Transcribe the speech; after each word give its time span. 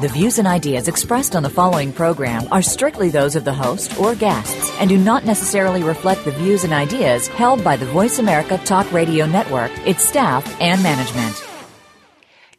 The 0.00 0.06
views 0.06 0.38
and 0.38 0.46
ideas 0.46 0.86
expressed 0.86 1.34
on 1.34 1.42
the 1.42 1.50
following 1.50 1.92
program 1.92 2.46
are 2.52 2.62
strictly 2.62 3.08
those 3.08 3.34
of 3.34 3.44
the 3.44 3.52
host 3.52 3.98
or 3.98 4.14
guests 4.14 4.70
and 4.78 4.88
do 4.88 4.96
not 4.96 5.24
necessarily 5.24 5.82
reflect 5.82 6.24
the 6.24 6.30
views 6.30 6.62
and 6.62 6.72
ideas 6.72 7.26
held 7.26 7.64
by 7.64 7.76
the 7.76 7.86
Voice 7.86 8.20
America 8.20 8.58
Talk 8.58 8.92
Radio 8.92 9.26
Network, 9.26 9.72
its 9.84 10.04
staff, 10.04 10.46
and 10.60 10.80
management. 10.84 11.44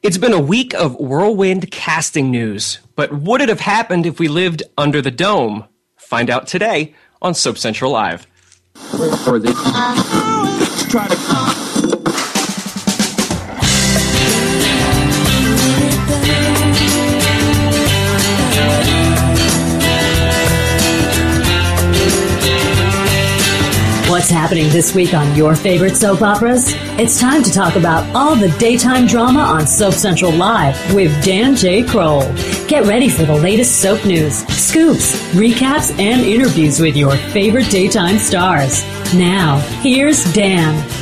It's 0.04 0.18
been 0.18 0.34
a 0.34 0.42
week 0.42 0.74
of 0.74 0.96
whirlwind 0.96 1.72
casting 1.72 2.30
news, 2.30 2.80
but 2.98 3.14
would 3.14 3.40
it 3.40 3.48
have 3.48 3.62
happened 3.62 4.06
if 4.06 4.20
we 4.20 4.28
lived 4.28 4.64
under 4.78 5.02
the 5.02 5.10
dome? 5.10 5.64
Find 5.96 6.30
out 6.30 6.46
today 6.46 6.94
on 7.22 7.36
Soap 7.36 7.58
Central 7.58 7.94
Live. 7.94 8.28
What's 24.20 24.32
happening 24.32 24.68
this 24.68 24.94
week 24.94 25.14
on 25.14 25.34
your 25.34 25.56
favorite 25.56 25.96
soap 25.96 26.22
operas? 26.22 26.74
It's 27.00 27.22
time 27.22 27.42
to 27.42 27.50
talk 27.50 27.78
about 27.78 28.14
all 28.14 28.36
the 28.36 28.50
daytime 28.60 29.08
drama 29.08 29.40
on 29.40 29.66
Soap 29.66 29.94
Central 29.94 30.34
Live 30.34 30.94
with 30.94 31.24
Dan 31.24 31.56
J. 31.56 31.84
Kroll. 31.84 32.24
Get 32.68 32.86
ready 32.86 33.08
for 33.08 33.24
the 33.24 33.36
latest 33.36 33.82
soap 33.82 34.06
news, 34.06 34.46
scoops, 34.48 35.16
recaps, 35.32 35.98
and 35.98 36.20
interviews 36.20 36.82
with 36.82 36.98
your 36.98 37.16
favorite 37.32 37.72
daytime 37.72 38.18
stars. 38.18 38.84
Now, 39.14 39.60
here's 39.82 40.26
Dan. 40.34 40.99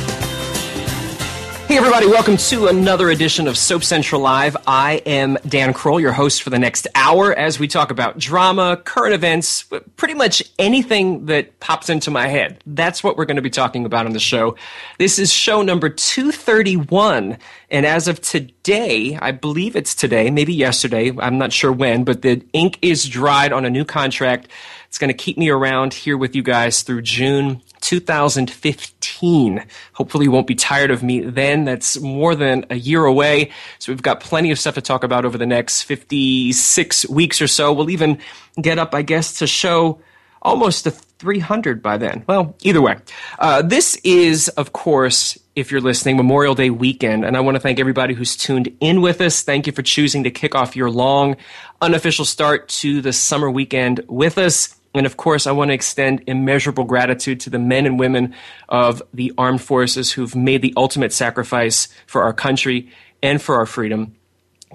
Hey, 1.68 1.76
everybody, 1.76 2.06
welcome 2.06 2.38
to 2.38 2.68
another 2.68 3.10
edition 3.10 3.46
of 3.46 3.58
Soap 3.58 3.84
Central 3.84 4.22
Live. 4.22 4.56
I 4.66 5.02
am 5.04 5.36
Dan 5.46 5.74
Kroll, 5.74 6.00
your 6.00 6.12
host 6.12 6.42
for 6.42 6.48
the 6.48 6.58
next 6.58 6.86
hour, 6.94 7.34
as 7.34 7.58
we 7.58 7.68
talk 7.68 7.90
about 7.90 8.16
drama, 8.16 8.78
current 8.78 9.12
events, 9.12 9.64
pretty 9.96 10.14
much 10.14 10.42
anything 10.58 11.26
that 11.26 11.60
pops 11.60 11.90
into 11.90 12.10
my 12.10 12.26
head. 12.26 12.62
That's 12.64 13.04
what 13.04 13.18
we're 13.18 13.26
going 13.26 13.36
to 13.36 13.42
be 13.42 13.50
talking 13.50 13.84
about 13.84 14.06
on 14.06 14.14
the 14.14 14.18
show. 14.18 14.56
This 14.96 15.18
is 15.18 15.30
show 15.30 15.60
number 15.60 15.90
231. 15.90 17.36
And 17.70 17.84
as 17.84 18.08
of 18.08 18.22
today, 18.22 19.18
I 19.20 19.32
believe 19.32 19.76
it's 19.76 19.94
today, 19.94 20.30
maybe 20.30 20.54
yesterday, 20.54 21.12
I'm 21.18 21.36
not 21.36 21.52
sure 21.52 21.70
when, 21.70 22.02
but 22.02 22.22
the 22.22 22.42
ink 22.54 22.78
is 22.80 23.06
dried 23.06 23.52
on 23.52 23.66
a 23.66 23.70
new 23.70 23.84
contract. 23.84 24.48
It's 24.86 24.96
going 24.96 25.08
to 25.08 25.14
keep 25.14 25.36
me 25.36 25.50
around 25.50 25.92
here 25.92 26.16
with 26.16 26.34
you 26.34 26.42
guys 26.42 26.80
through 26.80 27.02
June 27.02 27.60
2015. 27.80 29.66
Hopefully, 29.92 30.24
you 30.24 30.30
won't 30.30 30.46
be 30.46 30.54
tired 30.54 30.90
of 30.90 31.02
me 31.02 31.20
then. 31.20 31.64
That's 31.64 32.00
more 32.00 32.34
than 32.34 32.64
a 32.70 32.76
year 32.76 33.04
away. 33.04 33.50
So, 33.78 33.92
we've 33.92 34.02
got 34.02 34.20
plenty 34.20 34.50
of 34.50 34.58
stuff 34.58 34.74
to 34.74 34.80
talk 34.80 35.04
about 35.04 35.24
over 35.24 35.38
the 35.38 35.46
next 35.46 35.82
56 35.82 37.08
weeks 37.08 37.40
or 37.42 37.46
so. 37.46 37.72
We'll 37.72 37.90
even 37.90 38.18
get 38.60 38.78
up, 38.78 38.94
I 38.94 39.02
guess, 39.02 39.38
to 39.38 39.46
show 39.46 40.00
almost 40.42 40.84
to 40.84 40.90
300 40.90 41.82
by 41.82 41.96
then. 41.96 42.24
Well, 42.26 42.54
either 42.62 42.80
way, 42.80 42.96
uh, 43.38 43.62
this 43.62 43.96
is, 44.04 44.48
of 44.50 44.72
course, 44.72 45.36
if 45.56 45.70
you're 45.72 45.80
listening, 45.80 46.16
Memorial 46.16 46.54
Day 46.54 46.70
weekend. 46.70 47.24
And 47.24 47.36
I 47.36 47.40
want 47.40 47.56
to 47.56 47.60
thank 47.60 47.80
everybody 47.80 48.14
who's 48.14 48.36
tuned 48.36 48.74
in 48.80 49.00
with 49.00 49.20
us. 49.20 49.42
Thank 49.42 49.66
you 49.66 49.72
for 49.72 49.82
choosing 49.82 50.24
to 50.24 50.30
kick 50.30 50.54
off 50.54 50.76
your 50.76 50.90
long, 50.90 51.36
unofficial 51.80 52.24
start 52.24 52.68
to 52.68 53.00
the 53.00 53.12
summer 53.12 53.50
weekend 53.50 54.04
with 54.08 54.38
us. 54.38 54.77
And 54.94 55.06
of 55.06 55.16
course, 55.16 55.46
I 55.46 55.52
want 55.52 55.68
to 55.68 55.74
extend 55.74 56.24
immeasurable 56.26 56.84
gratitude 56.84 57.40
to 57.40 57.50
the 57.50 57.58
men 57.58 57.86
and 57.86 57.98
women 57.98 58.34
of 58.68 59.02
the 59.12 59.32
armed 59.36 59.60
forces 59.60 60.12
who've 60.12 60.34
made 60.34 60.62
the 60.62 60.72
ultimate 60.76 61.12
sacrifice 61.12 61.88
for 62.06 62.22
our 62.22 62.32
country 62.32 62.90
and 63.22 63.40
for 63.40 63.56
our 63.56 63.66
freedom. 63.66 64.14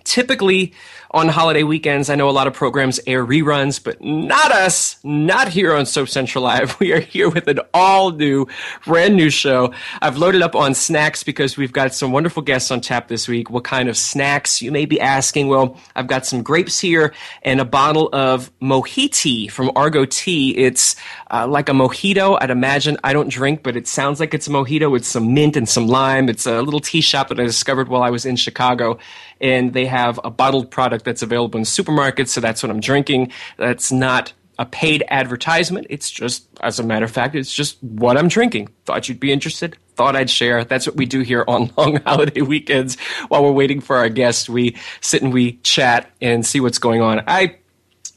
Typically, 0.04 0.74
on 1.14 1.28
holiday 1.28 1.62
weekends, 1.62 2.10
I 2.10 2.16
know 2.16 2.28
a 2.28 2.32
lot 2.32 2.48
of 2.48 2.54
programs 2.54 3.00
air 3.06 3.24
reruns, 3.24 3.82
but 3.82 4.02
not 4.02 4.52
us, 4.52 4.98
not 5.04 5.48
here 5.48 5.76
on 5.76 5.86
Soap 5.86 6.10
Central 6.10 6.44
Live. 6.44 6.80
We 6.84 6.92
are 6.92 7.00
here 7.00 7.30
with 7.30 7.48
an 7.48 7.60
all 7.74 8.12
new, 8.12 8.48
brand 8.84 9.16
new 9.16 9.30
show. 9.30 9.74
I've 10.02 10.18
loaded 10.18 10.42
up 10.42 10.54
on 10.54 10.74
snacks 10.74 11.24
because 11.24 11.56
we've 11.56 11.72
got 11.72 11.94
some 11.94 12.12
wonderful 12.12 12.42
guests 12.42 12.72
on 12.72 12.82
tap 12.82 13.08
this 13.08 13.28
week. 13.28 13.50
What 13.50 13.64
kind 13.64 13.88
of 13.88 13.96
snacks 13.96 14.62
you 14.62 14.70
may 14.70 14.86
be 14.86 15.00
asking? 15.00 15.48
Well, 15.48 15.78
I've 15.96 16.08
got 16.08 16.26
some 16.26 16.44
grapes 16.44 16.80
here 16.80 17.14
and 17.44 17.62
a 17.62 17.66
bottle 17.66 18.10
of 18.12 18.52
Mojitea 18.60 19.50
from 19.50 19.72
Argo 19.78 20.04
Tea. 20.04 20.58
It's 20.58 20.98
uh, 21.32 21.48
like 21.48 21.70
a 21.70 21.74
mojito. 21.74 22.38
I'd 22.42 22.50
imagine 22.50 22.98
I 23.04 23.14
don't 23.14 23.30
drink, 23.30 23.64
but 23.64 23.78
it 23.78 23.88
sounds 23.88 24.20
like 24.20 24.34
it's 24.34 24.48
a 24.48 24.52
mojito 24.52 24.92
with 24.92 25.06
some 25.06 25.34
mint 25.34 25.56
and 25.56 25.70
some 25.70 25.88
lime. 25.88 26.28
It's 26.28 26.46
a 26.46 26.62
little 26.62 26.82
tea 26.82 27.02
shop 27.02 27.30
that 27.30 27.40
I 27.40 27.44
discovered 27.44 27.88
while 27.88 28.04
I 28.04 28.10
was 28.10 28.26
in 28.26 28.36
Chicago, 28.36 29.00
and 29.44 29.74
they 29.74 29.86
have 29.86 30.20
a 30.24 30.32
bottled 30.32 30.72
product 30.72 31.04
that's 31.04 31.22
available 31.22 31.60
in 31.60 31.66
supermarkets. 31.66 32.30
So 32.30 32.42
that's 32.42 32.64
what 32.64 32.70
I'm 32.70 32.80
drinking. 32.80 33.32
That's 33.58 33.92
not 33.92 34.32
a 34.58 34.66
paid 34.66 35.04
advertisement. 35.10 35.86
It's 35.90 36.10
just, 36.10 36.48
as 36.62 36.80
a 36.80 36.84
matter 36.84 37.04
of 37.04 37.12
fact, 37.12 37.36
it's 37.36 37.54
just 37.54 37.84
what 37.84 38.18
I'm 38.18 38.30
drinking. 38.30 38.70
Thought 38.86 39.10
you'd 39.10 39.20
be 39.20 39.34
interested. 39.34 39.76
Thought 39.96 40.16
I'd 40.16 40.30
share. 40.30 40.64
That's 40.64 40.88
what 40.88 40.96
we 40.96 41.06
do 41.06 41.22
here 41.22 41.44
on 41.48 41.72
long 41.78 41.98
holiday 41.98 42.42
weekends 42.42 42.98
while 43.28 43.44
we're 43.44 43.52
waiting 43.52 43.82
for 43.82 43.98
our 43.98 44.10
guests. 44.10 44.50
We 44.50 44.78
sit 45.02 45.22
and 45.22 45.34
we 45.34 45.58
chat 45.58 46.10
and 46.22 46.46
see 46.46 46.62
what's 46.62 46.80
going 46.80 47.02
on. 47.02 47.22
I 47.28 47.58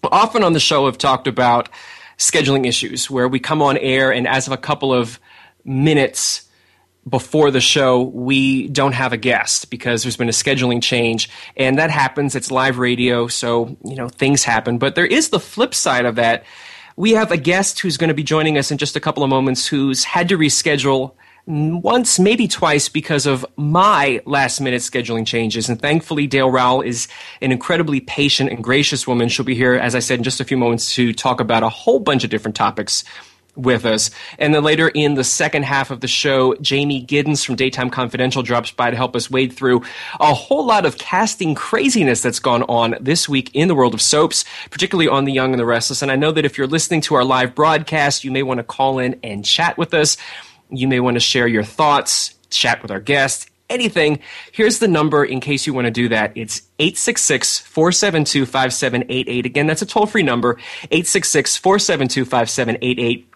often 0.05 0.45
on 0.45 0.53
the 0.53 0.61
show 0.61 0.87
have 0.87 0.99
talked 0.99 1.27
about 1.27 1.69
scheduling 2.19 2.67
issues 2.67 3.11
where 3.11 3.27
we 3.27 3.41
come 3.41 3.61
on 3.61 3.77
air 3.79 4.13
and 4.13 4.29
as 4.29 4.47
of 4.47 4.53
a 4.53 4.57
couple 4.57 4.95
of 4.95 5.19
minutes 5.65 6.46
before 7.09 7.51
the 7.51 7.61
show, 7.61 8.03
we 8.03 8.69
don't 8.69 8.93
have 8.93 9.13
a 9.13 9.17
guest 9.17 9.71
because 9.71 10.03
there's 10.03 10.17
been 10.17 10.29
a 10.29 10.33
scheduling 10.33 10.83
change. 10.83 11.31
And 11.57 11.79
that 11.79 11.91
happens. 11.91 12.35
It's 12.35 12.51
live 12.51 12.79
radio. 12.79 13.29
So, 13.29 13.77
you 13.85 13.95
know, 13.95 14.09
things 14.09 14.43
happen. 14.43 14.79
But 14.79 14.97
there 14.97 15.07
is 15.07 15.29
the 15.29 15.41
flip 15.41 15.75
side 15.75 16.05
of 16.05 16.17
that. 16.17 16.45
We 16.97 17.13
have 17.13 17.31
a 17.31 17.37
guest 17.37 17.81
who's 17.81 17.97
going 17.97 18.09
to 18.09 18.15
be 18.15 18.25
joining 18.25 18.59
us 18.59 18.71
in 18.71 18.79
just 18.79 18.97
a 18.97 19.01
couple 19.01 19.23
of 19.23 19.31
moments 19.31 19.67
who's 19.67 20.03
had 20.03 20.29
to 20.31 20.39
reschedule 20.39 21.13
once, 21.47 22.19
maybe 22.19 22.49
twice, 22.49 22.89
because 22.89 23.25
of 23.25 23.47
my 23.57 24.21
last 24.25 24.61
minute 24.61 24.81
scheduling 24.81 25.25
changes. 25.25 25.69
And 25.69 25.81
thankfully, 25.81 26.27
Dale 26.27 26.51
Raoul 26.51 26.81
is 26.81 27.07
an 27.41 27.53
incredibly 27.53 28.01
patient 28.01 28.51
and 28.51 28.65
gracious 28.65 29.07
woman. 29.07 29.29
She'll 29.29 29.45
be 29.45 29.55
here, 29.55 29.75
as 29.75 29.95
I 29.95 30.01
said, 30.01 30.19
in 30.19 30.25
just 30.25 30.41
a 30.41 30.45
few 30.45 30.57
moments 30.57 30.95
to 30.97 31.13
talk 31.13 31.39
about 31.39 31.63
a 31.63 31.69
whole 31.69 32.01
bunch 32.01 32.25
of 32.25 32.31
different 32.31 32.57
topics 32.57 33.05
with 33.57 33.85
us. 33.85 34.11
And 34.39 34.55
then 34.55 34.63
later 34.63 34.89
in 34.89 35.15
the 35.15 35.25
second 35.25 35.65
half 35.65 35.91
of 35.91 36.01
the 36.01 36.09
show, 36.09 36.55
Jamie 36.57 37.05
Giddens 37.05 37.45
from 37.45 37.57
Daytime 37.57 37.91
Confidential 37.91 38.43
drops 38.43 38.71
by 38.71 38.91
to 38.91 38.97
help 38.97 39.17
us 39.17 39.31
wade 39.31 39.53
through 39.53 39.83
a 40.21 40.35
whole 40.35 40.65
lot 40.65 40.87
of 40.87 40.99
casting 40.99 41.55
craziness 41.55 42.23
that's 42.23 42.39
gone 42.39 42.63
on 42.65 42.97
this 43.01 43.29
week 43.29 43.51
in 43.55 43.69
the 43.69 43.75
world 43.75 43.95
of 43.95 44.03
soaps, 44.03 44.45
particularly 44.71 45.09
on 45.09 45.25
The 45.25 45.33
Young 45.33 45.53
and 45.53 45.61
the 45.61 45.67
Restless. 45.67 46.03
And 46.03 46.13
I 46.13 46.17
know 46.17 46.33
that 46.33 46.45
if 46.45 46.59
you're 46.59 46.67
listening 46.67 47.01
to 47.03 47.15
our 47.15 47.25
live 47.25 47.55
broadcast, 47.55 48.25
you 48.25 48.31
may 48.31 48.43
want 48.43 48.59
to 48.59 48.65
call 48.65 48.99
in 48.99 49.19
and 49.23 49.45
chat 49.45 49.79
with 49.79 49.95
us. 49.95 50.17
You 50.71 50.89
may 50.89 51.01
want 51.01 51.15
to 51.15 51.21
share 51.21 51.47
your 51.47 51.65
thoughts, 51.65 52.35
chat 52.51 52.83
with 52.83 52.91
our 52.91 53.01
guests, 53.01 53.47
anything, 53.69 54.21
here's 54.53 54.79
the 54.79 54.89
number 54.89 55.25
in 55.25 55.41
case 55.41 55.67
you 55.67 55.75
want 55.75 55.87
to 55.87 55.91
do 55.91 56.09
that. 56.09 56.33
It's 56.35 56.63
866 56.79 57.59
472 57.61 58.47
5788. 58.47 59.47
Again, 59.47 59.67
that's 59.67 59.83
a 59.83 59.87
toll 59.87 60.07
free 60.07 60.23
number 60.23 60.59
866 60.91 61.57
472 61.57 62.25
5788 62.25 63.33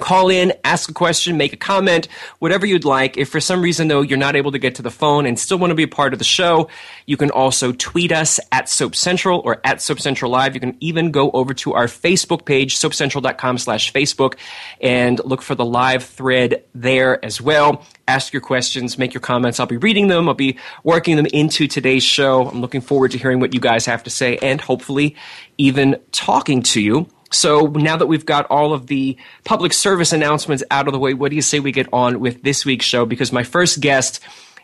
call 0.00 0.30
in, 0.30 0.52
ask 0.64 0.90
a 0.90 0.94
question, 0.94 1.36
make 1.36 1.52
a 1.52 1.56
comment, 1.56 2.08
whatever 2.38 2.64
you'd 2.66 2.84
like. 2.84 3.16
If 3.18 3.28
for 3.28 3.40
some 3.40 3.62
reason, 3.62 3.88
though, 3.88 4.00
you're 4.00 4.18
not 4.18 4.36
able 4.36 4.52
to 4.52 4.58
get 4.58 4.76
to 4.76 4.82
the 4.82 4.90
phone 4.90 5.26
and 5.26 5.38
still 5.38 5.58
want 5.58 5.70
to 5.70 5.74
be 5.74 5.82
a 5.82 5.88
part 5.88 6.12
of 6.12 6.18
the 6.18 6.24
show, 6.24 6.68
you 7.06 7.16
can 7.16 7.30
also 7.30 7.72
tweet 7.72 8.10
us 8.10 8.40
at 8.50 8.68
Soap 8.68 8.96
Central 8.96 9.40
or 9.44 9.60
at 9.64 9.82
Soap 9.82 10.00
Central 10.00 10.30
Live. 10.30 10.54
You 10.54 10.60
can 10.60 10.76
even 10.80 11.10
go 11.10 11.30
over 11.32 11.52
to 11.54 11.74
our 11.74 11.86
Facebook 11.86 12.44
page, 12.44 12.76
soapcentral.com 12.76 13.58
slash 13.58 13.92
Facebook, 13.92 14.34
and 14.80 15.20
look 15.24 15.42
for 15.42 15.54
the 15.54 15.64
live 15.64 16.04
thread 16.04 16.64
there 16.74 17.22
as 17.24 17.40
well. 17.40 17.84
Ask 18.08 18.32
your 18.32 18.42
questions, 18.42 18.98
make 18.98 19.14
your 19.14 19.20
comments. 19.20 19.60
I'll 19.60 19.66
be 19.66 19.76
reading 19.76 20.08
them. 20.08 20.28
I'll 20.28 20.34
be 20.34 20.58
working 20.84 21.16
them 21.16 21.26
into 21.26 21.68
today's 21.68 22.02
show. 22.02 22.48
I'm 22.48 22.60
looking 22.60 22.80
forward 22.80 23.12
to 23.12 23.18
hearing 23.18 23.40
what 23.40 23.54
you 23.54 23.60
guys 23.60 23.86
have 23.86 24.02
to 24.04 24.10
say 24.10 24.38
and 24.38 24.60
hopefully 24.60 25.16
even 25.58 26.00
talking 26.10 26.62
to 26.62 26.80
you. 26.80 27.08
So 27.32 27.66
now 27.66 27.96
that 27.96 28.06
we've 28.06 28.26
got 28.26 28.46
all 28.46 28.72
of 28.72 28.86
the 28.86 29.16
public 29.44 29.72
service 29.72 30.12
announcements 30.12 30.62
out 30.70 30.86
of 30.86 30.92
the 30.92 30.98
way, 30.98 31.14
what 31.14 31.30
do 31.30 31.36
you 31.36 31.42
say 31.42 31.60
we 31.60 31.72
get 31.72 31.88
on 31.92 32.20
with 32.20 32.42
this 32.42 32.64
week's 32.64 32.86
show? 32.86 33.06
Because 33.06 33.32
my 33.32 33.42
first 33.42 33.80
guest 33.80 34.20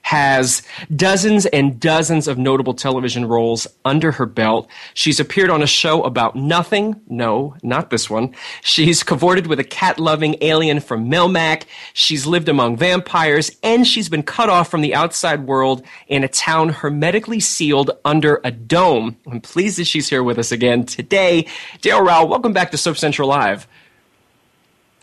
has 0.09 0.63
dozens 0.97 1.45
and 1.45 1.79
dozens 1.79 2.27
of 2.29 2.39
notable 2.39 2.73
television 2.73 3.27
roles 3.27 3.67
under 3.85 4.11
her 4.11 4.25
belt. 4.25 4.67
She's 4.95 5.21
appeared 5.21 5.51
on 5.51 5.61
a 5.61 5.67
show 5.67 6.03
about 6.03 6.35
nothing. 6.35 6.99
No, 7.09 7.55
not 7.63 7.91
this 7.91 8.09
one. 8.09 8.35
She's 8.63 9.03
cavorted 9.03 9.49
with 9.49 9.61
a 9.61 9.65
cat 9.65 10.01
loving 10.01 10.37
alien 10.41 10.81
from 10.81 11.11
Melmac. 11.11 11.65
She's 11.93 12.25
lived 12.25 12.49
among 12.49 12.79
vampires 12.79 13.51
and 13.63 13.87
she's 13.87 14.09
been 14.09 14.23
cut 14.23 14.49
off 14.49 14.71
from 14.71 14.81
the 14.81 14.95
outside 14.95 15.47
world 15.47 15.83
in 16.07 16.25
a 16.25 16.29
town 16.29 16.71
hermetically 16.71 17.39
sealed 17.39 17.91
under 18.07 18.41
a 18.45 18.51
dome. 18.51 19.15
I'm 19.31 19.43
pleased 19.43 19.79
that 19.79 19.85
she's 19.85 20.09
here 20.09 20.23
with 20.23 20.39
us 20.39 20.51
again 20.53 20.87
today. 20.87 21.47
Dale 21.83 22.03
Raoul, 22.03 22.29
welcome 22.29 22.55
back 22.55 22.71
to 22.71 22.79
Soap 22.79 22.97
Central 22.97 23.29
Live. 23.29 23.69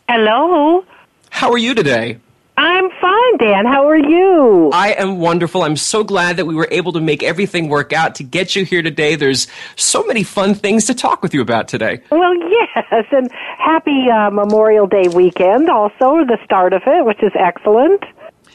Hello. 0.10 0.84
How 1.30 1.52
are 1.52 1.60
you 1.60 1.76
today? 1.76 2.18
I'm 2.58 2.90
Dan. 3.38 3.66
How 3.66 3.88
are 3.88 3.98
you? 3.98 4.70
I 4.74 4.94
am 4.94 5.20
wonderful. 5.20 5.64
I'm 5.64 5.78
so 5.78 6.04
glad 6.04 6.38
that 6.38 6.46
we 6.46 6.56
were 6.56 6.68
able 6.72 6.94
to 6.94 7.02
make 7.02 7.24
everything 7.24 7.70
work 7.70 7.94
out 7.94 8.16
to 8.16 8.24
get 8.24 8.56
you 8.56 8.66
here 8.66 8.82
today. 8.82 9.16
There's 9.16 9.48
so 9.76 10.04
many 10.04 10.24
fun 10.24 10.56
things 10.56 10.86
to 10.86 10.94
talk 10.94 11.22
with 11.22 11.34
you 11.34 11.42
about 11.42 11.68
today. 11.68 12.02
Well, 12.12 12.36
yes, 12.50 13.06
and 13.12 13.32
happy 13.58 14.10
uh, 14.10 14.30
Memorial 14.32 14.88
Day 14.88 15.08
weekend 15.08 15.70
also, 15.70 16.26
the 16.26 16.38
start 16.44 16.74
of 16.74 16.84
it, 16.86 17.06
which 17.06 17.22
is 17.22 17.32
excellent. 17.36 18.04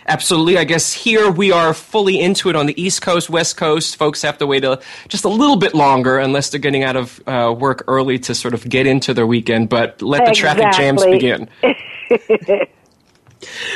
Absolutely. 0.06 0.58
I 0.58 0.64
guess 0.64 0.93
here 0.93 1.31
we 1.31 1.52
are 1.52 1.75
fully 1.75 2.20
into 2.20 2.49
it 2.49 2.56
on 2.56 2.66
the 2.66 2.81
East 2.81 3.02
Coast, 3.02 3.31
West 3.31 3.56
Coast. 3.56 3.96
Folks 3.96 4.23
have 4.23 4.38
to 4.38 4.46
wait 4.46 4.64
a, 4.64 4.81
just 5.08 5.25
a 5.25 5.28
little 5.28 5.56
bit 5.56 5.75
longer 5.75 6.19
unless 6.19 6.50
they're 6.50 6.61
getting 6.61 6.82
out 6.82 6.96
of 6.96 7.20
uh, 7.28 7.55
work 7.56 7.84
early 7.87 8.19
to 8.20 8.34
sort 8.34 8.55
of 8.55 8.69
get 8.69 8.87
into 8.87 9.14
their 9.14 9.26
weekend. 9.26 9.69
But 9.69 10.02
let 10.02 10.25
the 10.25 10.31
exactly. 10.31 10.62
traffic 10.62 10.78
jams 10.78 11.05
begin. 11.05 11.49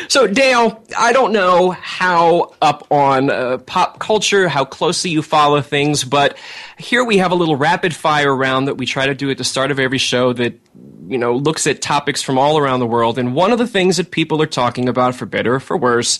So, 0.08 0.26
Dale, 0.26 0.84
I 0.96 1.12
don't 1.12 1.32
know 1.32 1.70
how 1.70 2.54
up 2.60 2.86
on 2.90 3.30
uh, 3.30 3.58
pop 3.58 3.98
culture, 3.98 4.48
how 4.48 4.64
closely 4.64 5.10
you 5.10 5.22
follow 5.22 5.60
things, 5.62 6.04
but 6.04 6.36
here 6.78 7.04
we 7.04 7.18
have 7.18 7.32
a 7.32 7.34
little 7.34 7.56
rapid 7.56 7.94
fire 7.94 8.34
round 8.34 8.68
that 8.68 8.76
we 8.76 8.86
try 8.86 9.06
to 9.06 9.14
do 9.14 9.30
at 9.30 9.38
the 9.38 9.44
start 9.44 9.70
of 9.70 9.78
every 9.78 9.98
show 9.98 10.32
that, 10.34 10.60
you 11.08 11.18
know, 11.18 11.34
looks 11.34 11.66
at 11.66 11.80
topics 11.80 12.22
from 12.22 12.38
all 12.38 12.58
around 12.58 12.80
the 12.80 12.86
world. 12.86 13.18
And 13.18 13.34
one 13.34 13.52
of 13.52 13.58
the 13.58 13.66
things 13.66 13.96
that 13.96 14.10
people 14.10 14.42
are 14.42 14.46
talking 14.46 14.88
about, 14.88 15.14
for 15.14 15.26
better 15.26 15.54
or 15.54 15.60
for 15.60 15.76
worse, 15.76 16.18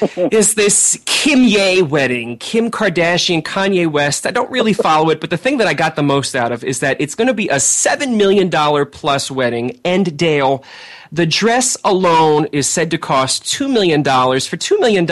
is 0.30 0.54
this 0.54 0.96
Kimye 1.04 1.82
wedding, 1.82 2.38
Kim 2.38 2.70
Kardashian, 2.70 3.42
Kanye 3.42 3.90
West. 3.90 4.26
I 4.26 4.30
don't 4.30 4.50
really 4.50 4.72
follow 4.72 5.10
it, 5.10 5.20
but 5.20 5.30
the 5.30 5.36
thing 5.36 5.58
that 5.58 5.66
I 5.66 5.74
got 5.74 5.96
the 5.96 6.02
most 6.02 6.36
out 6.36 6.52
of 6.52 6.62
is 6.62 6.80
that 6.80 7.00
it's 7.00 7.14
going 7.14 7.28
to 7.28 7.34
be 7.34 7.48
a 7.48 7.56
$7 7.56 8.16
million 8.16 8.50
plus 8.90 9.30
wedding. 9.30 9.80
And 9.84 10.16
Dale, 10.16 10.64
the 11.10 11.26
dress 11.26 11.76
alone 11.84 12.46
is 12.52 12.68
said 12.68 12.90
to 12.92 12.98
cost 12.98 13.44
$2 13.44 13.72
million. 13.72 14.04
For 14.04 14.56
$2 14.56 14.80
million, 14.80 15.06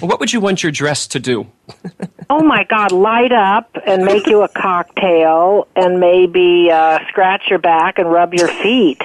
what 0.00 0.20
would 0.20 0.32
you 0.32 0.40
want 0.40 0.62
your 0.62 0.72
dress 0.72 1.06
to 1.08 1.18
do? 1.18 1.46
oh 2.30 2.42
my 2.42 2.64
God, 2.64 2.92
light 2.92 3.32
up 3.32 3.70
and 3.86 4.04
make 4.04 4.26
you 4.26 4.42
a 4.42 4.48
cocktail 4.48 5.66
and 5.74 5.98
maybe 5.98 6.70
uh, 6.70 6.98
scratch 7.08 7.44
your 7.48 7.58
back 7.58 7.98
and 7.98 8.10
rub 8.10 8.34
your 8.34 8.48
feet. 8.48 9.00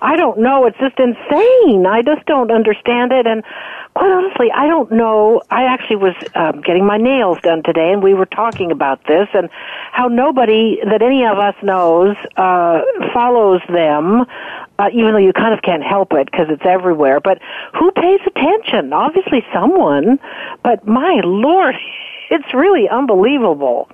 I 0.00 0.16
don't 0.16 0.38
know. 0.38 0.66
It's 0.66 0.78
just 0.78 0.98
insane. 0.98 1.86
I 1.86 2.02
just 2.04 2.24
don't 2.26 2.50
understand 2.50 3.12
it. 3.12 3.26
And 3.26 3.42
quite 3.96 4.10
honestly, 4.12 4.48
I 4.54 4.66
don't 4.66 4.92
know. 4.92 5.40
I 5.50 5.64
actually 5.64 5.96
was 5.96 6.14
um, 6.34 6.60
getting 6.60 6.84
my 6.84 6.98
nails 6.98 7.38
done 7.42 7.62
today, 7.64 7.92
and 7.92 8.02
we 8.02 8.12
were 8.12 8.26
talking 8.26 8.70
about 8.70 9.00
this 9.08 9.26
and 9.32 9.48
how 9.92 10.06
nobody 10.06 10.78
that 10.84 11.00
any 11.00 11.24
of 11.24 11.38
us 11.38 11.54
knows 11.62 12.14
uh, 12.36 12.82
follows 13.14 13.62
them. 13.72 14.26
Uh, 14.78 14.90
even 14.92 15.12
though 15.12 15.18
you 15.18 15.32
kind 15.32 15.54
of 15.54 15.62
can't 15.62 15.82
help 15.82 16.12
it 16.12 16.28
because 16.30 16.48
it's 16.50 16.66
everywhere, 16.66 17.18
but 17.18 17.38
who 17.72 17.90
pays 17.92 18.20
attention? 18.26 18.92
Obviously, 18.92 19.42
someone. 19.52 20.18
But 20.62 20.86
my 20.86 21.20
lord, 21.24 21.74
it's 22.30 22.52
really 22.52 22.86
unbelievable. 22.90 23.88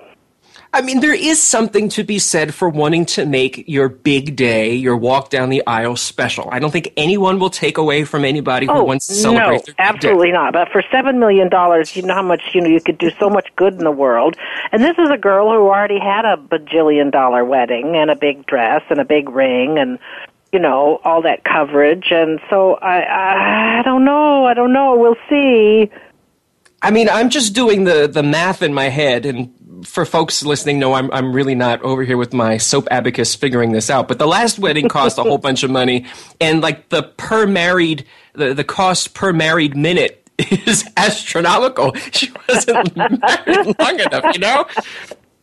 I 0.75 0.81
mean, 0.81 1.01
there 1.01 1.13
is 1.13 1.39
something 1.39 1.87
to 1.89 2.03
be 2.03 2.17
said 2.17 2.51
for 2.51 2.67
wanting 2.67 3.05
to 3.05 3.27
make 3.27 3.63
your 3.67 3.89
big 3.89 4.35
day, 4.35 4.73
your 4.73 4.97
walk 4.97 5.29
down 5.29 5.49
the 5.49 5.61
aisle 5.67 5.95
special. 5.95 6.49
I 6.51 6.57
don't 6.57 6.71
think 6.71 6.91
anyone 6.97 7.37
will 7.37 7.51
take 7.51 7.77
away 7.77 8.05
from 8.05 8.25
anybody 8.25 8.65
who 8.65 8.71
oh, 8.71 8.83
wants 8.83 9.05
to 9.05 9.13
celebrate 9.13 9.67
no, 9.67 9.73
absolutely 9.77 10.29
day. 10.29 10.33
not. 10.33 10.53
But 10.53 10.69
for 10.71 10.83
seven 10.91 11.19
million 11.19 11.47
dollars, 11.47 11.95
you 11.95 12.01
know 12.01 12.15
how 12.15 12.23
much 12.23 12.41
you 12.55 12.61
know 12.61 12.69
you 12.69 12.81
could 12.81 12.97
do 12.97 13.11
so 13.19 13.29
much 13.29 13.49
good 13.55 13.73
in 13.73 13.83
the 13.83 13.91
world. 13.91 14.35
And 14.71 14.83
this 14.83 14.97
is 14.97 15.11
a 15.11 15.17
girl 15.17 15.51
who 15.51 15.67
already 15.67 15.99
had 15.99 16.25
a 16.25 16.37
bajillion 16.37 17.11
dollar 17.11 17.45
wedding 17.45 17.95
and 17.95 18.09
a 18.09 18.15
big 18.15 18.47
dress 18.47 18.81
and 18.89 18.99
a 18.99 19.05
big 19.05 19.29
ring 19.29 19.77
and 19.77 19.99
you 20.51 20.57
know 20.57 20.99
all 21.03 21.21
that 21.21 21.43
coverage. 21.43 22.07
And 22.09 22.39
so 22.49 22.79
I 22.81 23.79
I 23.79 23.81
don't 23.83 24.05
know. 24.05 24.47
I 24.47 24.55
don't 24.55 24.73
know. 24.73 24.97
We'll 24.97 25.17
see. 25.29 25.91
I 26.83 26.91
mean, 26.91 27.07
I'm 27.07 27.29
just 27.29 27.53
doing 27.53 27.85
the, 27.85 28.07
the 28.07 28.23
math 28.23 28.61
in 28.61 28.73
my 28.73 28.89
head, 28.89 29.25
and 29.25 29.53
for 29.83 30.05
folks 30.05 30.43
listening, 30.43 30.79
no, 30.79 30.93
I'm 30.93 31.11
I'm 31.11 31.33
really 31.33 31.55
not 31.55 31.81
over 31.83 32.03
here 32.03 32.17
with 32.17 32.33
my 32.33 32.57
soap 32.57 32.87
abacus 32.91 33.35
figuring 33.35 33.71
this 33.71 33.89
out. 33.89 34.07
But 34.07 34.19
the 34.19 34.27
last 34.27 34.59
wedding 34.59 34.89
cost 34.89 35.17
a 35.17 35.23
whole 35.23 35.37
bunch 35.37 35.63
of 35.63 35.71
money, 35.71 36.05
and 36.41 36.61
like 36.61 36.89
the 36.89 37.03
per 37.03 37.45
married 37.45 38.05
the 38.33 38.53
the 38.53 38.63
cost 38.63 39.13
per 39.13 39.31
married 39.33 39.75
minute 39.75 40.27
is 40.37 40.85
astronomical. 40.97 41.93
She 42.11 42.31
wasn't 42.47 42.95
married 42.97 43.79
long 43.79 43.99
enough, 43.99 44.33
you 44.33 44.39
know. 44.39 44.65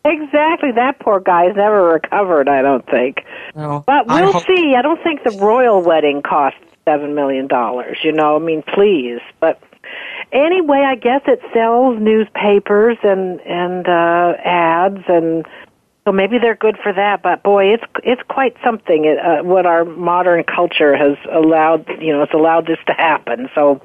Exactly. 0.03 0.71
That 0.71 0.99
poor 0.99 1.19
guy's 1.19 1.55
never 1.55 1.83
recovered. 1.83 2.49
I 2.49 2.61
don't 2.61 2.85
think. 2.87 3.23
Well, 3.53 3.83
but 3.85 4.07
we'll 4.07 4.33
hope- 4.33 4.47
see. 4.47 4.73
I 4.75 4.81
don't 4.81 5.01
think 5.03 5.23
the 5.23 5.37
royal 5.39 5.81
wedding 5.81 6.21
cost 6.23 6.57
seven 6.85 7.13
million 7.13 7.47
dollars. 7.47 7.97
You 8.03 8.11
know, 8.11 8.35
I 8.35 8.39
mean, 8.39 8.63
please. 8.63 9.19
But 9.39 9.61
anyway, 10.31 10.85
I 10.87 10.95
guess 10.95 11.21
it 11.27 11.41
sells 11.53 11.99
newspapers 11.99 12.97
and 13.03 13.39
and 13.41 13.87
uh, 13.87 14.33
ads, 14.43 15.03
and 15.07 15.45
so 16.05 16.11
maybe 16.11 16.37
they're 16.39 16.55
good 16.55 16.77
for 16.81 16.93
that. 16.93 17.21
But 17.21 17.43
boy, 17.43 17.73
it's 17.73 17.83
it's 18.03 18.21
quite 18.29 18.55
something. 18.63 19.17
Uh, 19.17 19.43
what 19.43 19.65
our 19.65 19.85
modern 19.85 20.43
culture 20.43 20.95
has 20.95 21.17
allowed, 21.31 21.87
you 21.99 22.13
know, 22.13 22.23
it's 22.23 22.33
allowed 22.33 22.67
this 22.67 22.79
to 22.87 22.93
happen. 22.93 23.49
So 23.53 23.81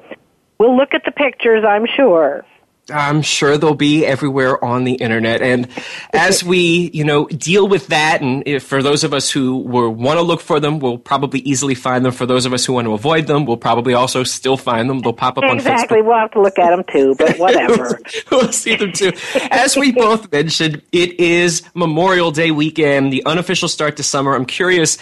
we'll 0.59 0.75
look 0.75 0.93
at 0.93 1.03
the 1.05 1.11
pictures. 1.11 1.63
I'm 1.67 1.85
sure. 1.85 2.45
I'm 2.89 3.21
sure 3.21 3.57
they'll 3.57 3.73
be 3.73 4.05
everywhere 4.05 4.63
on 4.63 4.85
the 4.85 4.93
internet. 4.93 5.41
And 5.41 5.67
as 6.13 6.43
we, 6.43 6.89
you 6.93 7.03
know, 7.03 7.25
deal 7.27 7.67
with 7.67 7.87
that, 7.87 8.21
and 8.21 8.43
if 8.45 8.63
for 8.63 8.81
those 8.81 9.03
of 9.03 9.13
us 9.13 9.29
who 9.29 9.57
want 9.57 10.17
to 10.17 10.21
look 10.21 10.39
for 10.39 10.59
them, 10.59 10.79
we'll 10.79 10.97
probably 10.97 11.39
easily 11.41 11.75
find 11.75 12.05
them. 12.05 12.13
For 12.13 12.25
those 12.25 12.45
of 12.45 12.53
us 12.53 12.65
who 12.65 12.73
want 12.73 12.85
to 12.85 12.93
avoid 12.93 13.27
them, 13.27 13.45
we'll 13.45 13.57
probably 13.57 13.93
also 13.93 14.23
still 14.23 14.57
find 14.57 14.89
them. 14.89 14.99
They'll 14.99 15.13
pop 15.13 15.37
up 15.37 15.43
exactly. 15.43 15.59
on 15.59 15.59
Facebook. 15.59 15.73
Exactly. 15.73 16.01
We'll 16.01 16.17
have 16.17 16.31
to 16.31 16.41
look 16.41 16.59
at 16.59 16.69
them 16.69 16.83
too, 16.89 17.15
but 17.17 17.37
whatever. 17.39 17.99
we'll 18.31 18.51
see 18.51 18.75
them 18.75 18.93
too. 18.93 19.11
As 19.51 19.75
we 19.75 19.91
both 19.91 20.31
mentioned, 20.31 20.81
it 20.91 21.19
is 21.19 21.63
Memorial 21.73 22.31
Day 22.31 22.51
weekend, 22.51 23.11
the 23.11 23.25
unofficial 23.25 23.67
start 23.67 23.97
to 23.97 24.03
summer. 24.03 24.33
I'm 24.33 24.45
curious. 24.45 24.97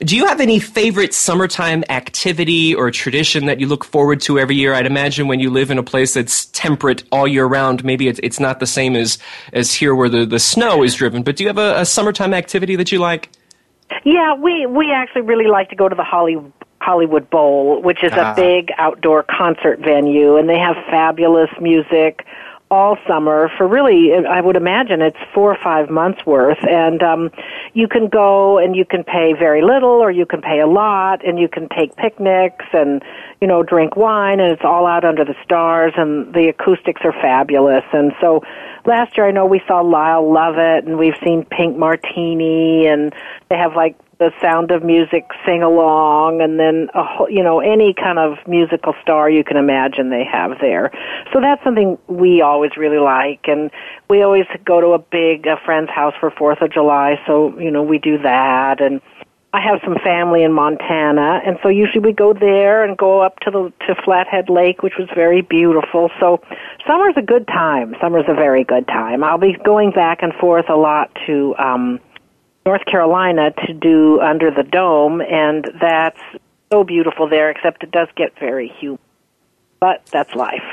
Do 0.00 0.14
you 0.14 0.26
have 0.26 0.42
any 0.42 0.60
favorite 0.60 1.14
summertime 1.14 1.82
activity 1.88 2.74
or 2.74 2.90
tradition 2.90 3.46
that 3.46 3.60
you 3.60 3.66
look 3.66 3.82
forward 3.82 4.20
to 4.22 4.38
every 4.38 4.54
year? 4.54 4.74
I'd 4.74 4.84
imagine 4.84 5.26
when 5.26 5.40
you 5.40 5.48
live 5.48 5.70
in 5.70 5.78
a 5.78 5.82
place 5.82 6.12
that's 6.12 6.46
temperate 6.46 7.02
all 7.10 7.26
year 7.26 7.46
round, 7.46 7.82
maybe 7.82 8.06
it's, 8.06 8.20
it's 8.22 8.38
not 8.38 8.60
the 8.60 8.66
same 8.66 8.94
as, 8.94 9.16
as 9.54 9.72
here 9.72 9.94
where 9.94 10.10
the, 10.10 10.26
the 10.26 10.38
snow 10.38 10.82
is 10.82 10.94
driven. 10.94 11.22
But 11.22 11.36
do 11.36 11.44
you 11.44 11.48
have 11.48 11.56
a, 11.56 11.80
a 11.80 11.86
summertime 11.86 12.34
activity 12.34 12.76
that 12.76 12.92
you 12.92 12.98
like? 12.98 13.30
Yeah, 14.04 14.34
we 14.34 14.66
we 14.66 14.92
actually 14.92 15.22
really 15.22 15.46
like 15.46 15.70
to 15.70 15.76
go 15.76 15.88
to 15.88 15.94
the 15.94 16.04
Holly, 16.04 16.36
Hollywood 16.80 17.30
Bowl, 17.30 17.80
which 17.80 18.02
is 18.02 18.12
Ah. 18.14 18.32
a 18.32 18.36
big 18.36 18.72
outdoor 18.78 19.22
concert 19.22 19.78
venue, 19.78 20.36
and 20.36 20.48
they 20.48 20.58
have 20.58 20.76
fabulous 20.90 21.50
music 21.60 22.26
all 22.70 22.96
summer 23.06 23.48
for 23.56 23.68
really 23.68 24.12
I 24.12 24.40
would 24.40 24.56
imagine 24.56 25.00
it's 25.00 25.16
four 25.32 25.52
or 25.52 25.58
five 25.62 25.88
months 25.88 26.26
worth. 26.26 26.58
And 26.68 27.02
um 27.02 27.30
you 27.74 27.86
can 27.86 28.08
go 28.08 28.58
and 28.58 28.74
you 28.74 28.84
can 28.84 29.04
pay 29.04 29.34
very 29.38 29.62
little 29.62 29.88
or 29.88 30.10
you 30.10 30.26
can 30.26 30.42
pay 30.42 30.60
a 30.60 30.66
lot 30.66 31.24
and 31.24 31.38
you 31.38 31.48
can 31.48 31.68
take 31.68 31.94
picnics 31.96 32.64
and 32.72 33.02
you 33.40 33.46
know 33.46 33.62
drink 33.62 33.96
wine 33.96 34.40
and 34.40 34.52
it's 34.52 34.64
all 34.64 34.86
out 34.86 35.04
under 35.04 35.24
the 35.24 35.36
stars 35.44 35.92
and 35.96 36.34
the 36.34 36.48
acoustics 36.48 37.02
are 37.04 37.12
fabulous. 37.12 37.84
And 37.92 38.12
so 38.20 38.42
last 38.84 39.16
year 39.16 39.28
I 39.28 39.30
know 39.30 39.46
we 39.46 39.62
saw 39.68 39.80
Lyle 39.80 40.32
Lovett 40.32 40.84
and 40.86 40.98
we've 40.98 41.16
seen 41.24 41.44
Pink 41.44 41.76
Martini 41.76 42.86
and 42.86 43.14
they 43.48 43.56
have 43.56 43.76
like 43.76 43.96
the 44.18 44.30
sound 44.40 44.70
of 44.70 44.82
music 44.82 45.28
sing 45.44 45.62
along 45.62 46.40
and 46.40 46.58
then 46.58 46.88
a 46.94 47.04
whole, 47.04 47.28
you 47.28 47.42
know 47.42 47.60
any 47.60 47.92
kind 47.92 48.18
of 48.18 48.38
musical 48.46 48.94
star 49.02 49.28
you 49.28 49.44
can 49.44 49.56
imagine 49.56 50.08
they 50.08 50.24
have 50.24 50.52
there 50.60 50.90
so 51.32 51.40
that's 51.40 51.62
something 51.62 51.98
we 52.06 52.40
always 52.40 52.70
really 52.76 52.98
like 52.98 53.40
and 53.44 53.70
we 54.08 54.22
always 54.22 54.46
go 54.64 54.80
to 54.80 54.88
a 54.88 54.98
big 54.98 55.46
a 55.46 55.56
friend's 55.64 55.90
house 55.90 56.14
for 56.18 56.30
fourth 56.30 56.62
of 56.62 56.72
july 56.72 57.20
so 57.26 57.58
you 57.58 57.70
know 57.70 57.82
we 57.82 57.98
do 57.98 58.16
that 58.18 58.80
and 58.80 59.00
I 59.52 59.60
have 59.60 59.80
some 59.82 59.96
family 60.04 60.42
in 60.42 60.52
Montana, 60.52 61.40
and 61.46 61.56
so 61.62 61.70
usually 61.70 62.00
we 62.00 62.12
go 62.12 62.34
there 62.34 62.84
and 62.84 62.94
go 62.94 63.22
up 63.22 63.40
to 63.40 63.50
the 63.50 63.72
to 63.86 63.94
Flathead 64.04 64.50
Lake, 64.50 64.82
which 64.82 64.94
was 64.98 65.08
very 65.14 65.40
beautiful. 65.40 66.10
So 66.20 66.42
summer's 66.86 67.14
a 67.16 67.22
good 67.22 67.46
time. 67.46 67.94
Summer's 67.98 68.26
a 68.28 68.34
very 68.34 68.64
good 68.64 68.86
time. 68.86 69.24
I'll 69.24 69.38
be 69.38 69.56
going 69.64 69.92
back 69.92 70.18
and 70.20 70.34
forth 70.34 70.68
a 70.68 70.76
lot 70.76 71.10
to 71.26 71.54
um, 71.56 72.00
North 72.66 72.84
Carolina 72.84 73.52
to 73.66 73.72
do 73.72 74.20
Under 74.20 74.50
the 74.50 74.64
Dome, 74.64 75.20
and 75.20 75.70
that's 75.80 76.20
so 76.72 76.82
beautiful 76.84 77.28
there. 77.28 77.50
Except 77.50 77.82
it 77.84 77.92
does 77.92 78.08
get 78.16 78.38
very 78.38 78.68
humid, 78.80 78.98
but 79.80 80.04
that's 80.06 80.34
life. 80.34 80.64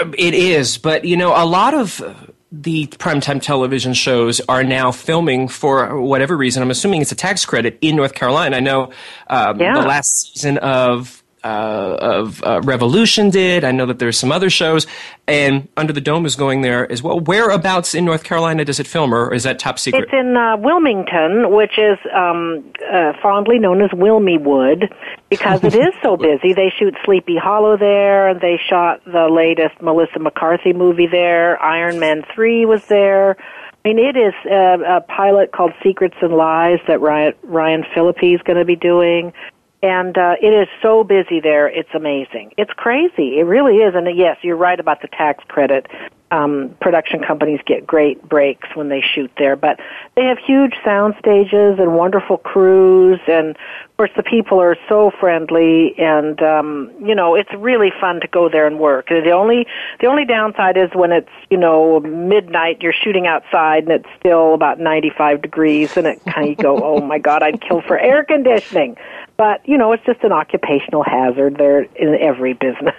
Um, 0.00 0.14
it 0.18 0.34
is, 0.34 0.78
but 0.78 1.04
you 1.04 1.16
know, 1.16 1.30
a 1.36 1.44
lot 1.44 1.74
of 1.74 2.02
the 2.50 2.86
primetime 2.86 3.42
television 3.42 3.92
shows 3.92 4.40
are 4.48 4.64
now 4.64 4.90
filming 4.90 5.48
for 5.48 6.00
whatever 6.00 6.36
reason. 6.36 6.62
I'm 6.62 6.70
assuming 6.70 7.02
it's 7.02 7.12
a 7.12 7.16
tax 7.16 7.44
credit 7.44 7.78
in 7.82 7.96
North 7.96 8.14
Carolina. 8.14 8.56
I 8.56 8.60
know 8.60 8.90
um, 9.28 9.60
yeah. 9.60 9.74
the 9.74 9.86
last 9.86 10.32
season 10.32 10.56
of 10.58 11.22
uh, 11.48 11.96
of 12.00 12.42
uh, 12.44 12.60
Revolution 12.62 13.30
did. 13.30 13.64
I 13.64 13.72
know 13.72 13.86
that 13.86 13.98
there's 13.98 14.18
some 14.18 14.30
other 14.30 14.50
shows, 14.50 14.86
and 15.26 15.68
Under 15.76 15.92
the 15.92 16.00
Dome 16.00 16.26
is 16.26 16.36
going 16.36 16.60
there 16.60 16.90
as 16.90 17.02
well. 17.02 17.20
Whereabouts 17.20 17.94
in 17.94 18.04
North 18.04 18.22
Carolina 18.22 18.64
does 18.64 18.78
it 18.78 18.86
film, 18.86 19.14
or 19.14 19.32
is 19.32 19.44
that 19.44 19.58
top 19.58 19.78
secret? 19.78 20.04
It's 20.04 20.12
in 20.12 20.36
uh, 20.36 20.58
Wilmington, 20.58 21.50
which 21.50 21.78
is 21.78 21.98
um, 22.14 22.70
uh, 22.92 23.14
fondly 23.22 23.58
known 23.58 23.80
as 23.80 23.90
Wilmywood, 23.90 24.92
because 25.30 25.64
it 25.64 25.74
is 25.74 25.94
so 26.02 26.16
busy. 26.28 26.52
They 26.52 26.70
shoot 26.78 26.94
Sleepy 27.04 27.36
Hollow 27.36 27.78
there, 27.78 28.28
and 28.28 28.40
they 28.40 28.60
shot 28.68 29.02
the 29.04 29.28
latest 29.30 29.80
Melissa 29.80 30.18
McCarthy 30.18 30.74
movie 30.74 31.06
there. 31.06 31.60
Iron 31.62 31.98
Man 31.98 32.24
three 32.34 32.66
was 32.66 32.84
there. 32.86 33.36
I 33.84 33.88
mean, 33.88 33.98
it 33.98 34.16
is 34.16 34.34
a, 34.50 34.96
a 34.96 35.00
pilot 35.00 35.52
called 35.52 35.72
Secrets 35.82 36.16
and 36.20 36.34
Lies 36.34 36.80
that 36.88 37.00
Ryan, 37.00 37.32
Ryan 37.44 37.84
Phillippe 37.94 38.34
is 38.34 38.42
going 38.42 38.58
to 38.58 38.64
be 38.64 38.76
doing 38.76 39.32
and 39.82 40.16
uh, 40.18 40.34
it 40.42 40.48
is 40.48 40.68
so 40.82 41.04
busy 41.04 41.40
there. 41.40 41.68
It's 41.68 41.88
amazing. 41.94 42.52
It's 42.56 42.72
crazy. 42.76 43.38
It 43.38 43.46
really 43.46 43.76
is. 43.76 43.94
And 43.94 44.06
yes, 44.16 44.36
you're 44.42 44.56
right 44.56 44.78
about 44.78 45.02
the 45.02 45.08
tax 45.08 45.44
credit. 45.48 45.86
Um, 46.30 46.76
production 46.80 47.20
companies 47.22 47.60
get 47.66 47.86
great 47.86 48.26
breaks 48.28 48.68
when 48.74 48.88
they 48.88 49.02
shoot 49.14 49.30
there, 49.38 49.56
but 49.56 49.80
they 50.14 50.24
have 50.24 50.38
huge 50.38 50.74
sound 50.84 51.14
stages 51.18 51.78
and 51.78 51.96
wonderful 51.96 52.36
crews, 52.36 53.18
and 53.26 53.50
of 53.50 53.96
course 53.96 54.10
the 54.16 54.22
people 54.22 54.60
are 54.60 54.76
so 54.88 55.10
friendly, 55.18 55.94
and 55.98 56.40
um, 56.42 56.90
you 57.00 57.14
know 57.14 57.34
it's 57.34 57.52
really 57.56 57.90
fun 58.00 58.20
to 58.20 58.28
go 58.28 58.48
there 58.48 58.66
and 58.66 58.78
work. 58.78 59.08
The 59.08 59.30
only 59.30 59.66
the 60.00 60.06
only 60.06 60.24
downside 60.24 60.76
is 60.76 60.90
when 60.94 61.12
it's 61.12 61.30
you 61.50 61.56
know 61.56 62.00
midnight, 62.00 62.82
you're 62.82 62.92
shooting 62.92 63.26
outside 63.26 63.84
and 63.84 63.92
it's 63.92 64.08
still 64.18 64.54
about 64.54 64.78
95 64.78 65.42
degrees, 65.42 65.96
and 65.96 66.06
it 66.06 66.20
kind 66.24 66.50
of 66.50 66.56
go, 66.58 66.82
oh 66.82 67.00
my 67.00 67.18
god, 67.18 67.42
I'd 67.42 67.60
kill 67.60 67.80
for 67.80 67.98
air 67.98 68.24
conditioning. 68.24 68.96
But, 69.38 69.66
you 69.68 69.78
know, 69.78 69.92
it's 69.92 70.04
just 70.04 70.22
an 70.24 70.32
occupational 70.32 71.04
hazard 71.04 71.56
there 71.56 71.82
in 71.82 72.18
every 72.20 72.54
business. 72.54 72.94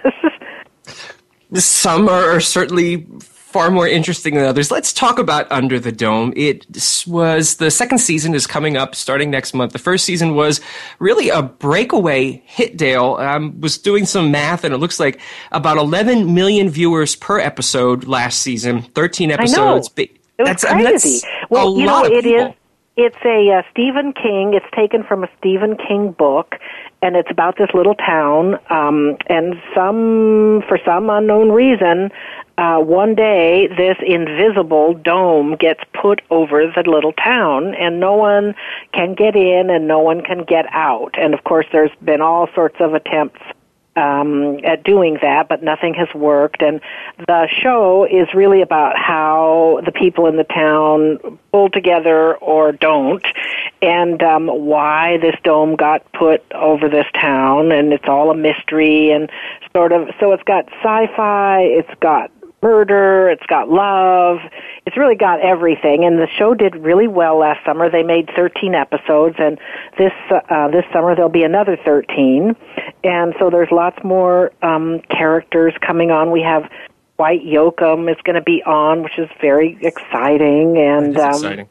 Some 1.54 2.08
are 2.08 2.40
certainly 2.40 3.06
far 3.50 3.70
more 3.70 3.88
interesting 3.88 4.34
than 4.34 4.44
others. 4.44 4.70
Let's 4.70 4.92
talk 4.92 5.18
about 5.18 5.50
Under 5.50 5.80
the 5.80 5.90
Dome. 5.90 6.32
It 6.36 6.66
was 7.06 7.56
the 7.56 7.70
second 7.70 7.98
season 7.98 8.32
is 8.32 8.46
coming 8.46 8.76
up 8.76 8.94
starting 8.94 9.28
next 9.30 9.54
month. 9.54 9.72
The 9.72 9.80
first 9.80 10.04
season 10.04 10.36
was 10.36 10.60
really 11.00 11.30
a 11.30 11.42
breakaway 11.42 12.42
hit, 12.46 12.76
Dale. 12.76 13.16
I 13.18 13.34
um, 13.34 13.60
was 13.60 13.76
doing 13.76 14.06
some 14.06 14.30
math 14.30 14.62
and 14.62 14.72
it 14.72 14.78
looks 14.78 15.00
like 15.00 15.20
about 15.50 15.78
11 15.78 16.32
million 16.32 16.70
viewers 16.70 17.16
per 17.16 17.40
episode 17.40 18.04
last 18.04 18.40
season, 18.40 18.82
13 18.82 19.32
episodes. 19.32 19.58
I 19.58 19.64
know. 19.64 19.76
It 20.38 20.42
was 20.42 20.62
that's, 20.62 20.64
crazy. 20.64 21.26
I 21.26 21.30
mean, 21.30 21.46
well, 21.50 21.76
you 21.76 21.86
know, 21.86 22.04
it 22.04 22.24
is 22.24 22.54
it's 22.96 23.16
a 23.24 23.50
uh, 23.50 23.62
Stephen 23.70 24.12
King. 24.12 24.54
It's 24.54 24.66
taken 24.74 25.04
from 25.04 25.24
a 25.24 25.28
Stephen 25.38 25.76
King 25.76 26.12
book, 26.12 26.56
and 27.00 27.16
it's 27.16 27.30
about 27.30 27.56
this 27.56 27.70
little 27.72 27.94
town. 27.94 28.58
Um, 28.68 29.16
and 29.26 29.54
some, 29.74 30.62
for 30.68 30.78
some 30.84 31.08
unknown 31.08 31.50
reason, 31.50 32.10
uh, 32.58 32.78
one 32.78 33.14
day 33.14 33.68
this 33.68 33.96
invisible 34.06 34.94
dome 34.94 35.56
gets 35.56 35.80
put 36.00 36.20
over 36.30 36.66
the 36.66 36.90
little 36.90 37.12
town, 37.12 37.74
and 37.74 38.00
no 38.00 38.14
one 38.14 38.54
can 38.92 39.14
get 39.14 39.34
in, 39.34 39.70
and 39.70 39.86
no 39.88 40.00
one 40.00 40.20
can 40.22 40.44
get 40.44 40.66
out. 40.72 41.14
And 41.18 41.32
of 41.32 41.44
course, 41.44 41.66
there's 41.72 41.94
been 42.04 42.20
all 42.20 42.48
sorts 42.54 42.76
of 42.80 42.94
attempts 42.94 43.40
um, 43.96 44.58
at 44.64 44.84
doing 44.84 45.18
that, 45.22 45.48
but 45.48 45.62
nothing 45.62 45.94
has 45.94 46.08
worked. 46.14 46.62
And 46.62 46.80
the 47.26 47.48
show 47.62 48.04
is 48.04 48.28
really 48.34 48.62
about 48.62 48.96
how 48.96 49.80
the 49.84 49.92
people 49.92 50.26
in 50.26 50.36
the 50.36 50.44
town 50.44 51.38
pull 51.52 51.70
together 51.70 52.36
or 52.36 52.72
don't, 52.72 53.24
and 53.82 54.22
um, 54.22 54.46
why 54.46 55.18
this 55.18 55.36
dome 55.42 55.76
got 55.76 56.10
put 56.12 56.42
over 56.52 56.88
this 56.88 57.06
town. 57.20 57.72
And 57.72 57.92
it's 57.92 58.08
all 58.08 58.30
a 58.30 58.36
mystery 58.36 59.10
and 59.10 59.30
sort 59.72 59.92
of. 59.92 60.08
So 60.20 60.32
it's 60.32 60.44
got 60.44 60.66
sci-fi. 60.82 61.60
It's 61.62 62.00
got 62.00 62.30
murder, 62.62 63.28
it's 63.30 63.44
got 63.46 63.68
love, 63.68 64.38
it's 64.86 64.96
really 64.96 65.16
got 65.16 65.40
everything. 65.40 66.04
And 66.04 66.18
the 66.18 66.28
show 66.38 66.54
did 66.54 66.76
really 66.76 67.08
well 67.08 67.38
last 67.38 67.64
summer. 67.64 67.90
They 67.90 68.02
made 68.02 68.30
13 68.36 68.74
episodes, 68.74 69.36
and 69.38 69.58
this 69.98 70.12
uh, 70.30 70.68
this 70.68 70.84
summer 70.92 71.14
there'll 71.14 71.30
be 71.30 71.44
another 71.44 71.76
13. 71.84 72.54
And 73.04 73.34
so 73.38 73.50
there's 73.50 73.70
lots 73.70 74.02
more 74.04 74.52
um, 74.62 75.00
characters 75.10 75.74
coming 75.80 76.10
on. 76.10 76.30
We 76.30 76.42
have 76.42 76.70
Dwight 77.16 77.42
Yoakam 77.42 78.10
is 78.10 78.16
going 78.24 78.36
to 78.36 78.42
be 78.42 78.62
on, 78.64 79.02
which 79.02 79.18
is 79.18 79.28
very 79.40 79.78
exciting, 79.82 80.78
and 80.78 81.16
um, 81.18 81.30
exciting. 81.30 81.68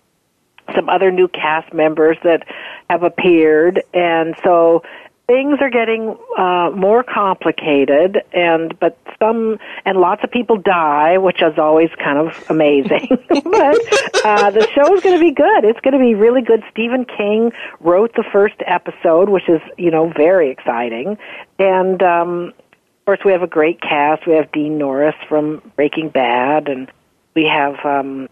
some 0.76 0.90
other 0.90 1.12
new 1.12 1.28
cast 1.28 1.74
members 1.74 2.18
that 2.24 2.46
have 2.90 3.04
appeared. 3.04 3.82
And 3.94 4.36
so 4.44 4.84
things 5.30 5.60
are 5.62 5.70
getting 5.70 6.18
uh, 6.40 6.72
more 6.72 7.04
complicated, 7.04 8.24
and 8.34 8.78
but 8.80 8.98
some 9.20 9.60
and 9.86 10.00
lots 10.00 10.24
of 10.24 10.32
people 10.32 10.58
die, 10.58 11.20
which 11.20 11.40
is 11.44 11.60
always 11.60 11.92
kind 12.04 12.18
of 12.18 12.44
amazing. 12.50 13.08
but 13.30 14.26
uh, 14.26 14.50
the 14.50 14.68
show 14.74 14.92
is 14.96 15.04
going 15.04 15.16
to 15.16 15.24
be 15.24 15.32
good. 15.32 15.66
It's 15.66 15.80
going 15.82 15.94
to 15.94 16.00
be 16.00 16.16
really 16.16 16.42
good. 16.42 16.64
Stephen 16.72 17.06
King 17.06 17.52
wrote 17.80 18.16
the 18.16 18.24
first 18.32 18.56
episode, 18.66 19.30
which 19.30 19.48
is 19.48 19.62
you 19.78 19.92
know 19.92 20.10
very 20.10 20.50
exciting, 20.50 21.20
and 21.60 22.02
um, 22.02 22.46
of 22.48 23.06
course 23.06 23.20
we 23.24 23.32
have 23.32 23.44
a 23.44 23.48
great 23.48 23.80
cast. 23.82 24.26
We 24.26 24.34
have 24.34 24.52
Dean 24.52 24.80
Norris 24.80 25.16
from 25.28 25.62
Breaking 25.76 26.10
Bad, 26.10 26.68
and 26.68 26.92
we 27.36 27.46
have 27.46 27.76
um, 27.86 28.28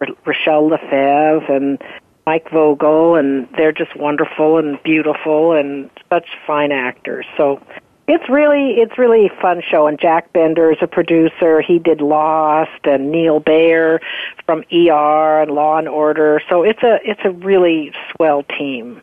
R- 0.00 0.14
Rachelle 0.24 0.70
Lefevre 0.70 1.52
and 1.52 1.82
Mike 2.28 2.50
Vogel, 2.50 3.16
and 3.16 3.48
they're 3.56 3.72
just 3.72 3.96
wonderful 3.96 4.58
and 4.58 4.78
beautiful 4.82 5.52
and 5.52 5.88
such 6.10 6.26
fine 6.46 6.72
actors. 6.72 7.24
So 7.38 7.58
it's 8.06 8.28
really 8.28 8.72
it's 8.72 8.98
really 8.98 9.28
a 9.28 9.40
fun 9.40 9.62
show. 9.66 9.86
And 9.86 9.98
Jack 9.98 10.30
Bender 10.34 10.70
is 10.70 10.76
a 10.82 10.86
producer. 10.86 11.62
He 11.62 11.78
did 11.78 12.02
Lost 12.02 12.84
and 12.84 13.10
Neil 13.10 13.40
Baer 13.40 14.02
from 14.44 14.62
ER 14.70 15.40
and 15.40 15.52
Law 15.52 15.78
and 15.78 15.88
Order. 15.88 16.42
So 16.50 16.64
it's 16.64 16.82
a 16.82 16.98
it's 17.02 17.22
a 17.24 17.30
really 17.30 17.94
swell 18.14 18.42
team. 18.42 19.00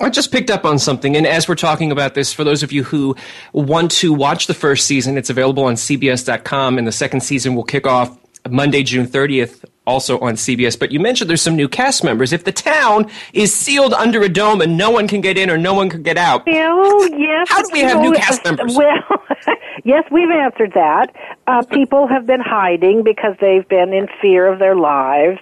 I 0.00 0.10
just 0.10 0.32
picked 0.32 0.50
up 0.50 0.64
on 0.64 0.80
something, 0.80 1.14
and 1.14 1.28
as 1.28 1.46
we're 1.46 1.54
talking 1.54 1.92
about 1.92 2.14
this, 2.14 2.32
for 2.32 2.42
those 2.42 2.64
of 2.64 2.72
you 2.72 2.82
who 2.82 3.14
want 3.52 3.92
to 3.92 4.12
watch 4.12 4.48
the 4.48 4.54
first 4.54 4.88
season, 4.88 5.16
it's 5.16 5.30
available 5.30 5.62
on 5.62 5.74
CBS.com, 5.74 6.76
and 6.76 6.88
the 6.88 6.92
second 6.92 7.20
season 7.20 7.54
will 7.54 7.62
kick 7.62 7.86
off 7.86 8.18
Monday, 8.50 8.82
June 8.82 9.06
30th 9.06 9.64
also 9.86 10.18
on 10.20 10.34
CBS. 10.34 10.78
But 10.78 10.92
you 10.92 11.00
mentioned 11.00 11.28
there's 11.28 11.42
some 11.42 11.56
new 11.56 11.68
cast 11.68 12.04
members. 12.04 12.32
If 12.32 12.44
the 12.44 12.52
town 12.52 13.10
is 13.32 13.54
sealed 13.54 13.92
under 13.94 14.22
a 14.22 14.28
dome 14.28 14.60
and 14.60 14.76
no 14.76 14.90
one 14.90 15.08
can 15.08 15.20
get 15.20 15.36
in 15.36 15.50
or 15.50 15.58
no 15.58 15.74
one 15.74 15.88
can 15.88 16.02
get 16.02 16.16
out, 16.16 16.44
oh 16.46 17.08
yes. 17.16 17.48
How 17.50 17.62
do 17.62 17.68
we 17.72 17.80
have 17.80 18.00
new 18.00 18.12
cast 18.12 18.44
members? 18.44 18.76
Well, 18.84 19.22
yes, 19.84 20.04
we've 20.10 20.30
answered 20.30 20.72
that. 20.74 21.14
Uh, 21.46 21.62
people 21.62 22.06
have 22.06 22.26
been 22.26 22.40
hiding 22.40 23.02
because 23.02 23.36
they've 23.40 23.66
been 23.68 23.92
in 23.92 24.08
fear 24.20 24.46
of 24.46 24.58
their 24.58 24.74
lives. 24.74 25.38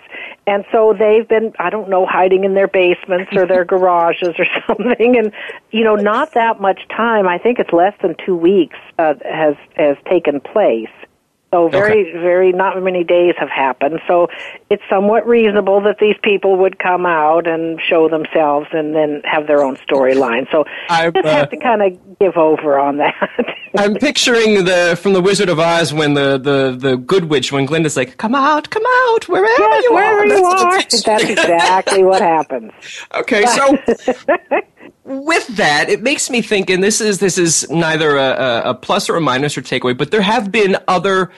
And 0.47 0.65
so 0.73 0.95
they've 0.99 1.27
been, 1.27 1.53
I 1.59 1.71
don't 1.71 1.89
know, 1.89 2.05
hiding 2.05 2.45
in 2.45 2.55
their 2.55 2.69
basements 2.69 3.31
or 3.35 3.47
their 3.47 3.65
garages 3.73 4.35
or 4.39 4.47
something. 4.67 5.17
And, 5.17 5.33
you 5.71 5.85
know, 5.85 5.95
not 5.95 6.35
that 6.35 6.61
much 6.61 6.87
time. 6.89 7.29
I 7.29 7.39
think 7.39 7.59
it's 7.59 7.73
less 7.73 7.95
than 8.03 8.17
two 8.25 8.37
weeks 8.37 8.79
uh, 8.99 9.15
has, 9.25 9.57
has 9.77 9.97
taken 10.09 10.41
place. 10.41 10.91
So 11.53 11.69
very, 11.69 12.09
okay. 12.09 12.13
very 12.19 12.51
not 12.51 12.83
many 12.83 13.05
days 13.05 13.35
have 13.39 13.51
happened. 13.51 14.01
So 14.09 14.29
it's 14.71 14.83
somewhat 14.89 15.27
reasonable 15.27 15.83
that 15.83 15.99
these 15.99 16.17
people 16.23 16.57
would 16.57 16.79
come 16.79 17.05
out 17.05 17.47
and 17.47 17.79
show 17.79 18.09
themselves 18.09 18.69
and 18.73 18.95
then 18.95 19.21
have 19.25 19.47
their 19.47 19.63
own 19.63 19.77
storyline. 19.77 20.51
So 20.51 20.65
I 20.89 21.11
just 21.11 21.27
uh, 21.27 21.31
have 21.31 21.51
to 21.51 21.59
kind 21.59 21.83
of 21.83 22.19
give 22.19 22.39
over 22.39 22.79
on 22.79 22.97
that. 22.97 23.57
I'm 23.77 23.97
picturing 23.97 24.65
the 24.65 24.99
from 25.01 25.13
the 25.13 25.21
Wizard 25.21 25.51
of 25.51 25.59
Oz 25.59 25.93
when 25.93 26.15
the, 26.15 26.39
the, 26.39 26.75
the 26.75 26.97
good 26.97 27.27
witch 27.27 27.53
when 27.53 27.67
Glinda's 27.67 27.97
like, 27.99 28.17
"Come 28.17 28.35
out, 28.35 28.71
come 28.71 28.85
out, 28.87 29.29
wherever 29.29 29.63
yes, 29.63 29.85
you 29.85 29.93
wherever 29.93 30.21
are." 30.21 30.27
You 30.27 30.45
are. 30.45 30.83
That's 30.83 31.05
exactly 31.05 32.03
what 32.03 32.23
happens. 32.23 32.73
Okay, 33.15 33.45
so 33.47 33.79
with 35.05 35.47
that, 35.57 35.89
it 35.89 36.03
makes 36.03 36.31
me 36.31 36.43
think, 36.43 36.71
and 36.71 36.83
this 36.83 37.01
is 37.01 37.19
this 37.19 37.39
is 37.39 37.69
neither 37.71 38.17
a, 38.17 38.63
a 38.67 38.75
plus 38.75 39.09
or 39.11 39.17
a 39.17 39.21
minus 39.21 39.57
or 39.57 39.63
takeaway, 39.63 39.97
but 39.97 40.11
there 40.11 40.23
have 40.23 40.53
been 40.53 40.77
other 40.89 41.31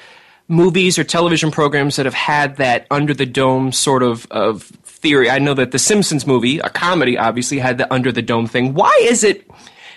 movies 0.48 0.98
or 0.98 1.04
television 1.04 1.50
programs 1.50 1.96
that 1.96 2.04
have 2.04 2.14
had 2.14 2.56
that 2.56 2.86
under 2.90 3.14
the 3.14 3.26
dome 3.26 3.72
sort 3.72 4.02
of 4.02 4.26
of 4.30 4.64
theory. 4.84 5.30
I 5.30 5.38
know 5.38 5.54
that 5.54 5.70
the 5.70 5.78
Simpsons 5.78 6.26
movie, 6.26 6.58
a 6.58 6.68
comedy, 6.68 7.16
obviously 7.16 7.58
had 7.58 7.78
the 7.78 7.92
under 7.92 8.12
the 8.12 8.22
dome 8.22 8.46
thing. 8.46 8.74
Why 8.74 8.96
is 9.02 9.24
it? 9.24 9.48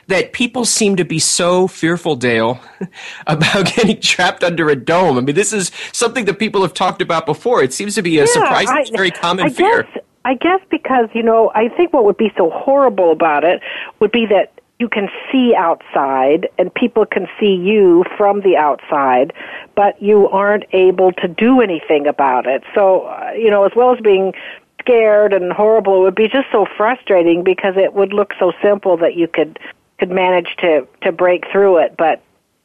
that 0.07 0.31
people 0.31 0.63
seem 0.65 0.95
to 0.95 1.05
be 1.05 1.19
so 1.19 1.67
fearful, 1.67 2.15
Dale, 2.15 2.59
about 3.27 3.65
getting 3.75 3.99
trapped 3.99 4.43
under 4.43 4.69
a 4.69 4.75
dome. 4.75 5.17
I 5.17 5.21
mean, 5.21 5.35
this 5.35 5.53
is 5.53 5.71
something 5.91 6.25
that 6.25 6.39
people 6.39 6.61
have 6.61 6.73
talked 6.73 7.01
about 7.01 7.25
before. 7.25 7.61
It 7.61 7.73
seems 7.73 7.95
to 7.95 8.01
be 8.01 8.17
a 8.17 8.21
yeah, 8.21 8.31
surprising, 8.31 8.95
very 8.95 9.11
common 9.11 9.47
I 9.47 9.49
fear. 9.49 9.83
Guess, 9.83 10.03
I 10.25 10.33
guess 10.33 10.59
because, 10.69 11.09
you 11.13 11.23
know, 11.23 11.51
I 11.55 11.69
think 11.69 11.93
what 11.93 12.05
would 12.05 12.17
be 12.17 12.31
so 12.37 12.49
horrible 12.49 13.11
about 13.11 13.43
it 13.43 13.61
would 13.99 14.11
be 14.11 14.25
that 14.27 14.53
you 14.79 14.87
can 14.87 15.09
see 15.31 15.55
outside 15.55 16.49
and 16.57 16.73
people 16.73 17.05
can 17.05 17.27
see 17.39 17.55
you 17.55 18.03
from 18.15 18.41
the 18.41 18.57
outside, 18.57 19.33
but 19.75 20.01
you 20.01 20.27
aren't 20.29 20.65
able 20.73 21.11
to 21.13 21.27
do 21.27 21.61
anything 21.61 22.07
about 22.07 22.45
it. 22.45 22.63
So, 22.75 23.03
uh, 23.03 23.31
you 23.35 23.49
know, 23.49 23.63
as 23.63 23.71
well 23.75 23.93
as 23.93 23.99
being 24.01 24.33
scared 24.81 25.33
and 25.33 25.51
horrible, 25.51 25.97
it 25.97 26.01
would 26.01 26.15
be 26.15 26.27
just 26.27 26.47
so 26.51 26.65
frustrating 26.77 27.43
because 27.43 27.75
it 27.75 27.93
would 27.93 28.13
look 28.13 28.33
so 28.39 28.51
simple 28.61 28.97
that 28.97 29.15
you 29.15 29.27
could 29.27 29.59
could 29.99 30.11
manage 30.11 30.55
to 30.59 30.87
to 31.01 31.11
break 31.11 31.45
through 31.51 31.77
it, 31.77 31.95
but 31.97 32.21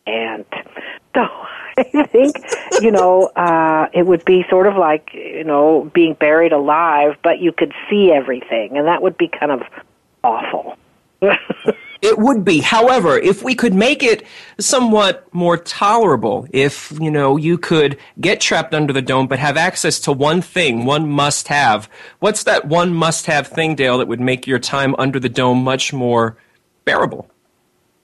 and 0.06 0.44
so 1.14 1.26
I 1.94 2.06
think 2.06 2.36
you 2.80 2.90
know 2.90 3.26
uh, 3.36 3.88
it 3.92 4.06
would 4.06 4.24
be 4.24 4.44
sort 4.50 4.66
of 4.66 4.76
like 4.76 5.10
you 5.14 5.44
know 5.44 5.90
being 5.94 6.14
buried 6.14 6.52
alive, 6.52 7.16
but 7.22 7.40
you 7.40 7.52
could 7.52 7.72
see 7.88 8.12
everything, 8.12 8.76
and 8.76 8.86
that 8.86 9.02
would 9.02 9.16
be 9.16 9.28
kind 9.28 9.52
of 9.52 9.62
awful. 10.22 10.76
It 12.02 12.18
would 12.18 12.44
be. 12.44 12.58
However, 12.58 13.16
if 13.16 13.44
we 13.44 13.54
could 13.54 13.74
make 13.74 14.02
it 14.02 14.26
somewhat 14.58 15.32
more 15.32 15.56
tolerable, 15.56 16.48
if, 16.50 16.92
you 17.00 17.12
know, 17.12 17.36
you 17.36 17.56
could 17.56 17.96
get 18.20 18.40
trapped 18.40 18.74
under 18.74 18.92
the 18.92 19.00
dome 19.00 19.28
but 19.28 19.38
have 19.38 19.56
access 19.56 20.00
to 20.00 20.12
one 20.12 20.42
thing, 20.42 20.84
one 20.84 21.08
must 21.08 21.46
have, 21.46 21.88
what's 22.18 22.42
that 22.42 22.66
one 22.66 22.92
must 22.92 23.26
have 23.26 23.46
thing, 23.46 23.76
Dale, 23.76 23.98
that 23.98 24.08
would 24.08 24.20
make 24.20 24.48
your 24.48 24.58
time 24.58 24.96
under 24.98 25.20
the 25.20 25.28
dome 25.28 25.62
much 25.62 25.92
more 25.92 26.36
bearable? 26.84 27.30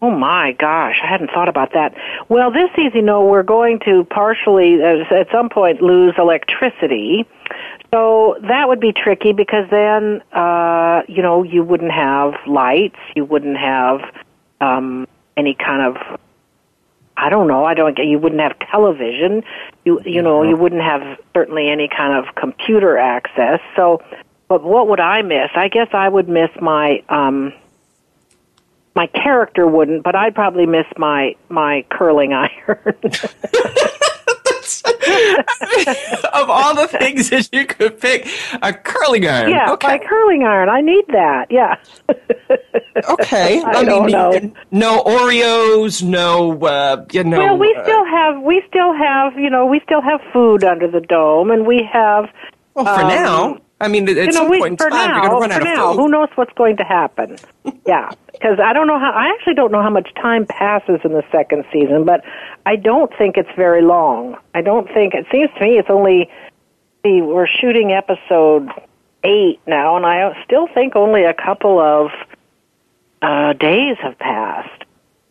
Oh 0.01 0.13
my 0.13 0.53
gosh, 0.53 1.01
I 1.03 1.09
hadn't 1.09 1.31
thought 1.33 1.49
about 1.49 1.73
that. 1.73 1.93
Well, 2.29 2.53
this 2.53 2.71
easy, 2.79 3.01
no, 3.01 3.25
we're 3.25 3.43
going 3.43 3.81
to 3.81 4.05
partially, 4.05 4.81
at 4.81 5.27
some 5.33 5.49
point, 5.49 5.83
lose 5.83 6.15
electricity. 6.17 7.27
So 7.93 8.37
that 8.43 8.69
would 8.69 8.79
be 8.79 8.93
tricky 8.93 9.33
because 9.33 9.69
then, 9.71 10.23
uh, 10.33 11.03
you 11.09 11.21
know, 11.21 11.43
you 11.43 11.65
wouldn't 11.65 11.91
have 11.91 12.35
lights, 12.47 12.99
you 13.17 13.25
wouldn't 13.25 13.57
have 13.57 14.01
um, 14.61 15.09
any 15.37 15.55
kind 15.55 15.83
of, 15.83 16.21
I 17.17 17.29
don't 17.29 17.49
know, 17.49 17.65
I 17.65 17.75
don't, 17.75 17.97
get, 17.97 18.07
you 18.07 18.21
wouldn't 18.21 18.41
have 18.41 18.57
television, 18.71 19.43
you 19.85 20.01
you 20.05 20.23
know, 20.23 20.45
you 20.45 20.57
wouldn't 20.57 20.83
have 20.83 21.19
certainly 21.35 21.69
any 21.69 21.89
kind 21.89 22.13
of 22.13 22.37
computer 22.37 22.99
access. 22.99 23.59
So, 23.75 24.01
but 24.47 24.63
what 24.63 24.87
would 24.89 25.01
I 25.01 25.23
miss? 25.23 25.51
I 25.57 25.67
guess 25.67 25.89
I 25.93 26.09
would 26.09 26.29
miss 26.29 26.51
my. 26.61 27.03
Um, 27.09 27.53
my 28.99 29.07
character 29.07 29.65
wouldn't, 29.65 30.03
but 30.03 30.17
I'd 30.17 30.35
probably 30.35 30.67
miss 30.67 30.87
my 30.97 31.37
my 31.49 31.85
curling 31.89 32.33
iron. 32.33 32.49
of 36.35 36.51
all 36.51 36.75
the 36.75 36.89
things 36.99 37.31
that 37.31 37.49
you 37.53 37.65
could 37.65 38.01
pick, 38.01 38.29
a 38.61 38.73
curling 38.73 39.25
iron. 39.25 39.51
Yeah, 39.51 39.71
okay. 39.75 39.87
my 39.87 39.99
curling 39.99 40.43
iron. 40.43 40.69
I 40.69 40.81
need 40.81 41.05
that. 41.13 41.47
Yeah. 41.49 41.77
okay. 43.09 43.63
I, 43.63 43.71
I 43.71 43.85
don't 43.85 44.07
mean, 44.07 44.17
know. 44.17 44.53
No 44.73 45.05
Oreos. 45.05 46.03
No. 46.03 46.59
Uh, 46.59 47.07
you 47.13 47.23
know. 47.23 47.39
Well, 47.39 47.57
we 47.57 47.73
uh, 47.79 47.85
still 47.85 48.05
have. 48.05 48.43
We 48.43 48.65
still 48.69 48.93
have. 48.95 49.39
You 49.39 49.49
know, 49.49 49.65
we 49.65 49.81
still 49.85 50.03
have 50.03 50.21
food 50.33 50.65
under 50.65 50.91
the 50.91 51.01
dome, 51.03 51.53
and 51.53 51.69
we 51.69 51.89
have. 51.93 52.25
well, 52.75 52.85
for 52.85 53.03
um, 53.03 53.09
now. 53.09 53.59
I 53.81 53.89
mean, 53.89 54.09
at 54.09 54.17
you 54.17 54.27
know, 54.27 54.33
some 54.33 54.51
we, 54.51 54.59
point 54.59 54.73
in 54.73 54.77
for 54.77 54.91
time, 54.91 55.11
now, 55.11 55.23
you're 55.23 55.31
going 55.31 55.51
to 55.51 55.57
run 55.57 55.67
out 55.67 55.75
now, 55.77 55.91
of 55.91 55.97
food. 55.97 56.03
who 56.03 56.09
knows 56.09 56.29
what's 56.35 56.53
going 56.55 56.77
to 56.79 56.85
happen? 56.85 57.39
yeah, 57.87 58.11
because 58.33 58.59
I 58.59 58.73
don't 58.73 58.87
know 58.89 58.99
how. 58.99 59.13
I 59.13 59.29
actually 59.29 59.55
don't 59.55 59.71
know 59.71 59.83
how 59.83 59.91
much 59.91 60.13
time 60.15 60.47
passes 60.47 61.01
in 61.05 61.13
the 61.13 61.23
second 61.31 61.65
season, 61.73 62.05
but 62.05 62.25
I 62.67 62.77
don't 62.77 63.13
think 63.17 63.37
it's 63.37 63.51
very 63.57 63.83
long. 63.83 64.37
I 64.55 64.63
don't 64.63 64.89
think 64.89 65.15
it 65.15 65.27
seems 65.31 65.51
to 65.59 65.61
me 65.61 65.79
it's 65.79 65.91
only. 65.91 66.29
See, 67.05 67.23
we're 67.23 67.47
shooting 67.47 67.93
episode 67.93 68.69
eight 69.23 69.61
now, 69.67 69.97
and 69.97 70.05
I 70.05 70.43
still 70.45 70.67
think 70.75 70.97
only 70.97 71.23
a 71.23 71.35
couple 71.35 71.79
of 71.79 72.11
uh, 73.23 73.53
days 73.53 73.97
have 74.03 74.19
passed. 74.19 74.85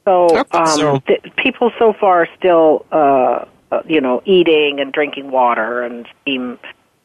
So, 0.06 0.46
um, 0.52 0.68
so- 0.68 1.00
th- 1.06 1.24
people 1.36 1.72
so 1.78 1.92
far 1.92 2.22
are 2.22 2.30
still, 2.38 2.86
uh, 2.94 3.44
uh, 3.72 3.82
you 3.86 4.00
know, 4.00 4.22
eating 4.24 4.80
and 4.80 4.94
drinking 4.94 5.32
water 5.32 5.82
and 5.82 6.08
seem 6.24 6.58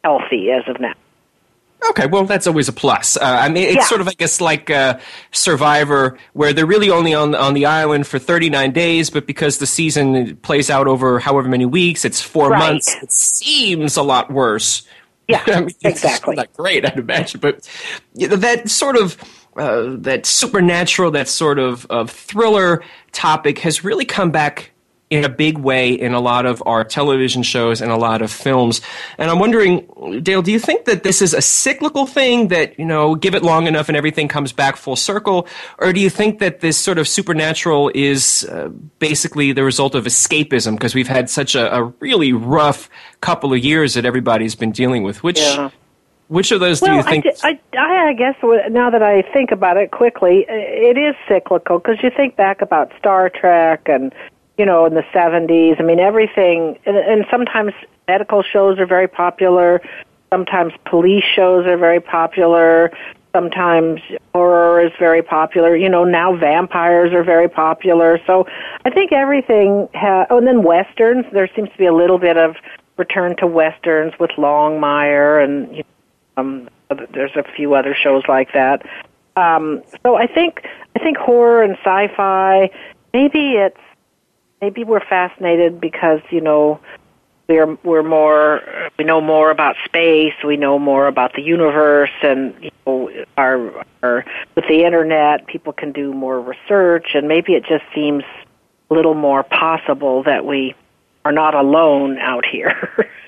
healthy 0.05 0.53
as 0.53 0.63
of 0.69 0.81
now. 0.81 0.95
Okay, 1.91 2.07
well, 2.07 2.25
that's 2.25 2.47
always 2.47 2.69
a 2.69 2.73
plus. 2.73 3.17
Uh, 3.17 3.21
I 3.23 3.49
mean, 3.49 3.65
it's 3.65 3.77
Yeah. 3.77 3.85
sort 3.87 4.01
of, 4.01 4.09
I 4.09 4.13
guess, 4.13 4.41
like 4.41 4.71
uh, 4.71 4.99
Survivor, 5.33 6.17
where 6.33 6.53
they're 6.53 6.67
really 6.67 6.91
only 6.91 7.15
on 7.15 7.35
on 7.35 7.55
the 7.55 7.67
island 7.67 8.07
for 8.07 8.19
39 8.19 8.71
days, 8.73 9.11
but 9.11 9.27
because 9.27 9.59
the 9.59 9.67
season 9.67 10.37
plays 10.37 10.71
out 10.71 10.87
over 10.87 11.19
however 11.19 11.49
many 11.49 11.67
weeks, 11.67 12.05
it's 12.05 12.21
four 12.21 12.51
Right. 12.51 12.59
months. 12.59 12.95
It 13.03 13.11
seems 13.13 13.97
a 13.97 14.03
lot 14.03 14.31
worse. 14.31 14.83
Yeah, 15.29 15.43
I 15.47 15.61
mean, 15.61 15.67
it's 15.83 15.85
exactly. 16.05 16.37
not 16.37 16.53
great, 16.53 16.85
I'd 16.87 16.99
imagine, 16.99 17.41
but 17.41 17.69
you 18.15 18.29
know, 18.29 18.37
that 18.37 18.69
sort 18.71 18.97
of 18.97 19.17
uh, 19.57 19.97
that 19.99 20.25
supernatural, 20.27 21.11
that 21.13 21.29
sort 21.29 21.59
of, 21.59 21.85
of 21.91 22.11
thriller 22.11 22.83
topic 23.13 23.59
has 23.61 23.85
really 23.85 24.05
come 24.07 24.31
back 24.31 24.72
in 25.13 25.27
a 25.27 25.29
big 25.29 25.59
way 25.59 25.93
in 25.93 26.15
a 26.15 26.21
lot 26.21 26.47
of 26.47 26.63
our 26.65 26.83
television 26.85 27.43
shows 27.43 27.83
and 27.83 27.93
a 27.93 27.97
lot 27.97 28.23
of 28.23 28.33
films. 28.33 28.81
And 29.19 29.31
I'm 29.31 29.39
wondering, 29.39 29.87
Dale, 30.23 30.41
do 30.41 30.51
you 30.51 30.59
think 30.59 30.87
that 30.87 31.03
this 31.03 31.21
is 31.21 31.35
a 31.35 31.43
cyclical 31.43 32.07
thing 32.07 32.49
that, 32.49 32.79
you 32.79 32.87
know, 32.87 33.15
give 33.15 33.35
it 33.35 33.43
long 33.43 33.67
enough 33.67 33.89
and 33.91 33.97
everything 33.97 34.27
comes 34.27 34.53
back 34.53 34.77
full 34.77 34.97
circle? 34.97 35.47
Or 35.79 35.93
do 35.93 36.01
you 36.01 36.09
think 36.09 36.39
that 36.39 36.61
this 36.61 36.79
sort 36.79 36.97
of 36.97 37.07
supernatural 37.07 37.91
is 37.95 38.45
uh, 38.51 38.69
basically 39.01 39.53
the 39.53 39.63
result 39.65 39.95
of 39.95 40.07
escapism 40.07 40.77
because 40.77 40.95
we've 40.95 41.09
had 41.09 41.29
such 41.29 41.55
a, 41.55 41.77
a 41.77 41.85
really 42.01 42.33
rough 42.33 42.89
couple 43.21 43.53
of 43.53 43.59
years 43.59 43.93
that 43.93 44.07
everybody's 44.07 44.55
been 44.55 44.73
dealing 44.73 45.03
with? 45.03 45.23
Which, 45.23 45.41
Yeah. 45.41 45.69
which 46.29 46.53
of 46.53 46.61
those 46.61 46.81
do 46.81 46.87
Well, 46.87 46.97
you 46.97 47.03
think? 47.03 47.27
I, 47.45 47.61
I, 47.77 48.09
I 48.09 48.13
guess 48.15 48.35
now 48.71 48.89
that 48.89 49.03
I 49.03 49.21
think 49.35 49.51
about 49.51 49.77
it 49.77 49.91
quickly, 49.91 50.47
it 50.49 50.97
is 50.97 51.15
cyclical 51.29 51.81
because 51.81 51.99
you 52.03 52.11
think 52.17 52.35
back 52.37 52.63
about 52.63 52.91
Star 52.99 53.29
Trek 53.29 53.83
and 53.87 54.11
you 54.59 54.67
know 54.67 54.87
in 54.87 54.95
the 54.95 55.05
seventies. 55.13 55.77
I 55.79 55.83
mean, 55.83 56.01
everything, 56.01 56.79
and, 56.87 56.97
and 56.97 57.27
sometimes 57.31 57.73
medical 58.09 58.43
shows 58.43 58.79
are 58.79 58.87
very 58.87 59.09
popular. 59.09 59.81
Sometimes 60.31 60.73
police 60.87 61.25
shows 61.25 61.67
are 61.67 61.77
very 61.77 62.01
popular. 62.01 62.91
Sometimes 63.33 64.01
horror 64.35 64.85
is 64.85 64.93
very 64.99 65.23
popular. 65.23 65.75
You 65.77 65.89
know, 65.89 66.05
now 66.05 66.37
vampires 66.37 67.13
are 67.13 67.25
very 67.25 67.49
popular. 67.49 68.19
So 68.27 68.47
I 68.85 68.91
think 68.91 69.13
everything. 69.13 69.89
Ha- 69.95 70.27
oh, 70.31 70.39
and 70.39 70.47
then 70.47 70.63
westerns. 70.63 71.25
There 71.33 71.49
seems 71.55 71.71
to 71.71 71.79
be 71.79 71.87
a 71.87 71.95
little 71.95 72.19
bit 72.19 72.37
of 72.37 72.57
return 72.99 73.37
to 73.37 73.47
westerns 73.47 74.13
with 74.19 74.31
Longmire 74.33 75.43
and. 75.43 75.77
You 75.77 75.83
know, 75.83 75.89
um, 76.37 76.69
there's 77.13 77.37
a 77.37 77.45
few 77.57 77.75
other 77.75 77.95
shows 77.95 78.23
like 78.29 78.53
that. 78.53 78.85
Um, 79.37 79.83
so 80.03 80.17
I 80.17 80.27
think 80.27 80.67
I 80.95 80.99
think 80.99 81.17
horror 81.17 81.63
and 81.63 81.77
sci-fi. 81.79 82.71
Maybe 83.13 83.53
it's 83.53 83.81
maybe 84.63 84.85
we're 84.85 85.05
fascinated 85.05 85.81
because 85.81 86.21
you 86.31 86.41
know 86.41 86.81
we're 87.49 87.77
we're 87.83 88.03
more 88.03 88.61
we 88.99 89.05
know 89.05 89.21
more 89.21 89.51
about 89.51 89.77
space. 89.85 90.33
We 90.43 90.57
know 90.57 90.79
more 90.79 91.09
about 91.09 91.35
the 91.35 91.43
universe, 91.43 92.13
and 92.23 92.55
you 92.63 92.71
know 92.87 93.11
our, 93.37 93.85
our 94.03 94.25
with 94.55 94.65
the 94.69 94.85
internet, 94.85 95.47
people 95.47 95.75
can 95.75 95.93
do 95.93 96.15
more 96.15 96.41
research, 96.41 97.09
and 97.15 97.29
maybe 97.29 97.53
it 97.53 97.65
just 97.65 97.85
seems 97.95 98.25
a 98.91 98.95
little 98.95 99.15
more 99.15 99.43
possible 99.43 100.23
that 100.23 100.47
we 100.47 100.75
are 101.25 101.33
not 101.33 101.55
alone 101.55 102.19
out 102.19 102.47
here. 102.47 103.11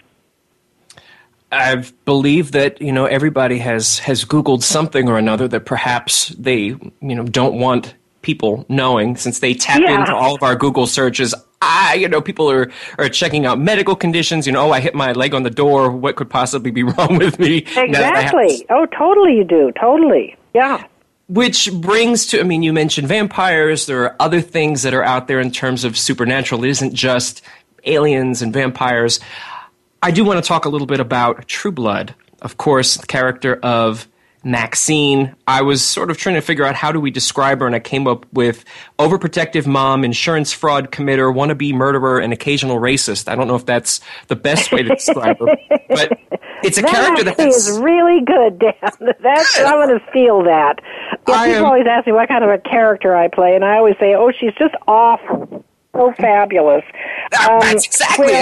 I 1.53 1.85
believe 2.05 2.53
that 2.53 2.81
you 2.81 2.93
know 2.93 3.07
everybody 3.07 3.59
has 3.59 3.99
has 3.99 4.25
Googled 4.25 4.63
something 4.63 5.09
or 5.09 5.19
another 5.19 5.49
that 5.49 5.67
perhaps 5.67 6.29
they 6.31 6.57
you 6.57 6.91
know 7.01 7.25
don't 7.25 7.59
want 7.59 7.95
people 8.25 8.67
knowing 8.69 9.15
since 9.17 9.39
they 9.39 9.55
tap 9.55 9.81
Yeah. 9.81 10.01
into 10.01 10.13
all 10.15 10.35
of 10.35 10.43
our 10.43 10.57
Google 10.57 10.89
searches. 10.89 11.33
I 11.63 11.95
you 11.95 12.09
know 12.09 12.21
people 12.21 12.51
are 12.51 12.71
are 12.99 13.09
checking 13.09 13.47
out 13.47 13.59
medical 13.61 13.95
conditions. 13.95 14.47
You 14.47 14.53
know, 14.53 14.67
oh, 14.67 14.71
I 14.73 14.81
hit 14.81 14.95
my 14.95 15.13
leg 15.13 15.33
on 15.35 15.45
the 15.45 15.51
door. 15.51 15.91
What 15.91 16.17
could 16.17 16.29
possibly 16.29 16.71
be 16.73 16.83
wrong 16.93 17.19
with 17.19 17.39
me? 17.39 17.65
now 17.77 18.01
that 18.01 18.15
I 18.17 18.21
have 18.23 18.35
exactly. 18.35 18.67
Oh, 18.71 18.87
totally. 18.87 19.37
You 19.37 19.45
do. 19.45 19.73
Totally. 19.81 20.37
Yeah. 20.55 20.85
which 21.29 21.73
brings 21.73 22.27
to, 22.27 22.41
I 22.41 22.43
mean, 22.43 22.63
you 22.63 22.73
mentioned 22.73 23.09
vampires. 23.09 23.87
There 23.87 24.03
are 24.05 24.15
other 24.21 24.41
things 24.43 24.83
that 24.83 24.93
are 24.93 25.03
out 25.03 25.27
there 25.27 25.41
in 25.41 25.51
terms 25.51 25.85
of 25.85 25.97
supernatural. 25.97 26.65
It 26.65 26.71
isn't 26.71 26.95
just 26.95 27.41
aliens 27.87 28.43
and 28.43 28.53
vampires. 28.53 29.21
I 30.03 30.11
do 30.11 30.23
want 30.25 30.43
to 30.45 30.47
talk 30.47 30.67
a 30.67 30.69
little 30.69 30.87
bit 30.87 31.01
about 31.01 31.49
True 31.49 31.73
Blood. 31.73 32.15
Of 32.43 32.59
course, 32.59 32.97
the 32.99 33.07
character 33.07 33.59
of 33.63 34.07
Maxine. 34.45 35.35
I 35.47 35.63
was 35.63 35.83
sort 35.83 36.11
of 36.11 36.19
trying 36.19 36.35
to 36.37 36.41
figure 36.41 36.65
out 36.65 36.75
how 36.75 36.93
do 36.93 37.01
we 37.01 37.11
describe 37.11 37.61
her, 37.61 37.67
and 37.67 37.75
I 37.75 37.81
came 37.81 38.07
up 38.07 38.27
with 38.33 38.65
overprotective 38.99 39.67
mom, 39.67 40.05
insurance 40.05 40.53
fraud 40.53 40.91
committer, 40.91 41.35
wannabe 41.35 41.73
murderer, 41.73 42.21
and 42.21 42.33
occasional 42.33 42.79
racist. 42.79 43.29
I 43.29 43.35
don't 43.35 43.49
know 43.49 43.57
if 43.57 43.67
that's 43.67 44.01
the 44.29 44.37
best 44.37 44.71
way 44.71 44.83
to 44.83 44.91
describe 44.91 45.39
her, 45.39 45.57
but 45.89 46.19
it's 46.63 46.79
a 46.79 46.83
that 46.83 46.91
character 46.91 47.25
that 47.25 47.41
is 47.41 47.79
really 47.81 48.21
good, 48.25 48.59
Dan. 48.59 48.75
That's 49.21 49.59
I'm 49.59 49.75
going 49.87 49.99
to 49.99 50.05
steal 50.11 50.43
that. 50.45 50.81
Yeah, 51.27 51.45
people 51.45 51.59
am- 51.59 51.65
always 51.65 51.87
ask 51.87 52.07
me 52.07 52.13
what 52.13 52.29
kind 52.29 52.45
of 52.45 52.51
a 52.51 52.59
character 52.59 53.15
I 53.15 53.29
play, 53.29 53.55
and 53.55 53.65
I 53.65 53.77
always 53.77 53.97
say, 53.99 54.15
"Oh, 54.15 54.31
she's 54.31 54.55
just 54.59 54.75
awful, 54.87 55.65
so 55.95 56.13
fabulous." 56.13 56.85
Ah, 57.35 57.59
that's 57.63 57.87
exactly 57.87 58.33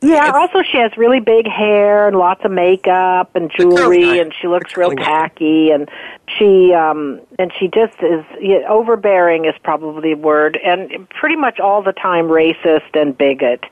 Yeah. 0.00 0.32
Also, 0.34 0.62
she 0.62 0.78
has 0.78 0.96
really 0.96 1.20
big 1.20 1.48
hair 1.48 2.06
and 2.06 2.16
lots 2.16 2.44
of 2.44 2.50
makeup 2.50 3.34
and 3.34 3.50
jewelry, 3.50 4.18
and 4.18 4.32
she 4.38 4.48
looks 4.48 4.76
real 4.76 4.90
tacky. 4.90 5.70
And 5.70 5.88
she 6.26 6.72
um, 6.72 7.20
and 7.38 7.52
she 7.58 7.68
just 7.68 7.94
is 8.02 8.24
yeah, 8.40 8.68
overbearing 8.68 9.46
is 9.46 9.54
probably 9.62 10.14
the 10.14 10.20
word, 10.20 10.58
and 10.64 11.08
pretty 11.10 11.36
much 11.36 11.60
all 11.60 11.82
the 11.82 11.92
time 11.92 12.26
racist 12.26 12.94
and 12.94 13.16
bigot. 13.16 13.64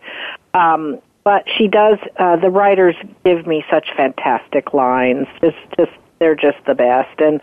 Um, 0.54 1.00
but 1.24 1.44
she 1.56 1.68
does. 1.68 1.98
Uh, 2.16 2.36
the 2.36 2.50
writers 2.50 2.96
give 3.24 3.46
me 3.46 3.64
such 3.70 3.88
fantastic 3.96 4.74
lines. 4.74 5.26
Just, 5.40 5.56
just 5.78 5.92
they're 6.18 6.34
just 6.34 6.58
the 6.66 6.74
best. 6.74 7.20
And 7.20 7.40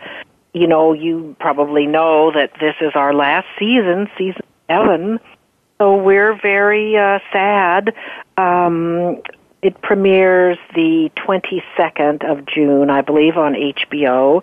you 0.52 0.66
know, 0.66 0.92
you 0.92 1.36
probably 1.38 1.86
know 1.86 2.32
that 2.32 2.52
this 2.60 2.74
is 2.80 2.92
our 2.94 3.14
last 3.14 3.46
season, 3.58 4.08
season 4.18 4.42
seven. 4.68 5.20
So 5.80 5.96
we're 5.96 6.38
very 6.38 6.94
uh, 6.98 7.20
sad. 7.32 7.94
Um, 8.36 9.22
it 9.62 9.80
premieres 9.80 10.58
the 10.74 11.10
22nd 11.16 12.30
of 12.30 12.44
June, 12.44 12.90
I 12.90 13.00
believe, 13.00 13.38
on 13.38 13.54
HBO, 13.54 14.42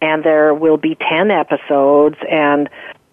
and 0.00 0.22
there 0.22 0.54
will 0.54 0.76
be 0.76 0.94
10 0.94 1.32
episodes, 1.32 2.16
and 2.30 2.70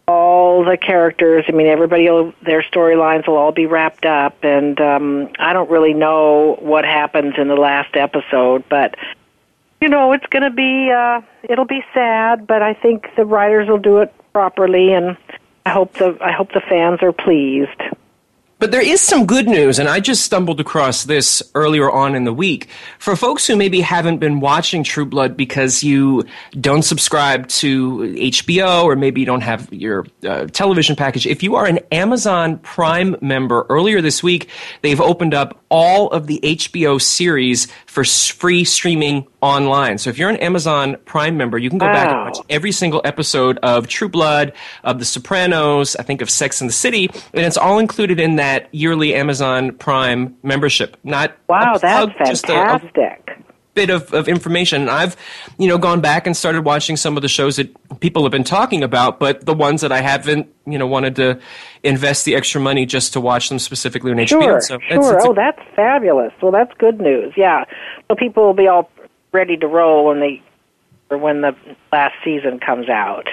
all 0.08 0.64
the 0.64 0.78
characters, 0.78 1.46
I 1.48 1.52
mean, 1.52 1.66
everybody, 1.66 2.08
will, 2.08 2.34
their 2.46 2.62
storylines 2.62 3.28
will 3.28 3.38
all 3.38 3.52
be 3.52 3.66
wrapped 3.66 4.06
up, 4.06 4.44
and 4.44 4.80
um, 4.80 5.30
I 5.40 5.54
don't 5.54 5.72
really 5.72 5.96
know 5.96 6.58
what 6.60 6.86
happens 6.86 7.34
in 7.40 7.48
the 7.48 7.56
last 7.56 7.96
episode, 7.96 8.66
but 8.70 8.94
you 9.82 9.90
know, 9.90 10.12
it's 10.12 10.28
going 10.28 10.44
to 10.44 10.52
be, 10.52 10.92
uh, 10.92 11.22
it'll 11.50 11.66
be 11.66 11.84
sad, 11.92 12.46
but 12.46 12.62
I 12.62 12.76
think 12.76 13.08
the 13.18 13.26
writers 13.26 13.68
will 13.68 13.80
do 13.80 13.98
it 13.98 14.14
properly, 14.32 14.94
and 14.94 15.18
I 15.66 15.70
hope 15.70 15.94
the 15.94 16.18
I 16.22 16.32
hope 16.32 16.54
the 16.54 16.62
fans 16.62 17.00
are 17.02 17.14
pleased. 17.14 17.82
But 18.64 18.72
there 18.72 18.82
is 18.82 19.02
some 19.02 19.26
good 19.26 19.46
news, 19.46 19.78
and 19.78 19.90
I 19.90 20.00
just 20.00 20.24
stumbled 20.24 20.62
across 20.62 21.04
this 21.04 21.44
earlier 21.54 21.92
on 21.92 22.16
in 22.16 22.24
the 22.24 22.32
week. 22.32 22.70
For 22.98 23.18
folks 23.18 23.46
who 23.46 23.58
maybe 23.58 23.82
haven't 23.82 24.20
been 24.20 24.40
watching 24.40 24.86
True 24.86 25.06
Blood 25.06 25.36
because 25.36 25.84
you 25.84 26.24
don't 26.62 26.84
subscribe 26.84 27.50
to 27.50 27.98
HBO 28.16 28.86
or 28.86 28.96
maybe 28.96 29.20
you 29.20 29.26
don't 29.26 29.42
have 29.42 29.68
your 29.74 30.06
uh, 30.26 30.46
television 30.46 30.96
package, 30.96 31.28
if 31.28 31.44
you 31.44 31.56
are 31.56 31.66
an 31.66 31.80
Amazon 31.92 32.58
Prime 32.60 33.18
member, 33.20 33.66
earlier 33.68 34.00
this 34.00 34.24
week 34.24 34.48
they've 34.82 35.02
opened 35.02 35.34
up 35.34 35.60
all 35.68 36.10
of 36.12 36.28
the 36.28 36.40
HBO 36.42 37.02
series 37.02 37.68
for 37.94 38.04
free 38.04 38.64
streaming 38.64 39.28
online. 39.40 40.00
So 40.00 40.10
if 40.10 40.18
you're 40.18 40.32
an 40.32 40.38
Amazon 40.38 40.98
Prime 41.06 41.38
member, 41.38 41.60
you 41.60 41.70
can 41.70 41.78
go 41.78 41.86
wow. 41.86 41.94
back 41.94 42.08
and 42.12 42.22
watch 42.24 42.40
every 42.50 42.72
single 42.72 43.02
episode 43.06 43.60
of 43.60 43.88
True 43.88 44.10
Blood, 44.10 44.52
of 44.84 44.98
The 44.98 45.06
Sopranos, 45.06 45.96
I 45.98 46.02
think 46.02 46.20
of 46.24 46.30
Sex 46.32 46.60
and 46.60 46.68
the 46.68 46.74
City, 46.74 47.08
and 47.36 47.46
it's 47.46 47.56
all 47.56 47.78
included 47.78 48.20
in 48.20 48.38
that 48.38 48.68
yearly 48.74 49.14
Amazon 49.14 49.74
Prime 49.74 50.36
membership. 50.42 50.98
Not 51.04 51.38
wow, 51.48 51.78
that's 51.78 52.12
fantastic. 52.14 52.50
A, 52.50 53.36
a 53.40 53.43
bit 53.74 53.90
of, 53.90 54.14
of 54.14 54.28
information. 54.28 54.90
I've, 54.90 55.16
you 55.58 55.68
know, 55.68 55.78
gone 55.78 56.02
back 56.02 56.28
and 56.28 56.36
started 56.36 56.64
watching 56.64 56.98
some 56.98 57.16
of 57.18 57.22
the 57.22 57.28
shows 57.28 57.56
that 57.56 58.00
people 58.00 58.24
have 58.24 58.32
been 58.32 58.44
talking 58.44 58.84
about, 58.84 59.20
but 59.20 59.46
the 59.46 59.54
ones 59.54 59.82
that 59.82 59.92
I 59.92 60.02
haven't, 60.02 60.54
you 60.66 60.78
know, 60.78 60.88
wanted 60.88 61.16
to 61.18 61.40
invest 61.84 62.26
the 62.26 62.36
extra 62.36 62.62
money 62.62 62.86
just 62.86 63.14
to 63.14 63.22
watch 63.22 63.50
them 63.50 63.60
specifically 63.60 64.12
on 64.12 64.26
sure, 64.26 64.42
HBO. 64.42 64.62
So 64.62 64.80
sure. 64.80 64.98
It's, 64.98 65.08
it's 65.10 65.26
a, 65.26 65.30
oh, 65.30 65.34
that's 65.34 65.62
fabulous. 65.76 66.34
Well, 66.42 66.52
that's 66.52 66.72
good 66.78 67.00
news. 67.00 67.34
Yeah. 67.36 67.66
So 68.08 68.16
people 68.16 68.46
will 68.46 68.54
be 68.54 68.68
all 68.68 68.90
ready 69.32 69.58
to 69.58 69.68
roll 69.68 70.06
when 70.06 70.20
they, 70.20 70.42
or 71.10 71.18
when 71.18 71.42
the 71.42 71.56
last 71.92 72.16
season 72.24 72.60
comes 72.60 72.90
out. 72.90 73.28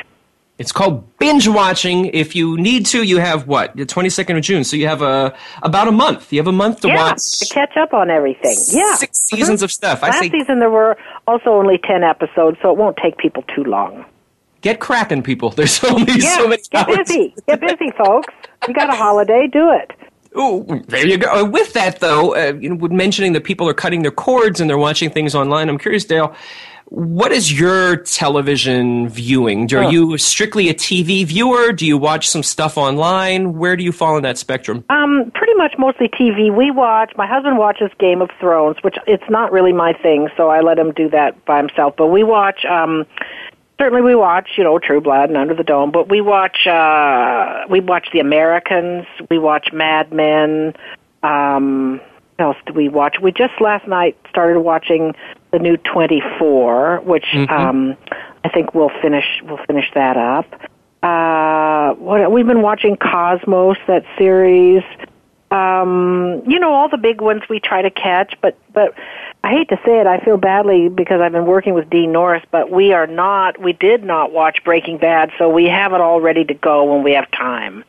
It's 0.61 0.73
called 0.73 1.16
binge 1.18 1.49
watching. 1.49 2.05
If 2.12 2.37
you 2.37 2.59
need 2.59 2.85
to, 2.87 3.03
you 3.03 3.16
have 3.16 3.46
what 3.46 3.75
the 3.75 3.87
twenty 3.87 4.11
second 4.11 4.37
of 4.37 4.42
June, 4.42 4.62
so 4.62 4.77
you 4.77 4.87
have 4.88 5.01
a 5.01 5.35
about 5.62 5.88
a 5.88 5.92
month. 5.92 6.31
You 6.35 6.38
have 6.38 6.49
a 6.49 6.53
month 6.53 6.83
to 6.83 6.88
yeah, 6.88 6.96
watch 6.96 7.38
to 7.38 7.46
catch 7.46 7.79
up 7.79 7.94
on 7.94 8.11
everything. 8.11 8.59
Yeah, 8.68 8.94
6 8.94 9.01
mm-hmm. 9.01 9.37
seasons 9.37 9.62
of 9.62 9.73
stuff. 9.73 10.03
Last 10.03 10.16
I 10.16 10.20
say, 10.20 10.29
season 10.29 10.59
there 10.59 10.68
were 10.68 10.99
also 11.27 11.49
only 11.49 11.79
ten 11.79 12.05
episodes, 12.05 12.59
so 12.61 12.70
it 12.70 12.77
won't 12.77 12.99
take 12.99 13.16
people 13.16 13.42
too 13.57 13.64
long. 13.64 14.05
Get 14.61 14.81
cracking, 14.81 15.23
people. 15.23 15.49
There's 15.57 15.73
so 15.73 15.96
many, 15.96 16.23
yeah, 16.23 16.37
so 16.37 16.46
many. 16.46 16.61
Get 16.70 16.87
hours. 16.87 17.09
busy. 17.09 17.35
Get 17.49 17.61
busy, 17.62 17.90
folks. 17.96 18.35
You 18.68 18.75
got 18.75 18.90
a 18.90 18.96
holiday. 18.96 19.49
Do 19.51 19.70
it. 19.70 19.92
Oh, 20.35 20.62
there 20.88 21.07
you 21.07 21.16
go. 21.16 21.40
Uh, 21.40 21.44
with 21.44 21.73
that, 21.73 22.01
though, 22.01 22.37
uh, 22.37 22.53
you 22.53 22.68
know, 22.68 22.88
mentioning 22.88 23.33
that 23.33 23.44
people 23.44 23.66
are 23.66 23.75
cutting 23.75 24.03
their 24.03 24.12
cords 24.12 24.61
and 24.61 24.68
they're 24.68 24.79
watching 24.79 25.11
things 25.11 25.35
online, 25.35 25.70
I'm 25.70 25.79
curious, 25.79 26.05
Dale, 26.05 26.37
what 26.90 27.31
is 27.31 27.59
your 27.59 27.98
television 27.98 29.09
viewing? 29.09 29.72
Are 29.72 29.92
you 29.92 30.18
strictly 30.18 30.68
a 30.68 30.74
TV 30.74 31.24
viewer? 31.24 31.72
Do 31.72 31.87
you 31.87 31.96
watch 31.96 32.29
some 32.29 32.42
stuff 32.42 32.76
online? 32.76 33.55
Where 33.55 33.76
do 33.76 33.85
you 33.85 33.92
fall 33.92 34.16
in 34.16 34.24
that 34.24 34.38
spectrum? 34.38 34.85
Um, 34.90 35.31
pretty 35.33 35.55
much 35.55 35.76
mostly 35.79 36.09
TV. 36.09 36.55
We 36.55 36.72
watch. 36.72 37.12
My 37.16 37.29
husband 37.29 37.59
watches 37.59 37.92
Game 38.00 38.20
of 38.20 38.29
Thrones, 38.40 38.76
which 38.83 38.96
it's 39.07 39.29
not 39.31 39.53
really 39.53 39.72
my 39.72 39.92
thing, 39.92 40.29
so 40.37 40.48
I 40.48 40.62
let 40.62 40.81
him 40.81 40.92
do 40.92 41.09
that 41.11 41.44
by 41.44 41.59
himself. 41.59 41.94
But 41.96 42.09
we 42.09 42.24
watch. 42.24 42.64
Um, 42.64 43.07
certainly, 43.79 44.03
we 44.03 44.16
watch. 44.16 44.50
You 44.57 44.64
know, 44.64 44.81
True 44.81 45.00
Blood 45.00 45.29
and 45.29 45.38
Under 45.38 45.55
the 45.55 45.62
Dome. 45.62 45.92
But 45.92 46.09
we 46.09 46.20
watch. 46.20 46.66
Uh, 46.66 47.66
we 47.70 47.79
watch 47.79 48.09
The 48.12 48.18
Americans. 48.18 49.07
We 49.31 49.38
watch 49.38 49.68
Mad 49.72 50.12
Men. 50.12 50.74
Um, 51.22 52.00
what 52.35 52.46
else 52.46 52.57
do 52.66 52.72
we 52.72 52.88
watch? 52.88 53.18
We 53.22 53.31
just 53.31 53.61
last 53.61 53.87
night 53.87 54.18
started 54.29 54.59
watching 54.59 55.14
the 55.53 55.59
new 55.59 55.77
24, 55.77 57.01
which 57.05 57.25
mm-hmm. 57.33 57.53
um, 57.53 57.97
I 58.45 58.49
think 58.49 58.75
we'll 58.75 58.93
finish. 59.03 59.25
We'll 59.45 59.65
finish 59.67 59.91
that 59.95 60.17
up. 60.17 60.47
Uh, 61.03 61.95
what 61.95 62.31
we've 62.31 62.47
been 62.47 62.63
watching 62.63 62.97
Cosmos, 62.97 63.79
that 63.87 64.05
series. 64.19 64.83
Um, 65.51 66.43
you 66.47 66.61
know, 66.61 66.73
all 66.73 66.89
the 66.89 66.99
big 66.99 67.21
ones 67.21 67.43
we 67.51 67.59
try 67.59 67.83
to 67.83 67.91
catch, 67.91 68.35
but 68.41 68.57
but 68.73 68.95
I 69.43 69.51
hate 69.51 69.69
to 69.71 69.77
say 69.85 69.99
it, 69.99 70.07
I 70.07 70.21
feel 70.21 70.37
badly 70.37 70.89
because 70.89 71.21
I've 71.21 71.33
been 71.33 71.47
working 71.47 71.75
with 71.75 71.89
Dean 71.91 72.13
Norris, 72.13 72.45
but 72.51 72.71
we 72.71 72.93
are 72.93 73.07
not. 73.07 73.61
We 73.61 73.73
did 73.73 74.05
not 74.05 74.33
watch 74.33 74.63
Breaking 74.65 74.99
Bad, 74.99 75.33
so 75.39 75.49
we 75.49 75.65
have 75.65 75.93
it 75.93 76.01
all 76.01 76.21
ready 76.21 76.45
to 76.45 76.55
go 76.55 76.93
when 76.93 77.03
we 77.03 77.13
have 77.13 77.31
time. 77.31 77.85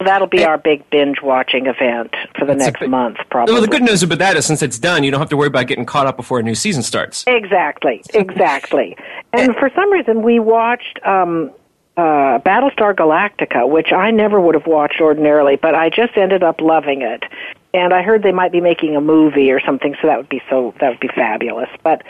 That'll 0.00 0.26
be 0.26 0.44
our 0.44 0.58
big 0.58 0.88
binge 0.90 1.22
watching 1.22 1.66
event 1.66 2.14
for 2.38 2.44
the 2.44 2.54
next 2.54 2.80
big, 2.80 2.90
month, 2.90 3.18
probably. 3.30 3.54
Well, 3.54 3.62
the 3.62 3.68
good 3.68 3.82
news 3.82 4.02
about 4.02 4.18
that 4.18 4.36
is 4.36 4.44
since 4.44 4.60
it's 4.60 4.78
done, 4.78 5.04
you 5.04 5.10
don't 5.10 5.20
have 5.20 5.30
to 5.30 5.36
worry 5.36 5.46
about 5.46 5.66
getting 5.66 5.86
caught 5.86 6.06
up 6.06 6.16
before 6.16 6.40
a 6.40 6.42
new 6.42 6.54
season 6.54 6.82
starts. 6.82 7.24
Exactly, 7.26 8.02
exactly. 8.12 8.96
and 9.32 9.54
for 9.56 9.70
some 9.74 9.90
reason, 9.92 10.22
we 10.22 10.40
watched 10.40 10.98
um, 11.06 11.52
uh, 11.96 12.38
Battlestar 12.40 12.94
Galactica, 12.94 13.68
which 13.68 13.92
I 13.92 14.10
never 14.10 14.40
would 14.40 14.54
have 14.54 14.66
watched 14.66 15.00
ordinarily, 15.00 15.56
but 15.56 15.74
I 15.74 15.90
just 15.90 16.16
ended 16.16 16.42
up 16.42 16.60
loving 16.60 17.02
it. 17.02 17.24
And 17.72 17.92
I 17.92 18.02
heard 18.02 18.22
they 18.22 18.32
might 18.32 18.52
be 18.52 18.60
making 18.60 18.96
a 18.96 19.00
movie 19.00 19.50
or 19.50 19.60
something, 19.60 19.96
so 20.00 20.08
that 20.08 20.16
would 20.16 20.28
be 20.28 20.42
so 20.48 20.74
that 20.80 20.90
would 20.90 21.00
be 21.00 21.08
fabulous. 21.08 21.68
But 21.82 22.02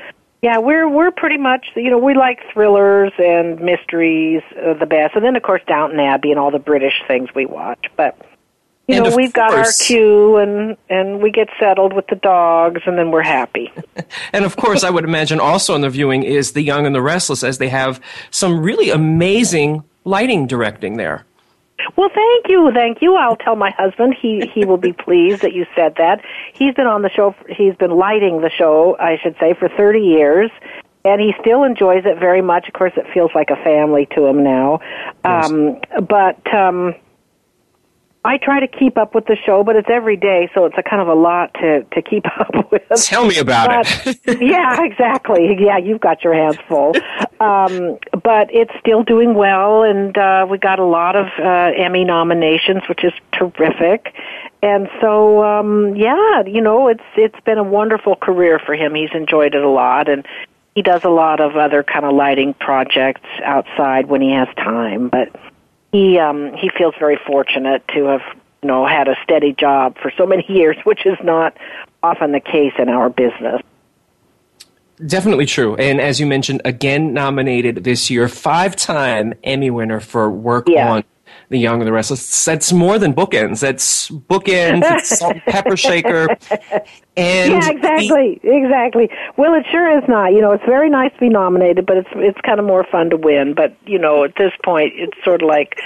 yeah, 0.44 0.58
we're 0.58 0.86
we're 0.86 1.10
pretty 1.10 1.38
much 1.38 1.68
you 1.74 1.88
know 1.88 1.96
we 1.96 2.12
like 2.12 2.38
thrillers 2.52 3.12
and 3.18 3.58
mysteries 3.60 4.42
uh, 4.62 4.74
the 4.74 4.84
best, 4.84 5.16
and 5.16 5.24
then 5.24 5.36
of 5.36 5.42
course 5.42 5.62
Downton 5.66 5.98
Abbey 5.98 6.30
and 6.32 6.38
all 6.38 6.50
the 6.50 6.58
British 6.58 6.92
things 7.08 7.30
we 7.34 7.46
watch. 7.46 7.86
But 7.96 8.14
you 8.86 8.96
and 8.96 9.04
know 9.04 9.16
we've 9.16 9.32
course, 9.32 9.52
got 9.52 9.54
our 9.54 9.72
queue, 9.80 10.36
and 10.36 10.76
and 10.90 11.22
we 11.22 11.30
get 11.30 11.48
settled 11.58 11.94
with 11.94 12.08
the 12.08 12.16
dogs, 12.16 12.82
and 12.84 12.98
then 12.98 13.10
we're 13.10 13.22
happy. 13.22 13.72
and 14.34 14.44
of 14.44 14.54
course, 14.56 14.84
I 14.84 14.90
would 14.90 15.04
imagine 15.04 15.40
also 15.40 15.74
in 15.76 15.80
the 15.80 15.88
viewing 15.88 16.24
is 16.24 16.52
The 16.52 16.60
Young 16.60 16.84
and 16.84 16.94
the 16.94 17.00
Restless, 17.00 17.42
as 17.42 17.56
they 17.56 17.70
have 17.70 17.98
some 18.30 18.60
really 18.60 18.90
amazing 18.90 19.82
lighting 20.04 20.46
directing 20.46 20.98
there. 20.98 21.24
Well, 21.96 22.10
thank 22.14 22.48
you, 22.48 22.70
thank 22.72 23.02
you. 23.02 23.16
I'll 23.16 23.36
tell 23.36 23.56
my 23.56 23.70
husband. 23.70 24.14
He 24.20 24.50
he 24.52 24.64
will 24.64 24.78
be 24.78 24.92
pleased 25.04 25.42
that 25.42 25.52
you 25.52 25.66
said 25.74 25.94
that. 25.98 26.20
He's 26.52 26.74
been 26.74 26.86
on 26.86 27.02
the 27.02 27.10
show. 27.10 27.34
He's 27.48 27.74
been 27.76 27.92
lighting 27.92 28.40
the 28.40 28.50
show, 28.50 28.96
I 28.98 29.18
should 29.22 29.36
say, 29.38 29.54
for 29.54 29.68
thirty 29.68 30.00
years, 30.00 30.50
and 31.04 31.20
he 31.20 31.34
still 31.40 31.64
enjoys 31.64 32.04
it 32.04 32.18
very 32.18 32.42
much. 32.42 32.66
Of 32.68 32.74
course, 32.74 32.92
it 32.96 33.06
feels 33.12 33.30
like 33.34 33.50
a 33.50 33.56
family 33.56 34.06
to 34.14 34.26
him 34.26 34.42
now. 34.42 34.80
Um, 35.24 35.80
but 36.08 36.54
um, 36.54 36.94
I 38.26 38.38
try 38.38 38.58
to 38.58 38.66
keep 38.66 38.96
up 38.96 39.14
with 39.14 39.26
the 39.26 39.36
show, 39.44 39.62
but 39.62 39.76
it's 39.76 39.90
every 39.90 40.16
day, 40.16 40.48
so 40.54 40.64
it's 40.64 40.76
a 40.78 40.82
kind 40.82 41.02
of 41.02 41.08
a 41.08 41.14
lot 41.14 41.52
to 41.54 41.84
to 41.92 42.02
keep 42.02 42.24
up 42.40 42.70
with. 42.72 42.82
Tell 43.04 43.26
me 43.26 43.38
about 43.38 43.68
but, 43.68 44.06
it. 44.06 44.40
yeah, 44.40 44.82
exactly. 44.82 45.56
Yeah, 45.60 45.76
you've 45.76 46.00
got 46.00 46.24
your 46.24 46.34
hands 46.34 46.58
full. 46.68 46.94
Um, 47.40 47.98
but 48.22 48.48
it's 48.54 48.70
still 48.80 49.02
doing 49.02 49.34
well, 49.34 49.82
and 49.82 50.16
uh, 50.16 50.46
we 50.48 50.56
got 50.56 50.78
a 50.78 50.84
lot 50.84 51.14
of 51.14 51.26
uh, 51.38 51.72
Emmy 51.76 52.04
nominations, 52.04 52.82
which 52.88 53.04
is 53.04 53.12
terrific. 53.32 54.14
And 54.62 54.88
so, 55.00 55.44
um, 55.44 55.94
yeah, 55.94 56.44
you 56.46 56.62
know, 56.62 56.88
it's 56.88 57.02
it's 57.16 57.38
been 57.44 57.58
a 57.58 57.62
wonderful 57.64 58.16
career 58.16 58.60
for 58.64 58.74
him. 58.74 58.94
He's 58.94 59.10
enjoyed 59.12 59.54
it 59.54 59.62
a 59.62 59.68
lot, 59.68 60.08
and 60.08 60.24
he 60.74 60.80
does 60.80 61.04
a 61.04 61.10
lot 61.10 61.40
of 61.40 61.56
other 61.56 61.82
kind 61.82 62.06
of 62.06 62.14
lighting 62.14 62.54
projects 62.54 63.28
outside 63.42 64.06
when 64.06 64.22
he 64.22 64.32
has 64.32 64.48
time. 64.56 65.08
But 65.08 65.28
he 65.94 66.18
um, 66.18 66.52
he 66.54 66.68
feels 66.76 66.92
very 66.98 67.16
fortunate 67.24 67.86
to 67.94 68.06
have 68.06 68.22
you 68.62 68.68
know 68.68 68.84
had 68.84 69.06
a 69.06 69.14
steady 69.22 69.52
job 69.52 69.96
for 70.02 70.10
so 70.18 70.26
many 70.26 70.44
years, 70.52 70.76
which 70.82 71.06
is 71.06 71.16
not 71.22 71.56
often 72.02 72.32
the 72.32 72.40
case 72.40 72.72
in 72.78 72.88
our 72.88 73.08
business. 73.08 73.62
Definitely 75.06 75.46
true. 75.46 75.76
And 75.76 76.00
as 76.00 76.18
you 76.18 76.26
mentioned, 76.26 76.62
again 76.64 77.12
nominated 77.12 77.84
this 77.84 78.10
year, 78.10 78.26
five 78.26 78.74
time 78.74 79.34
Emmy 79.44 79.70
winner 79.70 80.00
for 80.00 80.28
work 80.30 80.68
yeah. 80.68 80.92
on 80.94 81.04
The 81.48 81.58
Young 81.58 81.80
and 81.80 81.86
the 81.86 81.92
Restless. 81.92 82.44
That's 82.44 82.72
more 82.72 82.98
than 82.98 83.14
bookends. 83.14 83.60
That's 83.60 84.10
bookends. 84.10 84.82
It's 84.84 85.18
salt 85.18 85.36
pepper 85.46 85.76
shaker. 85.76 86.36
And 87.16 87.52
yeah, 87.52 87.70
exactly, 87.70 88.40
the, 88.42 88.56
exactly. 88.56 89.08
Well, 89.36 89.54
it 89.54 89.64
sure 89.70 89.96
is 89.96 90.02
not. 90.08 90.32
You 90.32 90.40
know, 90.40 90.50
it's 90.50 90.64
very 90.64 90.90
nice 90.90 91.12
to 91.12 91.20
be 91.20 91.28
nominated, 91.28 91.86
but 91.86 91.96
it's 91.96 92.08
it's 92.16 92.40
kind 92.40 92.58
of 92.58 92.66
more 92.66 92.84
fun 92.90 93.08
to 93.10 93.16
win. 93.16 93.54
But 93.54 93.76
you 93.86 94.00
know, 94.00 94.24
at 94.24 94.34
this 94.36 94.50
point, 94.64 94.94
it's 94.96 95.16
sort 95.22 95.40
of 95.42 95.48
like 95.48 95.78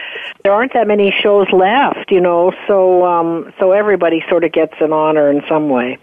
there 0.43 0.55
aren't 0.55 0.73
that 0.73 0.87
many 0.87 1.13
shows 1.23 1.47
left. 1.53 2.11
You 2.11 2.23
know, 2.23 2.53
so 2.67 3.05
um, 3.05 3.53
so 3.59 3.73
everybody 3.73 4.25
sort 4.31 4.43
of 4.43 4.53
gets 4.53 4.73
an 4.81 4.95
honor 4.95 5.31
in 5.31 5.43
some 5.47 5.69
way. 5.69 5.99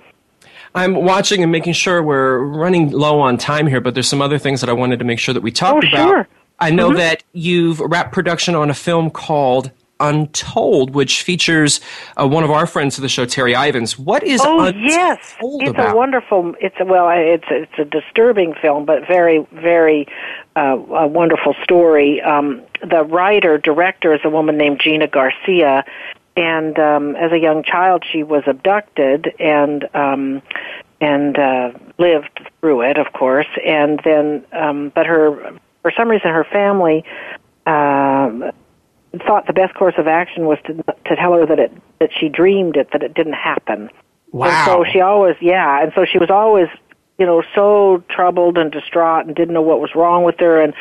I'm 0.75 0.93
watching 0.93 1.41
and 1.41 1.51
making 1.51 1.73
sure 1.73 2.03
we're 2.03 2.39
running 2.39 2.91
low 2.91 3.19
on 3.21 3.37
time 3.37 3.65
here, 3.65 3.81
but 3.81 3.93
there's 3.93 4.09
some 4.09 4.21
other 4.21 4.37
things 4.37 4.59
that 4.59 4.69
I 4.69 4.73
wanted 4.73 4.99
to 4.99 5.05
make 5.05 5.19
sure 5.19 5.33
that 5.33 5.41
we 5.41 5.49
talked 5.49 5.85
oh, 5.85 5.87
about. 5.87 6.09
Sure. 6.09 6.27
I 6.59 6.71
know 6.71 6.89
mm-hmm. 6.89 6.97
that 6.97 7.23
you've 7.33 7.79
wrapped 7.79 8.13
production 8.13 8.55
on 8.55 8.69
a 8.69 8.73
film 8.73 9.09
called 9.09 9.71
Untold, 9.99 10.93
which 10.93 11.23
features 11.23 11.79
uh, 12.17 12.27
one 12.27 12.43
of 12.43 12.51
our 12.51 12.67
friends 12.67 12.97
of 12.97 13.01
the 13.01 13.09
show, 13.09 13.25
Terri 13.25 13.55
Ivens. 13.55 13.97
What 13.97 14.23
is 14.23 14.41
oh 14.43 14.59
Untold 14.59 14.83
yes, 14.83 15.35
it's 15.39 15.69
about? 15.69 15.93
a 15.93 15.95
wonderful. 15.95 16.53
It's 16.59 16.75
a, 16.79 16.85
well, 16.85 17.09
it's 17.09 17.45
a, 17.49 17.63
it's 17.63 17.79
a 17.79 17.85
disturbing 17.85 18.53
film, 18.61 18.85
but 18.85 19.07
very 19.07 19.45
very 19.53 20.07
uh, 20.55 20.77
a 20.89 21.07
wonderful 21.07 21.55
story. 21.63 22.21
Um, 22.21 22.61
the 22.81 23.03
writer 23.03 23.57
director 23.57 24.13
is 24.13 24.19
a 24.25 24.29
woman 24.29 24.57
named 24.57 24.81
Gina 24.83 25.07
Garcia, 25.07 25.85
and 26.35 26.77
um, 26.77 27.15
as 27.15 27.31
a 27.31 27.39
young 27.39 27.63
child, 27.63 28.03
she 28.09 28.23
was 28.23 28.43
abducted 28.47 29.33
and 29.39 29.87
um, 29.93 30.41
and 30.99 31.37
uh, 31.37 31.71
lived 31.97 32.49
through 32.59 32.81
it, 32.81 32.97
of 32.97 33.13
course. 33.13 33.47
And 33.65 34.01
then, 34.03 34.43
um, 34.51 34.91
but 34.93 35.05
her 35.05 35.57
for 35.85 35.91
some 35.95 36.09
reason, 36.09 36.31
her 36.31 36.47
family. 36.51 37.03
Uh, 37.67 38.51
thought 39.27 39.45
the 39.45 39.53
best 39.53 39.75
course 39.75 39.93
of 39.99 40.07
action 40.07 40.45
was 40.45 40.57
to 40.65 40.73
to 40.73 41.15
tell 41.15 41.33
her 41.33 41.45
that 41.45 41.59
it 41.59 41.71
that 41.99 42.09
she 42.19 42.27
dreamed 42.27 42.75
it 42.75 42.89
that 42.91 43.03
it 43.03 43.13
didn't 43.13 43.33
happen. 43.33 43.91
Wow. 44.31 44.47
And 44.47 44.65
so 44.65 44.91
she 44.91 44.99
always 44.99 45.35
yeah, 45.41 45.83
and 45.83 45.91
so 45.93 46.03
she 46.03 46.17
was 46.17 46.31
always 46.31 46.69
you 47.19 47.25
know 47.27 47.43
so 47.53 48.03
troubled 48.09 48.57
and 48.57 48.71
distraught 48.71 49.27
and 49.27 49.35
didn't 49.35 49.53
know 49.53 49.61
what 49.61 49.79
was 49.79 49.93
wrong 49.93 50.23
with 50.23 50.39
her 50.39 50.59
and 50.59 50.73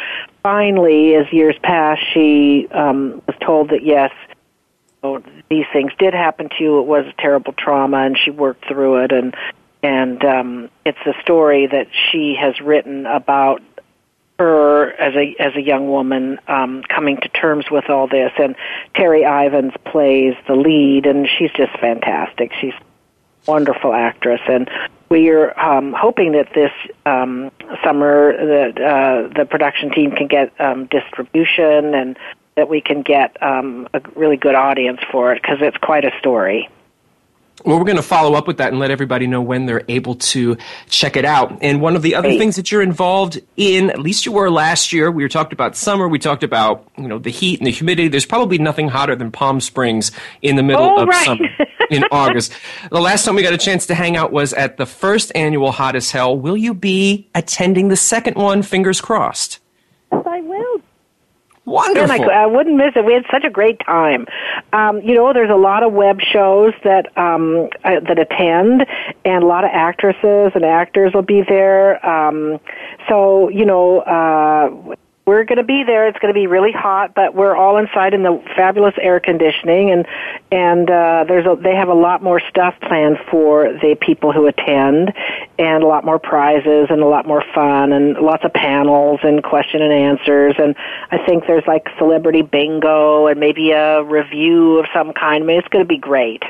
finally 0.42 1.14
as 1.14 1.30
years 1.32 1.54
passed 1.62 2.02
she 2.12 2.66
um 2.72 3.22
was 3.28 3.36
told 3.40 3.70
that 3.70 3.84
yes 3.84 4.10
oh, 5.04 5.22
these 5.48 5.66
things 5.72 5.92
did 5.98 6.12
happen 6.12 6.48
to 6.48 6.56
you 6.58 6.80
it 6.80 6.86
was 6.86 7.06
a 7.06 7.22
terrible 7.22 7.52
trauma 7.52 7.98
and 7.98 8.18
she 8.18 8.32
worked 8.32 8.66
through 8.66 9.04
it 9.04 9.12
and 9.12 9.36
and 9.84 10.24
um 10.24 10.68
it's 10.84 10.98
a 11.06 11.14
story 11.22 11.68
that 11.68 11.86
she 12.10 12.34
has 12.34 12.60
written 12.60 13.06
about 13.06 13.62
her 14.38 14.90
as 14.92 15.14
a 15.14 15.36
as 15.38 15.54
a 15.56 15.60
young 15.60 15.88
woman 15.88 16.38
um, 16.48 16.82
coming 16.88 17.18
to 17.18 17.28
terms 17.28 17.66
with 17.70 17.88
all 17.88 18.08
this. 18.08 18.32
And 18.38 18.56
Terri 18.94 19.22
Ivens 19.22 19.74
plays 19.84 20.34
the 20.46 20.54
lead, 20.54 21.06
and 21.06 21.28
she's 21.28 21.50
just 21.52 21.72
fantastic. 21.78 22.52
She's 22.60 22.74
a 22.74 23.50
wonderful 23.50 23.92
actress, 23.92 24.40
and 24.48 24.68
we're 25.08 25.56
um, 25.58 25.94
hoping 25.96 26.32
that 26.32 26.52
this 26.54 26.72
um, 27.06 27.50
summer 27.84 28.32
that 28.36 28.80
uh, 28.80 29.28
the 29.36 29.44
production 29.44 29.90
team 29.90 30.12
can 30.12 30.26
get 30.26 30.52
um, 30.60 30.86
distribution 30.86 31.94
and 31.94 32.18
that 32.56 32.68
we 32.68 32.80
can 32.80 33.02
get 33.02 33.40
um, 33.42 33.88
a 33.94 34.00
really 34.14 34.36
good 34.36 34.54
audience 34.54 35.00
for 35.10 35.32
it 35.32 35.42
because 35.42 35.58
it's 35.60 35.76
quite 35.78 36.04
a 36.04 36.12
story. 36.18 36.68
Well, 37.64 37.78
we're 37.78 37.84
going 37.84 37.96
to 37.96 38.02
follow 38.02 38.34
up 38.34 38.46
with 38.46 38.58
that 38.58 38.72
and 38.72 38.78
let 38.78 38.90
everybody 38.90 39.26
know 39.26 39.40
when 39.40 39.64
they're 39.64 39.84
able 39.88 40.16
to 40.16 40.58
check 40.90 41.16
it 41.16 41.24
out. 41.24 41.58
And 41.62 41.80
one 41.80 41.96
of 41.96 42.02
the 42.02 42.14
other 42.14 42.28
things 42.28 42.56
that 42.56 42.70
you're 42.70 42.82
involved 42.82 43.40
in, 43.56 43.88
at 43.88 44.00
least 44.00 44.26
you 44.26 44.32
were 44.32 44.50
last 44.50 44.92
year, 44.92 45.10
we 45.10 45.22
were 45.22 45.30
talked 45.30 45.54
about 45.54 45.74
summer, 45.74 46.06
we 46.06 46.18
talked 46.18 46.42
about, 46.42 46.86
you 46.98 47.08
know, 47.08 47.18
the 47.18 47.30
heat 47.30 47.60
and 47.60 47.66
the 47.66 47.70
humidity. 47.70 48.08
There's 48.08 48.26
probably 48.26 48.58
nothing 48.58 48.88
hotter 48.88 49.16
than 49.16 49.30
Palm 49.30 49.62
Springs 49.62 50.12
in 50.42 50.56
the 50.56 50.62
middle 50.62 50.84
oh, 50.84 51.02
of 51.02 51.08
right. 51.08 51.24
summer 51.24 51.46
in 51.90 52.04
August. 52.10 52.52
The 52.90 53.00
last 53.00 53.24
time 53.24 53.34
we 53.34 53.42
got 53.42 53.54
a 53.54 53.58
chance 53.58 53.86
to 53.86 53.94
hang 53.94 54.14
out 54.14 54.30
was 54.30 54.52
at 54.52 54.76
the 54.76 54.84
first 54.86 55.32
annual 55.34 55.72
Hot 55.72 55.96
as 55.96 56.10
Hell. 56.10 56.36
Will 56.36 56.58
you 56.58 56.74
be 56.74 57.30
attending 57.34 57.88
the 57.88 57.96
second 57.96 58.36
one? 58.36 58.62
Fingers 58.62 59.00
crossed. 59.00 59.60
Wonderful. 61.66 62.10
And 62.10 62.30
I, 62.30 62.42
I 62.42 62.46
wouldn't 62.46 62.76
miss 62.76 62.92
it. 62.94 63.04
We 63.04 63.14
had 63.14 63.24
such 63.30 63.44
a 63.44 63.50
great 63.50 63.80
time. 63.80 64.26
Um, 64.72 65.00
you 65.00 65.14
know, 65.14 65.32
there's 65.32 65.50
a 65.50 65.56
lot 65.56 65.82
of 65.82 65.92
web 65.92 66.20
shows 66.20 66.74
that 66.84 67.16
um, 67.16 67.70
uh, 67.84 68.00
that 68.00 68.18
attend, 68.18 68.86
and 69.24 69.42
a 69.42 69.46
lot 69.46 69.64
of 69.64 69.70
actresses 69.72 70.52
and 70.54 70.64
actors 70.64 71.14
will 71.14 71.22
be 71.22 71.42
there. 71.42 72.04
Um, 72.04 72.60
so 73.08 73.48
you 73.48 73.64
know, 73.64 74.00
uh, 74.00 74.94
we're 75.26 75.44
going 75.44 75.58
to 75.58 75.64
be 75.64 75.84
there. 75.84 76.06
It's 76.06 76.18
going 76.18 76.32
to 76.32 76.38
be 76.38 76.46
really 76.46 76.72
hot, 76.72 77.14
but 77.14 77.34
we're 77.34 77.56
all 77.56 77.78
inside 77.78 78.12
in 78.12 78.22
the 78.22 78.42
fabulous 78.56 78.94
air 79.00 79.20
conditioning, 79.20 79.90
and 79.90 80.06
and 80.52 80.90
uh, 80.90 81.24
there's 81.26 81.46
a, 81.46 81.56
they 81.60 81.74
have 81.74 81.88
a 81.88 81.94
lot 81.94 82.22
more 82.22 82.40
stuff 82.48 82.74
planned 82.82 83.16
for 83.30 83.72
the 83.72 83.96
people 84.00 84.32
who 84.32 84.46
attend, 84.46 85.12
and 85.58 85.82
a 85.82 85.86
lot 85.86 86.04
more 86.04 86.18
prizes 86.18 86.88
and 86.90 87.00
a 87.00 87.06
lot 87.06 87.26
more 87.26 87.42
fun 87.54 87.92
and 87.92 88.18
lots 88.18 88.44
of 88.44 88.52
panels 88.52 89.20
and 89.22 89.42
question 89.42 89.80
and 89.80 89.92
answers, 89.92 90.54
and 90.58 90.74
I 91.10 91.18
think 91.24 91.44
there's 91.46 91.66
like 91.66 91.86
celebrity 91.96 92.42
bingo 92.42 93.26
and 93.26 93.40
maybe 93.40 93.70
a 93.70 94.02
review 94.02 94.78
of 94.78 94.86
some 94.92 95.12
kind. 95.14 95.44
I 95.44 95.46
mean, 95.46 95.58
it's 95.58 95.68
going 95.68 95.84
to 95.84 95.88
be 95.88 95.98
great. 95.98 96.42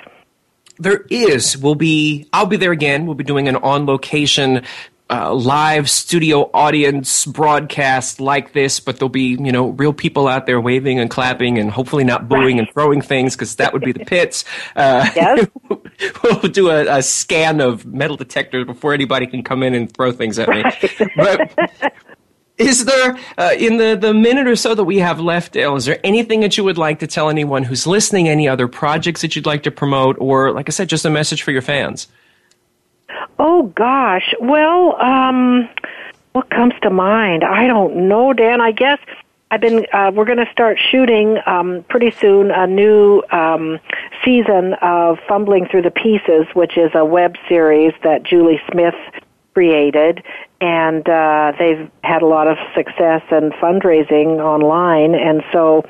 There 0.78 1.04
is. 1.08 1.56
We'll 1.56 1.76
be. 1.76 2.26
I'll 2.32 2.46
be 2.46 2.56
there 2.56 2.72
again. 2.72 3.06
We'll 3.06 3.14
be 3.14 3.22
doing 3.22 3.46
an 3.46 3.54
on 3.56 3.86
location 3.86 4.64
uh, 5.10 5.34
live 5.34 5.90
studio 5.90 6.50
audience 6.54 7.26
broadcast 7.26 8.20
like 8.20 8.52
this, 8.52 8.80
but 8.80 8.98
there'll 8.98 9.10
be 9.10 9.36
you 9.38 9.52
know 9.52 9.68
real 9.70 9.92
people 9.92 10.26
out 10.26 10.46
there 10.46 10.60
waving 10.60 10.98
and 10.98 11.10
clapping 11.10 11.58
and 11.58 11.70
hopefully 11.70 12.04
not 12.04 12.28
booing 12.28 12.58
and 12.58 12.68
throwing 12.72 13.02
things 13.02 13.34
because 13.34 13.56
that 13.56 13.72
would 13.72 13.82
be 13.82 13.92
the 13.92 14.04
pits. 14.04 14.44
Uh, 14.76 15.08
yes. 15.16 15.46
we'll 16.22 16.40
do 16.50 16.70
a, 16.70 16.98
a, 16.98 17.02
scan 17.02 17.60
of 17.60 17.84
metal 17.84 18.16
detectors 18.16 18.64
before 18.66 18.94
anybody 18.94 19.26
can 19.26 19.42
come 19.42 19.62
in 19.62 19.74
and 19.74 19.92
throw 19.94 20.10
things 20.10 20.38
at 20.38 20.48
me. 20.48 20.62
Right. 20.62 21.10
but 21.16 21.92
is 22.56 22.86
there 22.86 23.18
uh, 23.36 23.50
in 23.58 23.76
the 23.76 23.96
the 24.00 24.14
minute 24.14 24.46
or 24.46 24.56
so 24.56 24.74
that 24.74 24.84
we 24.84 24.98
have 24.98 25.20
left, 25.20 25.52
Dale? 25.52 25.76
Is 25.76 25.84
there 25.84 26.00
anything 26.02 26.40
that 26.40 26.56
you 26.56 26.64
would 26.64 26.78
like 26.78 27.00
to 27.00 27.06
tell 27.06 27.28
anyone 27.28 27.62
who's 27.62 27.86
listening? 27.86 28.28
Any 28.28 28.48
other 28.48 28.68
projects 28.68 29.20
that 29.20 29.36
you'd 29.36 29.46
like 29.46 29.64
to 29.64 29.70
promote, 29.70 30.16
or 30.18 30.50
like 30.52 30.68
I 30.68 30.72
said, 30.72 30.88
just 30.88 31.04
a 31.04 31.10
message 31.10 31.42
for 31.42 31.50
your 31.50 31.62
fans? 31.62 32.08
Oh 33.38 33.64
gosh. 33.74 34.34
Well, 34.40 35.00
um, 35.00 35.68
what 36.32 36.50
comes 36.50 36.74
to 36.82 36.90
mind? 36.90 37.44
I 37.44 37.66
don't 37.66 38.08
know, 38.08 38.32
Dan. 38.32 38.60
I 38.60 38.72
guess 38.72 38.98
I've 39.50 39.60
been. 39.60 39.86
Uh, 39.92 40.10
we're 40.14 40.24
going 40.24 40.44
to 40.44 40.50
start 40.50 40.78
shooting 40.90 41.38
um, 41.46 41.84
pretty 41.88 42.10
soon 42.10 42.50
a 42.50 42.66
new 42.66 43.22
um, 43.30 43.78
season 44.24 44.74
of 44.82 45.18
Fumbling 45.28 45.66
Through 45.70 45.82
the 45.82 45.90
Pieces, 45.90 46.46
which 46.54 46.76
is 46.76 46.90
a 46.94 47.04
web 47.04 47.36
series 47.48 47.92
that 48.02 48.24
Julie 48.24 48.60
Smith 48.70 48.94
created, 49.54 50.22
and 50.60 51.08
uh, 51.08 51.52
they've 51.58 51.88
had 52.02 52.22
a 52.22 52.26
lot 52.26 52.48
of 52.48 52.58
success 52.74 53.22
and 53.30 53.52
fundraising 53.52 54.40
online, 54.40 55.14
and 55.14 55.42
so 55.52 55.84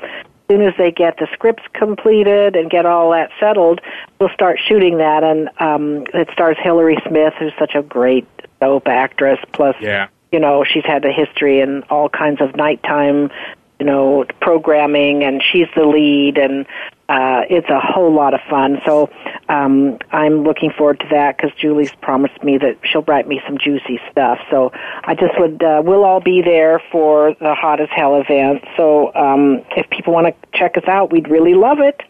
soon 0.47 0.61
as 0.61 0.73
they 0.77 0.91
get 0.91 1.17
the 1.17 1.27
scripts 1.33 1.63
completed 1.73 2.55
and 2.55 2.69
get 2.69 2.85
all 2.85 3.11
that 3.11 3.31
settled, 3.39 3.81
we'll 4.19 4.29
start 4.29 4.59
shooting 4.65 4.97
that. 4.97 5.23
And 5.23 5.49
um, 5.59 6.05
it 6.13 6.29
stars 6.31 6.57
Hillary 6.61 6.97
Smith, 7.07 7.33
who's 7.39 7.53
such 7.57 7.75
a 7.75 7.81
great 7.81 8.27
soap 8.59 8.87
actress. 8.87 9.39
Plus, 9.51 9.75
yeah. 9.81 10.07
you 10.31 10.39
know, 10.39 10.63
she's 10.63 10.85
had 10.85 11.05
a 11.05 11.11
history 11.11 11.61
in 11.61 11.83
all 11.89 12.09
kinds 12.09 12.41
of 12.41 12.55
nighttime, 12.55 13.31
you 13.79 13.85
know, 13.85 14.25
programming, 14.41 15.23
and 15.23 15.41
she's 15.41 15.67
the 15.75 15.85
lead. 15.85 16.37
And 16.37 16.65
uh, 17.07 17.41
it's 17.49 17.69
a 17.69 17.79
whole 17.79 18.13
lot 18.13 18.33
of 18.33 18.39
fun. 18.49 18.79
So 18.85 19.09
um, 19.47 19.99
I'm 20.11 20.43
looking 20.43 20.71
forward 20.71 20.99
to 21.01 21.07
that 21.11 21.37
because 21.37 21.51
Julie's 21.57 21.91
promised 22.01 22.43
me 22.43 22.57
that 22.57 22.77
she'll 22.83 23.03
write 23.03 23.27
me 23.27 23.41
some 23.45 23.57
juicy 23.57 23.99
stuff. 24.11 24.39
So 24.49 24.71
I 25.03 25.13
just 25.13 25.39
would, 25.39 25.61
uh, 25.61 25.83
we'll 25.85 26.03
all 26.03 26.21
be 26.21 26.41
there 26.41 26.81
for 26.91 27.35
the 27.39 27.53
Hot 27.53 27.79
as 27.79 27.89
Hell 27.95 28.19
event. 28.19 28.63
So 28.75 29.13
um, 29.13 29.63
if 29.75 29.89
people 29.89 30.13
want 30.13 30.27
to 30.27 30.57
check 30.57 30.77
us 30.77 30.87
out, 30.87 31.11
we'd 31.11 31.29
really 31.29 31.53
love 31.53 31.79
it. 31.79 32.01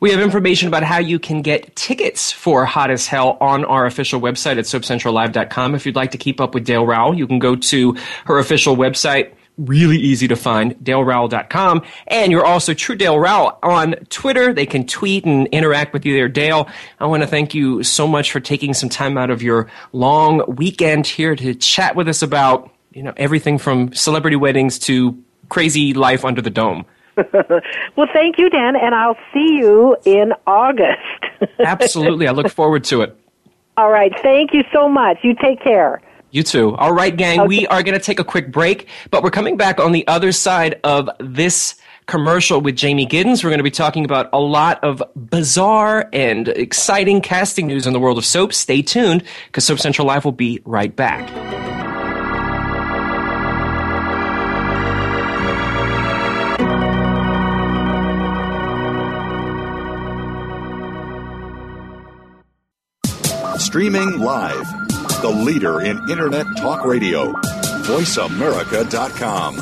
We 0.00 0.12
have 0.12 0.20
information 0.20 0.68
about 0.68 0.84
how 0.84 0.98
you 0.98 1.18
can 1.18 1.42
get 1.42 1.74
tickets 1.74 2.30
for 2.30 2.64
Hot 2.64 2.92
as 2.92 3.08
Hell 3.08 3.36
on 3.40 3.64
our 3.64 3.84
official 3.84 4.20
website 4.20 4.58
at 4.58 4.64
soapcentrallive.com. 4.64 5.74
If 5.74 5.86
you'd 5.86 5.96
like 5.96 6.12
to 6.12 6.18
keep 6.18 6.40
up 6.40 6.54
with 6.54 6.64
Dale 6.64 6.86
Raoul, 6.86 7.14
you 7.14 7.26
can 7.26 7.40
go 7.40 7.56
to 7.56 7.96
her 8.26 8.38
official 8.38 8.76
website, 8.76 9.32
really 9.58 9.98
easy 9.98 10.28
to 10.28 10.36
find, 10.36 10.74
daleraoul.com. 10.76 11.82
And 12.06 12.32
you're 12.32 12.46
also 12.46 12.74
True 12.74 12.94
Dale 12.94 13.18
Raoul 13.18 13.58
on 13.62 13.94
Twitter. 14.08 14.52
They 14.52 14.66
can 14.66 14.86
tweet 14.86 15.24
and 15.24 15.46
interact 15.48 15.92
with 15.92 16.06
you 16.06 16.14
there. 16.14 16.28
Dale, 16.28 16.68
I 17.00 17.06
want 17.06 17.22
to 17.22 17.26
thank 17.26 17.54
you 17.54 17.82
so 17.82 18.06
much 18.06 18.32
for 18.32 18.40
taking 18.40 18.72
some 18.74 18.88
time 18.88 19.18
out 19.18 19.30
of 19.30 19.42
your 19.42 19.68
long 19.92 20.42
weekend 20.56 21.06
here 21.06 21.34
to 21.36 21.54
chat 21.54 21.96
with 21.96 22.08
us 22.08 22.22
about, 22.22 22.70
you 22.92 23.02
know, 23.02 23.12
everything 23.16 23.58
from 23.58 23.92
celebrity 23.92 24.36
weddings 24.36 24.78
to 24.80 25.22
crazy 25.48 25.94
life 25.94 26.24
under 26.24 26.40
the 26.40 26.50
dome. 26.50 26.84
well, 27.96 28.08
thank 28.12 28.38
you, 28.38 28.48
Dan, 28.48 28.76
and 28.76 28.94
I'll 28.94 29.18
see 29.34 29.58
you 29.58 29.96
in 30.04 30.32
August. 30.46 31.00
Absolutely. 31.58 32.28
I 32.28 32.32
look 32.32 32.48
forward 32.48 32.84
to 32.84 33.02
it. 33.02 33.16
All 33.76 33.90
right. 33.90 34.12
Thank 34.22 34.52
you 34.52 34.62
so 34.72 34.88
much. 34.88 35.18
You 35.22 35.34
take 35.34 35.60
care. 35.62 36.00
You 36.30 36.42
too. 36.42 36.76
All 36.76 36.92
right, 36.92 37.16
gang. 37.16 37.40
Okay. 37.40 37.48
We 37.48 37.66
are 37.68 37.82
going 37.82 37.98
to 37.98 38.04
take 38.04 38.20
a 38.20 38.24
quick 38.24 38.52
break, 38.52 38.88
but 39.10 39.22
we're 39.22 39.30
coming 39.30 39.56
back 39.56 39.80
on 39.80 39.92
the 39.92 40.06
other 40.06 40.32
side 40.32 40.78
of 40.84 41.08
this 41.18 41.74
commercial 42.06 42.60
with 42.60 42.76
Jamie 42.76 43.06
Giddens. 43.06 43.42
We're 43.42 43.50
going 43.50 43.58
to 43.58 43.64
be 43.64 43.70
talking 43.70 44.04
about 44.04 44.28
a 44.32 44.38
lot 44.38 44.82
of 44.82 45.02
bizarre 45.14 46.08
and 46.12 46.48
exciting 46.48 47.20
casting 47.20 47.66
news 47.66 47.86
in 47.86 47.92
the 47.92 48.00
world 48.00 48.18
of 48.18 48.24
soap. 48.26 48.52
Stay 48.52 48.82
tuned 48.82 49.24
because 49.46 49.64
Soap 49.64 49.78
Central 49.78 50.06
Live 50.06 50.24
will 50.24 50.32
be 50.32 50.60
right 50.64 50.94
back. 50.94 51.28
Streaming 63.58 64.20
live, 64.20 64.66
the 65.22 65.28
leader 65.28 65.80
in 65.80 65.98
Internet 66.10 66.46
talk 66.56 66.84
radio, 66.84 67.32
voiceamerica.com. 67.32 69.56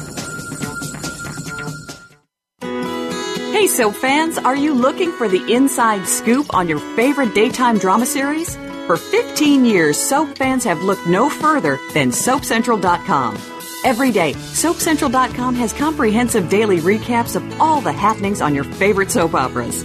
Hey, 3.52 3.66
soap 3.66 3.94
fans, 3.94 4.38
are 4.38 4.56
you 4.56 4.74
looking 4.74 5.12
for 5.12 5.28
the 5.28 5.52
inside 5.52 6.06
scoop 6.06 6.54
on 6.54 6.68
your 6.68 6.78
favorite 6.94 7.34
daytime 7.34 7.78
drama 7.78 8.06
series? 8.06 8.56
For 8.86 8.96
15 8.96 9.64
years, 9.64 9.98
soap 9.98 10.36
fans 10.36 10.64
have 10.64 10.82
looked 10.82 11.06
no 11.06 11.28
further 11.28 11.78
than 11.92 12.10
SoapCentral.com. 12.10 13.36
Every 13.84 14.10
day, 14.10 14.34
SoapCentral.com 14.34 15.54
has 15.56 15.72
comprehensive 15.72 16.48
daily 16.48 16.78
recaps 16.78 17.34
of 17.34 17.60
all 17.60 17.80
the 17.80 17.92
happenings 17.92 18.40
on 18.40 18.54
your 18.54 18.64
favorite 18.64 19.10
soap 19.10 19.34
operas. 19.34 19.84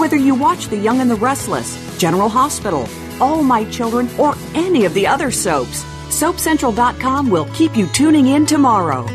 Whether 0.00 0.16
you 0.16 0.34
watch 0.34 0.68
The 0.68 0.78
Young 0.78 1.02
and 1.02 1.10
the 1.10 1.16
Restless, 1.16 1.76
General 1.98 2.30
Hospital, 2.30 2.88
All 3.20 3.42
My 3.42 3.64
Children, 3.64 4.08
or 4.18 4.34
any 4.54 4.86
of 4.86 4.94
the 4.94 5.06
other 5.06 5.30
soaps, 5.30 5.84
SoapCentral.com 6.08 7.28
will 7.28 7.44
keep 7.52 7.76
you 7.76 7.86
tuning 7.88 8.28
in 8.28 8.46
tomorrow. 8.46 9.06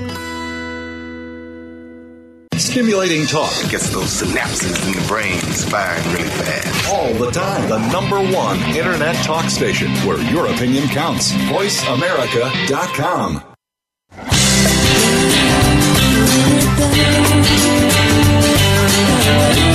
Stimulating 2.54 3.26
talk 3.26 3.52
it 3.64 3.72
gets 3.72 3.90
those 3.90 4.22
synapses 4.22 4.86
in 4.86 4.94
the 4.94 5.02
brain 5.08 5.40
firing 5.72 6.06
really 6.14 6.30
fast. 6.30 6.94
all 6.94 7.12
the 7.16 7.32
time. 7.32 7.68
The 7.68 7.80
number 7.92 8.20
one 8.32 8.60
Internet 8.76 9.16
talk 9.26 9.50
station 9.50 9.90
where 10.06 10.22
your 10.32 10.46
opinion 10.46 10.88
counts. 10.90 11.32
VoiceAmerica.com. 11.32 13.42
You 19.58 19.75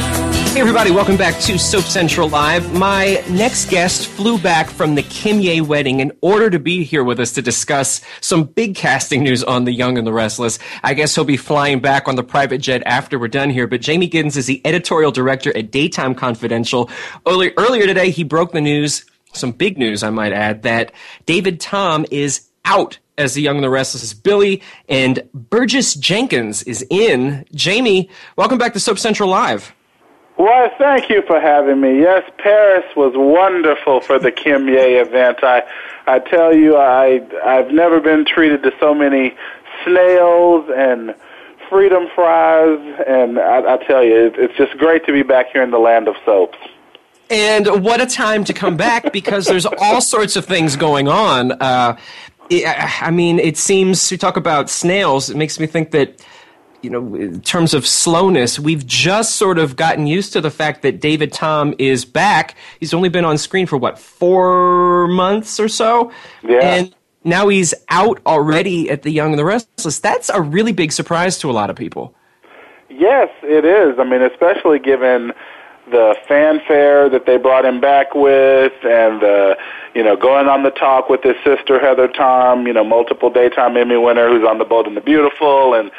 Hey, 0.51 0.59
everybody, 0.59 0.91
welcome 0.91 1.15
back 1.15 1.39
to 1.43 1.57
Soap 1.57 1.85
Central 1.85 2.27
Live. 2.27 2.77
My 2.77 3.23
next 3.29 3.69
guest 3.69 4.07
flew 4.07 4.37
back 4.37 4.69
from 4.69 4.95
the 4.95 5.03
Kimye 5.03 5.61
wedding 5.61 6.01
in 6.01 6.11
order 6.19 6.49
to 6.49 6.59
be 6.59 6.83
here 6.83 7.05
with 7.05 7.21
us 7.21 7.31
to 7.31 7.41
discuss 7.41 8.01
some 8.19 8.43
big 8.43 8.75
casting 8.75 9.23
news 9.23 9.45
on 9.45 9.63
The 9.63 9.71
Young 9.71 9.97
and 9.97 10.05
the 10.05 10.11
Restless. 10.11 10.59
I 10.83 10.93
guess 10.93 11.15
he'll 11.15 11.23
be 11.23 11.37
flying 11.37 11.79
back 11.79 12.09
on 12.09 12.17
the 12.17 12.23
private 12.23 12.57
jet 12.57 12.83
after 12.85 13.17
we're 13.17 13.29
done 13.29 13.49
here, 13.49 13.65
but 13.65 13.79
Jamie 13.79 14.09
Giddens 14.09 14.35
is 14.35 14.45
the 14.45 14.61
editorial 14.65 15.13
director 15.13 15.55
at 15.55 15.71
Daytime 15.71 16.13
Confidential. 16.13 16.89
Earlier, 17.25 17.53
earlier 17.55 17.87
today, 17.87 18.09
he 18.09 18.25
broke 18.25 18.51
the 18.51 18.59
news, 18.59 19.05
some 19.31 19.53
big 19.53 19.77
news, 19.77 20.03
I 20.03 20.09
might 20.09 20.33
add, 20.33 20.63
that 20.63 20.91
David 21.25 21.61
Tom 21.61 22.05
is 22.11 22.49
out 22.65 22.99
as 23.17 23.35
The 23.35 23.41
Young 23.41 23.55
and 23.55 23.63
the 23.63 23.69
Restless 23.69 24.03
is 24.03 24.13
Billy, 24.13 24.61
and 24.89 25.23
Burgess 25.33 25.93
Jenkins 25.93 26.61
is 26.63 26.85
in. 26.89 27.45
Jamie, 27.55 28.09
welcome 28.35 28.57
back 28.57 28.73
to 28.73 28.81
Soap 28.81 28.99
Central 28.99 29.29
Live. 29.29 29.73
Why, 30.41 30.71
thank 30.79 31.07
you 31.07 31.21
for 31.27 31.39
having 31.39 31.79
me. 31.81 31.99
Yes, 31.99 32.27
Paris 32.39 32.83
was 32.95 33.13
wonderful 33.15 34.01
for 34.01 34.17
the 34.17 34.31
Kimye 34.31 34.99
event. 34.99 35.43
I, 35.43 35.61
I 36.07 36.17
tell 36.17 36.51
you, 36.51 36.77
I, 36.77 37.21
I've 37.45 37.69
never 37.69 37.99
been 37.99 38.25
treated 38.25 38.63
to 38.63 38.71
so 38.79 38.95
many 38.95 39.35
snails 39.83 40.67
and 40.75 41.13
freedom 41.69 42.07
fries, 42.15 42.79
and 43.05 43.37
I, 43.37 43.75
I 43.75 43.77
tell 43.85 44.03
you, 44.03 44.25
it, 44.25 44.33
it's 44.39 44.57
just 44.57 44.75
great 44.79 45.05
to 45.05 45.13
be 45.13 45.21
back 45.21 45.51
here 45.53 45.61
in 45.61 45.69
the 45.69 45.77
land 45.77 46.07
of 46.07 46.15
soaps. 46.25 46.57
And 47.29 47.83
what 47.83 48.01
a 48.01 48.07
time 48.07 48.43
to 48.45 48.53
come 48.53 48.75
back 48.75 49.13
because 49.13 49.45
there's 49.45 49.67
all 49.67 50.01
sorts 50.01 50.35
of 50.35 50.45
things 50.45 50.75
going 50.75 51.07
on. 51.07 51.51
Uh, 51.51 51.97
I 52.49 53.11
mean, 53.11 53.37
it 53.37 53.57
seems 53.57 54.09
we 54.09 54.17
talk 54.17 54.37
about 54.37 54.71
snails. 54.71 55.29
It 55.29 55.37
makes 55.37 55.59
me 55.59 55.67
think 55.67 55.91
that, 55.91 56.19
you 56.81 56.89
know, 56.89 57.15
in 57.15 57.41
terms 57.41 57.73
of 57.73 57.85
slowness, 57.85 58.59
we've 58.59 58.85
just 58.85 59.35
sort 59.35 59.59
of 59.59 59.75
gotten 59.75 60.07
used 60.07 60.33
to 60.33 60.41
the 60.41 60.51
fact 60.51 60.81
that 60.81 60.99
David 60.99 61.31
Tom 61.31 61.75
is 61.77 62.05
back. 62.05 62.55
He's 62.79 62.93
only 62.93 63.09
been 63.09 63.25
on 63.25 63.37
screen 63.37 63.67
for 63.67 63.77
what 63.77 63.99
four 63.99 65.07
months 65.07 65.59
or 65.59 65.67
so, 65.67 66.11
Yeah. 66.43 66.59
and 66.59 66.95
now 67.23 67.47
he's 67.49 67.73
out 67.89 68.19
already 68.25 68.89
at 68.89 69.03
The 69.03 69.11
Young 69.11 69.29
and 69.31 69.39
the 69.39 69.45
Restless. 69.45 69.99
That's 69.99 70.29
a 70.29 70.41
really 70.41 70.71
big 70.71 70.91
surprise 70.91 71.37
to 71.39 71.49
a 71.49 71.53
lot 71.53 71.69
of 71.69 71.75
people. 71.75 72.15
Yes, 72.89 73.29
it 73.43 73.63
is. 73.63 73.99
I 73.99 74.03
mean, 74.03 74.21
especially 74.21 74.79
given 74.79 75.31
the 75.89 76.15
fanfare 76.27 77.09
that 77.09 77.25
they 77.25 77.37
brought 77.37 77.65
him 77.65 77.79
back 77.81 78.15
with, 78.15 78.73
and 78.83 79.23
uh, 79.23 79.55
you 79.93 80.03
know, 80.03 80.15
going 80.15 80.47
on 80.47 80.63
the 80.63 80.71
talk 80.71 81.09
with 81.09 81.21
his 81.23 81.35
sister 81.43 81.79
Heather 81.79 82.07
Tom, 82.07 82.65
you 82.65 82.73
know, 82.73 82.83
multiple 82.83 83.29
daytime 83.29 83.75
Emmy 83.77 83.97
winner 83.97 84.29
who's 84.29 84.47
on 84.47 84.57
the 84.57 84.65
Bold 84.65 84.87
and 84.87 84.95
the 84.95 85.01
Beautiful, 85.01 85.73
and 85.73 85.91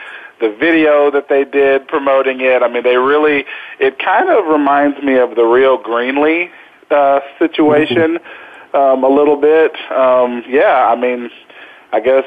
the 0.42 0.50
video 0.50 1.10
that 1.10 1.28
they 1.28 1.44
did 1.44 1.88
promoting 1.88 2.40
it. 2.40 2.62
I 2.62 2.68
mean, 2.68 2.82
they 2.82 2.96
really. 2.96 3.46
It 3.78 3.98
kind 3.98 4.28
of 4.28 4.44
reminds 4.46 5.00
me 5.02 5.16
of 5.16 5.36
the 5.36 5.44
real 5.44 5.82
Greenlee 5.82 6.50
uh, 6.90 7.20
situation 7.38 8.18
um, 8.74 9.04
a 9.04 9.08
little 9.08 9.40
bit. 9.40 9.72
Um, 9.90 10.42
yeah, 10.46 10.86
I 10.92 11.00
mean, 11.00 11.30
I 11.92 12.00
guess 12.00 12.24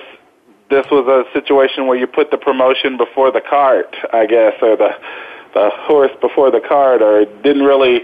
this 0.70 0.86
was 0.90 1.06
a 1.08 1.32
situation 1.38 1.88
where 1.88 1.98
you 1.98 2.08
put 2.08 2.32
the 2.32 2.38
promotion 2.38 2.98
before 2.98 3.32
the 3.32 3.42
cart, 3.42 3.96
I 4.12 4.26
guess, 4.26 4.54
or 4.62 4.76
the 4.76 4.96
the 5.54 5.70
horse 5.74 6.12
before 6.20 6.52
the 6.52 6.60
cart, 6.60 7.02
or 7.02 7.26
didn't 7.44 7.64
really 7.64 8.02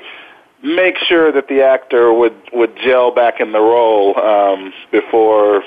make 0.64 0.98
sure 0.98 1.32
that 1.32 1.48
the 1.48 1.62
actor 1.62 2.14
would 2.14 2.36
would 2.54 2.76
gel 2.84 3.12
back 3.12 3.40
in 3.40 3.54
the 3.54 3.60
role 3.60 4.20
um, 4.20 4.74
before 4.92 5.64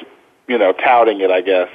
you 0.49 0.59
know 0.59 0.73
touting 0.73 1.21
it. 1.21 1.31
I 1.31 1.41
guess. 1.41 1.69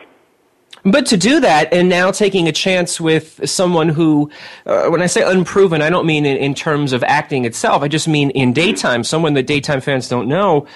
But 0.84 1.06
to 1.08 1.18
do 1.18 1.40
that, 1.42 1.74
and 1.74 1.90
now 1.90 2.12
taking 2.12 2.48
a 2.48 2.52
chance 2.52 3.02
with 3.02 3.48
someone 3.50 3.90
who, 3.90 4.32
uh, 4.66 4.88
when 4.88 5.02
I 5.02 5.08
say 5.08 5.22
unproven, 5.22 5.82
I 5.82 5.90
don't 5.90 6.06
mean 6.06 6.26
in, 6.26 6.38
in 6.38 6.54
terms 6.54 6.94
of 6.94 7.04
acting 7.04 7.46
itself. 7.46 7.84
I 7.84 7.88
just 7.88 8.08
mean 8.08 8.30
in 8.32 8.54
daytime, 8.54 9.04
someone 9.04 9.34
that 9.34 9.48
daytime 9.48 9.82
fans 9.82 10.08
don't 10.08 10.28
know. 10.28 10.68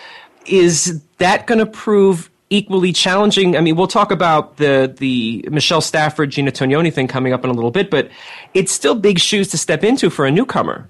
Is 0.46 1.02
that 1.20 1.48
going 1.48 1.60
to 1.60 1.66
prove 1.66 2.30
equally 2.50 2.92
challenging? 2.92 3.56
I 3.56 3.62
mean, 3.62 3.78
we'll 3.78 3.88
talk 3.88 4.12
about 4.12 4.58
the 4.58 4.94
the 4.98 5.48
Michelle 5.50 5.82
Stafford, 5.82 6.32
Gina 6.32 6.52
Tognoni 6.52 6.94
thing 6.94 7.08
coming 7.08 7.32
up 7.32 7.44
in 7.46 7.50
a 7.50 7.54
little 7.54 7.72
bit, 7.72 7.90
but 7.90 8.10
it's 8.54 8.72
still 8.72 8.96
big 8.96 9.20
shoes 9.20 9.48
to 9.50 9.58
step 9.58 9.84
into 9.84 10.10
for 10.10 10.26
a 10.26 10.32
newcomer. 10.32 10.88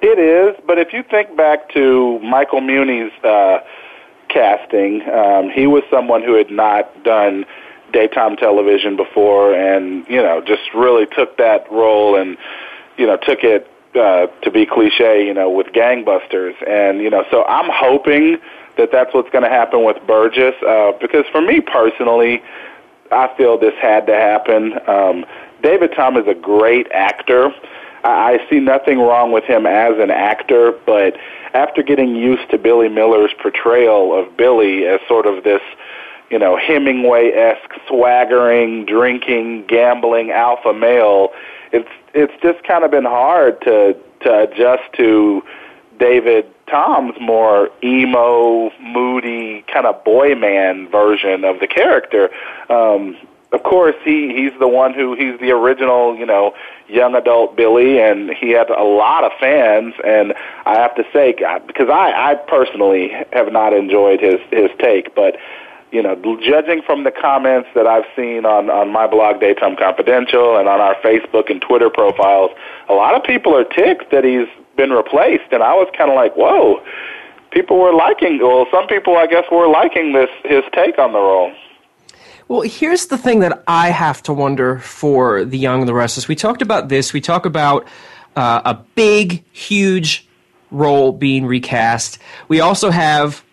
It 0.00 0.18
is, 0.18 0.54
but 0.66 0.78
if 0.78 0.92
you 0.92 1.02
think 1.02 1.36
back 1.36 1.70
to 1.70 2.18
Michael 2.20 2.60
Muhney's 2.60 3.12
uh, 3.24 3.60
casting, 4.28 5.02
um, 5.08 5.50
he 5.50 5.66
was 5.66 5.82
someone 5.90 6.22
who 6.22 6.34
had 6.34 6.50
not 6.50 7.04
done 7.04 7.46
daytime 7.94 8.36
television 8.36 8.96
before, 8.96 9.54
and 9.54 10.06
you 10.08 10.22
know, 10.22 10.42
just 10.42 10.62
really 10.74 11.06
took 11.06 11.38
that 11.38 11.70
role 11.72 12.16
and 12.16 12.36
you 12.98 13.06
know 13.06 13.16
took 13.16 13.42
it 13.42 13.70
uh, 13.94 14.26
to 14.42 14.50
be 14.50 14.66
cliche, 14.66 15.26
you 15.26 15.32
know, 15.32 15.48
with 15.48 15.68
gangbusters, 15.68 16.54
and 16.68 17.00
you 17.00 17.08
know, 17.08 17.24
so 17.30 17.44
I'm 17.44 17.70
hoping 17.72 18.38
that 18.76 18.90
that's 18.90 19.14
what's 19.14 19.30
going 19.30 19.44
to 19.44 19.50
happen 19.50 19.84
with 19.84 20.04
Burgess, 20.06 20.56
uh, 20.66 20.92
because 21.00 21.24
for 21.30 21.40
me 21.40 21.60
personally, 21.60 22.42
I 23.12 23.32
feel 23.36 23.56
this 23.56 23.74
had 23.80 24.06
to 24.06 24.14
happen. 24.14 24.78
Um, 24.88 25.24
David 25.62 25.92
Tom 25.94 26.16
is 26.16 26.26
a 26.26 26.34
great 26.34 26.90
actor. 26.90 27.54
I, 28.02 28.34
I 28.34 28.50
see 28.50 28.58
nothing 28.58 28.98
wrong 28.98 29.30
with 29.30 29.44
him 29.44 29.66
as 29.66 29.98
an 29.98 30.10
actor, 30.10 30.72
but 30.84 31.16
after 31.54 31.82
getting 31.82 32.16
used 32.16 32.50
to 32.50 32.58
Billy 32.58 32.88
Miller's 32.88 33.32
portrayal 33.40 34.18
of 34.18 34.36
Billy 34.36 34.86
as 34.86 35.00
sort 35.06 35.26
of 35.26 35.44
this, 35.44 35.62
you 36.30 36.38
know, 36.38 36.56
Hemingway-esque 36.56 37.72
swaggering, 37.86 38.86
drinking, 38.86 39.66
gambling 39.66 40.30
alpha 40.30 40.72
male, 40.72 41.32
it's 41.72 41.88
it's 42.14 42.32
just 42.42 42.64
kind 42.64 42.84
of 42.84 42.90
been 42.90 43.04
hard 43.04 43.60
to 43.62 43.96
to 44.20 44.40
adjust 44.42 44.92
to 44.94 45.42
David 45.98 46.46
Tom's 46.66 47.14
more 47.20 47.70
emo, 47.82 48.70
moody, 48.80 49.64
kind 49.72 49.86
of 49.86 50.02
boy 50.04 50.34
man 50.34 50.88
version 50.88 51.44
of 51.44 51.60
the 51.60 51.66
character. 51.66 52.30
Um, 52.70 53.16
of 53.52 53.62
course, 53.62 53.94
he 54.04 54.34
he's 54.34 54.58
the 54.58 54.66
one 54.66 54.94
who 54.94 55.14
he's 55.14 55.38
the 55.38 55.52
original, 55.52 56.16
you 56.16 56.26
know, 56.26 56.54
young 56.88 57.14
adult 57.14 57.56
Billy, 57.56 58.00
and 58.00 58.30
he 58.30 58.50
had 58.50 58.68
a 58.70 58.82
lot 58.82 59.22
of 59.22 59.30
fans. 59.38 59.94
And 60.04 60.34
I 60.66 60.74
have 60.74 60.94
to 60.96 61.04
say, 61.12 61.34
because 61.66 61.88
I 61.88 62.32
I 62.32 62.34
personally 62.34 63.12
have 63.32 63.52
not 63.52 63.72
enjoyed 63.72 64.20
his 64.20 64.40
his 64.50 64.70
take, 64.78 65.14
but 65.14 65.36
you 65.94 66.02
know, 66.02 66.16
judging 66.42 66.82
from 66.82 67.04
the 67.04 67.12
comments 67.12 67.68
that 67.76 67.86
I've 67.86 68.04
seen 68.16 68.44
on 68.44 68.68
on 68.68 68.90
my 68.90 69.06
blog 69.06 69.38
Daytime 69.38 69.76
Confidential 69.76 70.56
and 70.56 70.68
on 70.68 70.80
our 70.80 70.96
Facebook 70.96 71.50
and 71.50 71.62
Twitter 71.62 71.88
profiles, 71.88 72.50
a 72.88 72.94
lot 72.94 73.14
of 73.14 73.22
people 73.22 73.56
are 73.56 73.64
ticked 73.64 74.10
that 74.10 74.24
he's 74.24 74.48
been 74.76 74.90
replaced, 74.90 75.52
and 75.52 75.62
I 75.62 75.72
was 75.74 75.88
kind 75.96 76.10
of 76.10 76.16
like, 76.16 76.34
whoa. 76.36 76.82
People 77.52 77.78
were 77.78 77.94
liking, 77.94 78.40
well, 78.42 78.66
some 78.72 78.88
people, 78.88 79.16
I 79.16 79.28
guess, 79.28 79.44
were 79.52 79.68
liking 79.68 80.12
this 80.12 80.28
his 80.44 80.64
take 80.72 80.98
on 80.98 81.12
the 81.12 81.20
role. 81.20 81.52
Well, 82.48 82.62
here's 82.62 83.06
the 83.06 83.16
thing 83.16 83.38
that 83.38 83.62
I 83.68 83.90
have 83.90 84.20
to 84.24 84.32
wonder 84.32 84.80
for 84.80 85.44
the 85.44 85.56
young 85.56 85.82
and 85.82 85.88
the 85.88 85.94
restless. 85.94 86.26
We 86.26 86.34
talked 86.34 86.62
about 86.62 86.88
this. 86.88 87.12
We 87.12 87.20
talk 87.20 87.46
about 87.46 87.86
uh, 88.34 88.60
a 88.64 88.74
big, 88.96 89.44
huge 89.52 90.26
role 90.72 91.12
being 91.12 91.46
recast. 91.46 92.18
We 92.48 92.58
also 92.58 92.90
have 92.90 93.44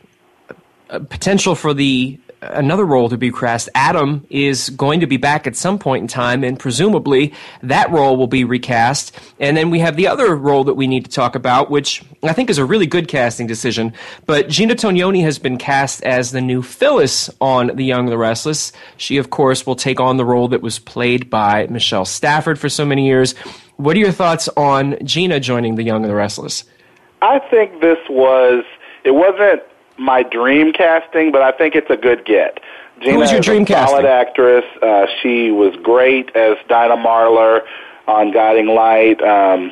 potential 1.09 1.55
for 1.55 1.73
the 1.73 2.19
another 2.41 2.85
role 2.85 3.09
to 3.09 3.17
be 3.17 3.31
cast. 3.31 3.69
Adam 3.75 4.25
is 4.29 4.69
going 4.71 4.99
to 4.99 5.07
be 5.07 5.17
back 5.17 5.45
at 5.45 5.55
some 5.55 5.77
point 5.77 6.01
in 6.01 6.07
time, 6.07 6.43
and 6.43 6.59
presumably 6.59 7.33
that 7.61 7.89
role 7.91 8.17
will 8.17 8.27
be 8.27 8.43
recast. 8.43 9.17
And 9.39 9.55
then 9.55 9.69
we 9.69 9.79
have 9.79 9.95
the 9.95 10.07
other 10.07 10.35
role 10.35 10.63
that 10.63 10.73
we 10.73 10.87
need 10.87 11.05
to 11.05 11.11
talk 11.11 11.35
about, 11.35 11.69
which 11.69 12.03
I 12.23 12.33
think 12.33 12.49
is 12.49 12.57
a 12.57 12.65
really 12.65 12.87
good 12.87 13.07
casting 13.07 13.47
decision. 13.47 13.93
But 14.25 14.49
Gina 14.49 14.75
Tognoni 14.75 15.21
has 15.23 15.39
been 15.39 15.57
cast 15.57 16.03
as 16.03 16.31
the 16.31 16.41
new 16.41 16.61
Phyllis 16.61 17.29
on 17.39 17.75
The 17.75 17.85
Young 17.85 18.01
and 18.01 18.11
the 18.11 18.17
Restless. 18.17 18.71
She, 18.97 19.17
of 19.17 19.29
course, 19.29 19.65
will 19.65 19.75
take 19.75 19.99
on 19.99 20.17
the 20.17 20.25
role 20.25 20.47
that 20.49 20.61
was 20.61 20.79
played 20.79 21.29
by 21.29 21.67
Michelle 21.67 22.05
Stafford 22.05 22.59
for 22.59 22.69
so 22.69 22.85
many 22.85 23.05
years. 23.05 23.33
What 23.77 23.95
are 23.95 23.99
your 23.99 24.11
thoughts 24.11 24.49
on 24.57 24.97
Gina 25.03 25.39
joining 25.39 25.75
The 25.75 25.83
Young 25.83 26.03
and 26.03 26.11
the 26.11 26.15
Restless? 26.15 26.63
I 27.21 27.39
think 27.51 27.81
this 27.81 27.99
was, 28.09 28.63
it 29.03 29.11
wasn't 29.11 29.61
my 30.01 30.23
dream 30.23 30.73
casting, 30.73 31.31
but 31.31 31.41
I 31.41 31.51
think 31.51 31.75
it's 31.75 31.89
a 31.89 31.97
good 31.97 32.25
get. 32.25 32.59
Gina 32.99 33.13
Who 33.13 33.19
was 33.19 33.31
your 33.31 33.41
dream 33.41 33.63
a 33.63 33.67
solid 33.67 34.05
actress. 34.05 34.65
Uh, 34.81 35.05
she 35.21 35.51
was 35.51 35.75
great 35.81 36.35
as 36.35 36.57
Dinah 36.67 36.97
Marler 36.97 37.61
on 38.07 38.31
Guiding 38.31 38.67
Light. 38.67 39.21
Um, 39.21 39.71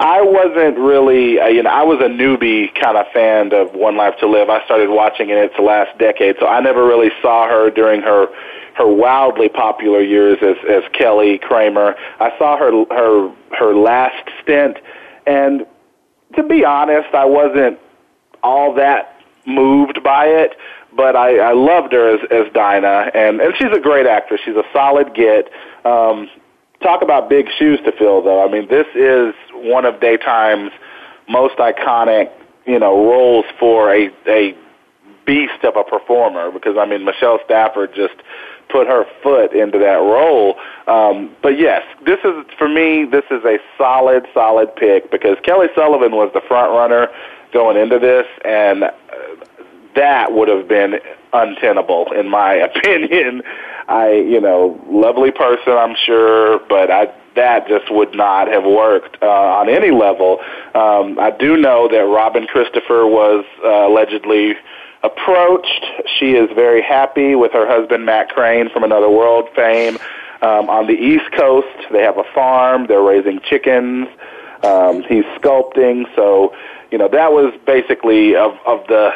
I 0.00 0.20
wasn't 0.22 0.78
really, 0.78 1.40
uh, 1.40 1.46
you 1.46 1.62
know, 1.62 1.70
I 1.70 1.82
was 1.82 1.98
a 2.00 2.08
newbie 2.08 2.72
kind 2.80 2.96
of 2.96 3.06
fan 3.12 3.52
of 3.52 3.74
One 3.74 3.96
Life 3.96 4.14
to 4.20 4.28
Live. 4.28 4.48
I 4.48 4.64
started 4.64 4.90
watching 4.90 5.30
in 5.30 5.38
its 5.38 5.58
last 5.58 5.96
decade, 5.98 6.36
so 6.38 6.46
I 6.46 6.60
never 6.60 6.86
really 6.86 7.10
saw 7.20 7.48
her 7.48 7.70
during 7.70 8.02
her 8.02 8.28
her 8.74 8.86
wildly 8.86 9.48
popular 9.48 10.00
years 10.00 10.38
as 10.40 10.56
as 10.70 10.84
Kelly 10.92 11.38
Cramer. 11.38 11.96
I 12.20 12.30
saw 12.38 12.56
her 12.56 12.84
her 12.90 13.34
her 13.58 13.74
last 13.74 14.30
stint, 14.42 14.78
and 15.26 15.66
to 16.36 16.42
be 16.44 16.64
honest, 16.64 17.12
I 17.12 17.24
wasn't 17.24 17.78
all 18.44 18.72
that 18.74 19.17
moved 19.48 20.02
by 20.04 20.26
it, 20.26 20.52
but 20.94 21.16
I, 21.16 21.38
I 21.38 21.52
loved 21.52 21.92
her 21.92 22.14
as, 22.14 22.20
as 22.30 22.52
Dinah, 22.52 23.10
and, 23.14 23.40
and 23.40 23.54
she's 23.56 23.72
a 23.72 23.80
great 23.80 24.06
actress. 24.06 24.40
She's 24.44 24.56
a 24.56 24.64
solid 24.72 25.14
get. 25.14 25.50
Um, 25.84 26.28
talk 26.82 27.02
about 27.02 27.28
big 27.28 27.46
shoes 27.58 27.80
to 27.84 27.92
fill, 27.92 28.22
though. 28.22 28.46
I 28.46 28.50
mean, 28.50 28.68
this 28.68 28.86
is 28.94 29.34
one 29.52 29.84
of 29.84 30.00
daytime's 30.00 30.72
most 31.28 31.56
iconic, 31.56 32.30
you 32.66 32.78
know, 32.78 33.04
roles 33.06 33.44
for 33.58 33.94
a 33.94 34.10
a 34.26 34.56
beast 35.26 35.64
of 35.64 35.76
a 35.76 35.84
performer. 35.84 36.50
Because 36.50 36.76
I 36.78 36.86
mean, 36.86 37.04
Michelle 37.04 37.38
Stafford 37.44 37.94
just 37.94 38.14
put 38.70 38.86
her 38.86 39.04
foot 39.22 39.52
into 39.52 39.78
that 39.78 39.96
role. 39.96 40.56
Um, 40.86 41.34
but 41.42 41.58
yes, 41.58 41.82
this 42.04 42.18
is 42.24 42.44
for 42.58 42.68
me. 42.68 43.04
This 43.04 43.24
is 43.30 43.44
a 43.44 43.58
solid, 43.76 44.26
solid 44.34 44.74
pick 44.76 45.10
because 45.10 45.36
Kelly 45.42 45.68
Sullivan 45.74 46.12
was 46.12 46.30
the 46.34 46.42
front 46.46 46.72
runner 46.72 47.08
going 47.52 47.76
into 47.76 47.98
this, 47.98 48.26
and 48.44 48.84
uh, 48.84 48.90
that 49.94 50.32
would 50.32 50.48
have 50.48 50.68
been 50.68 51.00
untenable 51.32 52.12
in 52.12 52.28
my 52.28 52.52
opinion. 52.70 53.42
I, 53.88 54.12
you 54.12 54.40
know, 54.40 54.78
lovely 54.86 55.30
person, 55.30 55.72
I'm 55.72 55.96
sure, 56.04 56.60
but 56.68 56.90
I 56.90 57.12
that 57.36 57.68
just 57.68 57.90
would 57.92 58.14
not 58.14 58.48
have 58.48 58.64
worked 58.64 59.16
uh, 59.22 59.26
on 59.26 59.68
any 59.68 59.92
level. 59.92 60.40
Um, 60.74 61.18
I 61.20 61.30
do 61.38 61.56
know 61.56 61.88
that 61.88 62.04
Robin 62.04 62.46
Christopher 62.48 63.06
was 63.06 63.44
uh, 63.64 63.86
allegedly 63.86 64.56
approached. 65.04 65.86
She 66.18 66.32
is 66.32 66.50
very 66.54 66.82
happy 66.82 67.36
with 67.36 67.52
her 67.52 67.66
husband 67.66 68.04
Matt 68.04 68.30
Crane 68.30 68.68
from 68.70 68.82
Another 68.82 69.08
World 69.08 69.48
fame. 69.54 69.98
Um, 70.42 70.68
on 70.68 70.88
the 70.88 70.94
East 70.94 71.30
Coast, 71.32 71.68
they 71.92 72.02
have 72.02 72.18
a 72.18 72.24
farm. 72.34 72.86
They're 72.88 73.02
raising 73.02 73.40
chickens. 73.40 74.08
Um, 74.64 75.02
he's 75.02 75.24
sculpting, 75.38 76.04
so 76.16 76.52
you 76.90 76.98
know, 76.98 77.08
that 77.08 77.32
was 77.32 77.54
basically 77.66 78.34
of, 78.34 78.52
of 78.66 78.86
the 78.88 79.10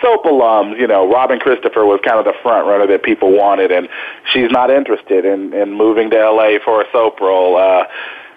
soap 0.00 0.24
alums, 0.24 0.78
you 0.78 0.86
know, 0.86 1.10
Robin 1.10 1.38
Christopher 1.38 1.84
was 1.84 2.00
kind 2.04 2.18
of 2.18 2.24
the 2.24 2.34
front 2.42 2.66
runner 2.66 2.86
that 2.86 3.02
people 3.02 3.36
wanted, 3.36 3.70
and 3.70 3.88
she's 4.32 4.50
not 4.50 4.70
interested 4.70 5.24
in, 5.24 5.52
in 5.52 5.72
moving 5.72 6.10
to 6.10 6.16
LA 6.16 6.58
for 6.64 6.82
a 6.82 6.84
soap 6.92 7.20
role. 7.20 7.56
Uh, 7.56 7.84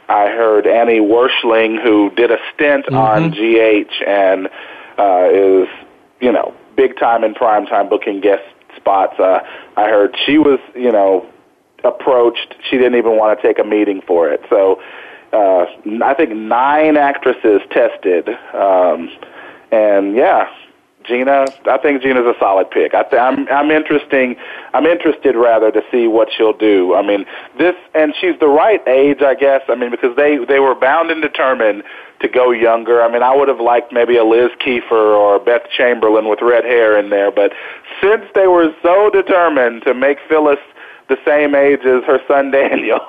I 0.10 0.28
heard 0.28 0.66
Annie 0.66 1.00
Wersching, 1.00 1.82
who 1.82 2.10
did 2.12 2.32
a 2.32 2.38
stint 2.54 2.86
mm-hmm. 2.86 2.96
on 2.96 3.32
GH 3.32 4.04
and 4.08 4.48
uh, 4.98 5.30
is, 5.32 5.68
you 6.20 6.32
know, 6.32 6.54
big 6.76 6.98
time 6.98 7.24
in 7.24 7.34
prime 7.34 7.66
time 7.66 7.90
booking 7.90 8.20
guest 8.20 8.44
spots. 8.76 9.20
Uh, 9.20 9.40
I 9.78 9.86
heard 9.90 10.16
she 10.26 10.38
was, 10.38 10.60
you 10.76 10.92
know, 10.92 11.30
approached. 11.84 12.56
She 12.70 12.78
didn't 12.78 12.96
even 12.96 13.18
want 13.18 13.40
to 13.40 13.48
take 13.48 13.60
a 13.60 13.64
meeting 13.64 14.02
for 14.06 14.30
it. 14.30 14.42
So 14.50 14.82
uh, 15.32 15.66
I 16.04 16.14
think 16.16 16.32
nine 16.32 16.98
actresses 16.98 17.62
tested, 17.72 18.30
um, 18.54 19.10
and 19.72 20.16
yeah, 20.16 20.50
Gina. 21.10 21.48
I 21.66 21.78
think 21.80 22.02
Gina's 22.02 22.26
a 22.26 22.36
solid 22.40 22.72
pick. 22.72 22.94
I 22.94 23.04
th- 23.04 23.20
I'm 23.20 23.48
I'm 23.50 23.72
interesting. 23.72 24.38
I'm 24.74 24.86
interested 24.86 25.36
rather 25.36 25.72
to 25.72 25.82
see 25.92 26.08
what 26.08 26.30
she'll 26.32 26.54
do. 26.58 26.96
I 26.96 27.02
mean, 27.06 27.26
this 27.58 27.76
and 27.94 28.14
she's 28.22 28.40
the 28.40 28.48
right 28.48 28.82
age, 28.88 29.22
I 29.22 29.36
guess. 29.36 29.62
I 29.68 29.76
mean, 29.76 29.92
because 29.92 30.16
they 30.16 30.38
they 30.46 30.60
were 30.60 30.76
bound 30.76 31.12
and 31.12 31.22
determined 31.22 31.84
to 32.22 32.28
go 32.28 32.52
younger. 32.52 33.02
I 33.02 33.12
mean, 33.12 33.24
I 33.24 33.36
would 33.36 33.48
have 33.48 33.60
liked 33.60 33.92
maybe 33.92 34.16
a 34.18 34.24
Liz 34.24 34.52
Keifer 34.66 34.92
or 34.92 35.40
Beth 35.40 35.64
Chamberlin 35.76 36.30
with 36.30 36.40
red 36.42 36.64
hair 36.66 36.98
in 37.00 37.10
there, 37.10 37.32
but 37.32 37.52
since 38.02 38.24
they 38.36 38.48
were 38.48 38.74
so 38.84 39.10
determined 39.10 39.84
to 39.84 39.94
make 39.94 40.20
Phyllis 40.30 40.60
the 41.08 41.18
same 41.26 41.56
age 41.56 41.80
as 41.86 42.04
her 42.04 42.20
son 42.28 42.52
Daniel. 42.60 43.00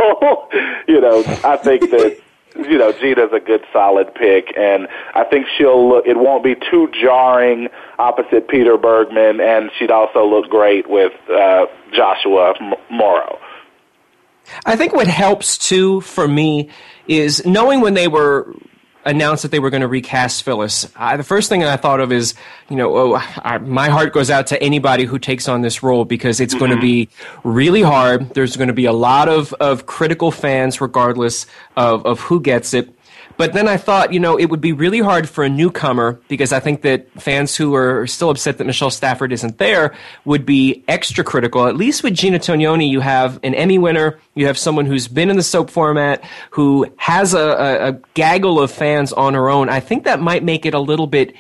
you 0.88 1.01
know, 1.01 1.22
I 1.44 1.57
think 1.59 1.90
that 1.90 2.18
you 2.57 2.78
know 2.78 2.92
Gina's 2.92 3.32
a 3.32 3.40
good 3.40 3.64
solid 3.72 4.14
pick, 4.14 4.53
and 4.57 4.88
I 5.14 5.24
think 5.24 5.46
she'll 5.57 5.88
look. 5.88 6.07
It 6.07 6.16
won't 6.16 6.44
be 6.44 6.55
too 6.55 6.90
jarring 7.01 7.68
opposite 7.98 8.48
Peter 8.48 8.76
Bergman, 8.76 9.40
and 9.40 9.70
she'd 9.78 9.90
also 9.90 10.24
look 10.24 10.51
great 10.51 10.88
with 10.88 11.12
uh, 11.30 11.66
Joshua 11.92 12.55
Morrow. 12.90 13.38
I 14.66 14.76
think 14.76 14.92
what 14.92 15.07
helps 15.07 15.59
too 15.59 16.01
for 16.01 16.26
me 16.26 16.70
is 17.07 17.44
knowing 17.46 17.80
when 17.80 17.94
they 17.94 18.09
were 18.09 18.53
announced 19.05 19.42
that 19.42 19.51
they 19.51 19.59
were 19.59 19.70
going 19.70 19.80
to 19.80 19.88
recast 19.88 20.42
Phyllis, 20.42 20.90
I, 20.96 21.16
the 21.16 21.24
first 21.24 21.48
thing 21.48 21.64
I 21.64 21.76
thought 21.76 22.01
of 22.01 22.12
is, 22.12 22.34
you 22.68 22.76
know, 22.76 22.96
oh, 22.96 23.14
I, 23.16 23.59
my 23.59 23.88
heart 23.88 24.12
goes 24.12 24.30
out 24.30 24.46
to 24.48 24.62
anybody 24.62 25.05
who 25.05 25.18
takes 25.18 25.48
on 25.48 25.62
this 25.62 25.82
role 25.82 26.05
because 26.05 26.40
it's 26.40 26.55
mm-hmm. 26.55 26.66
going 26.66 26.76
to 26.76 26.80
be 26.80 27.09
really 27.42 27.82
hard. 27.82 28.34
There's 28.34 28.57
going 28.57 28.68
to 28.68 28.74
be 28.74 28.84
a 28.84 28.92
lot 28.92 29.28
of, 29.28 29.53
of 29.55 29.86
critical 29.86 30.30
fans, 30.30 30.80
regardless 30.80 31.46
of, 31.76 32.05
of 32.05 32.20
who 32.20 32.40
gets 32.40 32.74
it. 32.74 32.94
But 33.41 33.55
then 33.55 33.68
I 33.68 33.78
thought, 33.78 34.12
you 34.12 34.20
know, 34.20 34.38
it 34.38 34.51
would 34.51 34.61
be 34.61 34.74
really 34.74 34.99
hard 34.99 35.26
for 35.26 35.45
a 35.45 35.49
newcomer 35.49 36.20
because 36.28 36.53
I 36.53 36.61
think 36.61 36.82
that 36.82 37.11
fans 37.18 37.57
who 37.57 37.74
are 37.74 38.07
still 38.07 38.28
upset 38.28 38.59
that 38.59 38.66
Michelle 38.66 38.91
Stafford 38.91 39.32
isn't 39.32 39.57
there 39.57 39.95
would 40.26 40.45
be 40.45 40.84
extra 40.88 41.24
critical. 41.24 41.66
At 41.66 41.74
least 41.74 42.03
with 42.03 42.12
Gina 42.12 42.38
Tognoni, 42.38 42.86
you 42.86 43.01
have 43.01 43.41
an 43.43 43.55
Emmy 43.55 43.78
winner, 43.78 44.18
you 44.34 44.45
have 44.45 44.59
someone 44.59 44.84
who's 44.84 45.09
been 45.09 45.30
in 45.30 45.38
the 45.38 45.43
soap 45.43 45.70
format, 45.70 46.22
who 46.51 46.93
has 46.99 47.32
a, 47.32 47.38
a, 47.38 47.88
a 47.88 47.93
gaggle 48.12 48.61
of 48.61 48.70
fans 48.70 49.11
on 49.14 49.32
her 49.32 49.49
own. 49.49 49.70
I 49.70 49.80
think 49.80 50.05
that 50.05 50.20
might 50.20 50.45
make 50.45 50.66
it 50.66 50.74
a 50.74 50.78
little 50.78 51.07
bit 51.07 51.34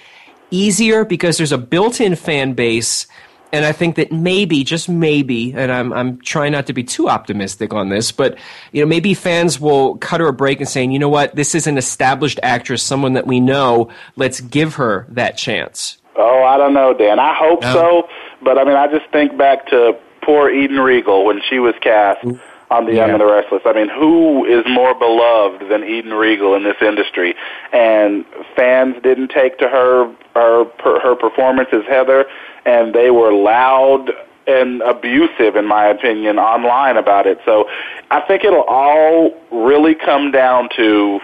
easier 0.50 1.04
because 1.04 1.36
there's 1.36 1.52
a 1.52 1.58
built-in 1.58 2.16
fan 2.16 2.54
base 2.54 3.08
and 3.52 3.64
I 3.64 3.72
think 3.72 3.96
that 3.96 4.12
maybe, 4.12 4.64
just 4.64 4.88
maybe, 4.88 5.52
and 5.52 5.72
I'm 5.72 5.92
I'm 5.92 6.18
trying 6.20 6.52
not 6.52 6.66
to 6.66 6.72
be 6.72 6.84
too 6.84 7.08
optimistic 7.08 7.72
on 7.72 7.88
this, 7.88 8.12
but 8.12 8.38
you 8.72 8.80
know, 8.80 8.86
maybe 8.86 9.14
fans 9.14 9.60
will 9.60 9.96
cut 9.98 10.20
her 10.20 10.28
a 10.28 10.32
break 10.32 10.60
and 10.60 10.68
saying, 10.68 10.92
you 10.92 10.98
know 10.98 11.08
what, 11.08 11.34
this 11.34 11.54
is 11.54 11.66
an 11.66 11.78
established 11.78 12.38
actress, 12.42 12.82
someone 12.82 13.14
that 13.14 13.26
we 13.26 13.40
know. 13.40 13.90
Let's 14.16 14.40
give 14.40 14.74
her 14.74 15.06
that 15.10 15.36
chance. 15.36 15.98
Oh, 16.16 16.42
I 16.42 16.56
don't 16.58 16.74
know, 16.74 16.92
Dan. 16.92 17.18
I 17.18 17.34
hope 17.34 17.62
No. 17.62 17.72
so, 17.72 18.08
but 18.42 18.58
I 18.58 18.64
mean, 18.64 18.76
I 18.76 18.86
just 18.88 19.10
think 19.10 19.36
back 19.38 19.66
to 19.68 19.96
poor 20.22 20.50
Eden 20.50 20.78
Riegel 20.78 21.24
when 21.24 21.40
she 21.48 21.58
was 21.58 21.74
cast 21.80 22.22
mm. 22.22 22.38
On 22.70 22.86
The 22.86 22.94
Young 22.94 23.08
Yeah. 23.08 23.14
and 23.14 23.20
the 23.20 23.26
Restless. 23.26 23.62
I 23.66 23.72
mean, 23.72 23.88
who 23.88 24.44
is 24.44 24.64
more 24.66 24.94
beloved 24.94 25.68
than 25.68 25.82
Eden 25.82 26.14
Riegel 26.14 26.54
in 26.54 26.62
this 26.62 26.80
industry? 26.80 27.34
And 27.72 28.24
fans 28.54 28.94
didn't 29.02 29.28
take 29.28 29.58
to 29.58 29.68
her 29.68 30.08
her 30.34 30.66
her 31.02 31.16
performance 31.16 31.70
as 31.72 31.84
Heather, 31.88 32.26
and 32.64 32.94
they 32.94 33.10
were 33.10 33.32
loud 33.32 34.12
and 34.46 34.82
abusive, 34.82 35.56
in 35.56 35.66
my 35.66 35.86
opinion, 35.86 36.38
online 36.38 36.96
about 36.96 37.26
it. 37.26 37.40
So 37.44 37.68
I 38.10 38.20
think 38.20 38.44
it'll 38.44 38.62
all 38.62 39.32
really 39.50 39.94
come 39.94 40.30
down 40.30 40.68
to 40.76 41.20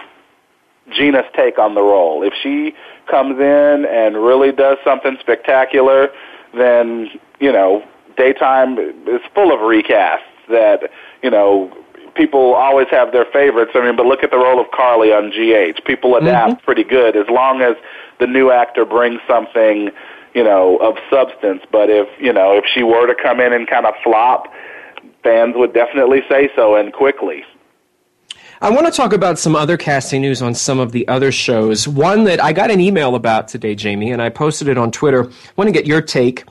Gina's 0.91 1.25
take 1.33 1.57
on 1.59 1.75
the 1.75 1.81
role. 1.81 2.23
If 2.23 2.33
she 2.41 2.73
comes 3.07 3.39
in 3.39 3.85
and 3.85 4.17
really 4.23 4.51
does 4.51 4.77
something 4.83 5.17
spectacular, 5.19 6.09
then, 6.53 7.09
you 7.39 7.51
know, 7.51 7.83
daytime 8.17 8.77
is 8.77 9.21
full 9.33 9.51
of 9.53 9.59
recasts 9.59 10.19
that, 10.49 10.89
you 11.23 11.29
know, 11.29 11.71
people 12.15 12.53
always 12.55 12.87
have 12.89 13.11
their 13.11 13.25
favorites. 13.25 13.71
I 13.75 13.85
mean, 13.85 13.95
but 13.95 14.05
look 14.05 14.23
at 14.23 14.31
the 14.31 14.37
role 14.37 14.59
of 14.59 14.69
Carly 14.71 15.13
on 15.13 15.29
GH. 15.29 15.85
People 15.85 16.13
mm-hmm. 16.13 16.27
adapt 16.27 16.63
pretty 16.63 16.83
good 16.83 17.15
as 17.15 17.27
long 17.29 17.61
as 17.61 17.75
the 18.19 18.27
new 18.27 18.51
actor 18.51 18.85
brings 18.85 19.21
something, 19.27 19.89
you 20.33 20.43
know, 20.43 20.77
of 20.77 20.95
substance. 21.09 21.61
But 21.71 21.89
if, 21.89 22.07
you 22.19 22.33
know, 22.33 22.57
if 22.57 22.65
she 22.73 22.83
were 22.83 23.07
to 23.07 23.15
come 23.15 23.39
in 23.39 23.53
and 23.53 23.67
kind 23.67 23.85
of 23.85 23.93
flop, 24.03 24.51
fans 25.23 25.55
would 25.55 25.73
definitely 25.73 26.21
say 26.29 26.49
so 26.55 26.75
and 26.75 26.91
quickly. 26.91 27.43
I 28.59 28.71
want 28.71 28.87
to 28.87 28.91
talk 28.91 29.13
about 29.13 29.37
some 29.37 29.55
other 29.55 29.77
casting 29.77 30.21
news 30.21 30.41
on 30.41 30.55
some 30.55 30.79
of 30.79 30.91
the 30.91 31.07
other 31.07 31.31
shows. 31.31 31.87
One 31.87 32.23
that 32.23 32.43
I 32.43 32.53
got 32.53 32.71
an 32.71 32.79
email 32.79 33.13
about 33.13 33.47
today, 33.47 33.75
Jamie, 33.75 34.11
and 34.11 34.19
I 34.19 34.29
posted 34.29 34.67
it 34.67 34.79
on 34.79 34.91
Twitter. 34.91 35.25
I 35.25 35.51
want 35.55 35.67
to 35.67 35.71
get 35.71 35.85
your 35.85 36.01
take. 36.01 36.43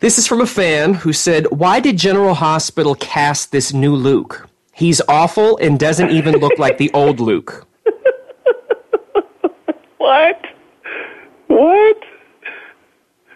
This 0.00 0.18
is 0.18 0.26
from 0.26 0.40
a 0.40 0.46
fan 0.46 0.94
who 0.94 1.12
said, 1.12 1.46
Why 1.50 1.80
did 1.80 1.96
General 1.96 2.34
Hospital 2.34 2.94
cast 2.94 3.50
this 3.52 3.72
new 3.72 3.94
Luke? 3.94 4.48
He's 4.72 5.00
awful 5.08 5.56
and 5.56 5.78
doesn't 5.78 6.10
even 6.10 6.36
look 6.36 6.58
like 6.58 6.76
the 6.78 6.90
old 6.92 7.20
Luke. 7.20 7.66
What? 9.98 10.40
What? 11.48 11.96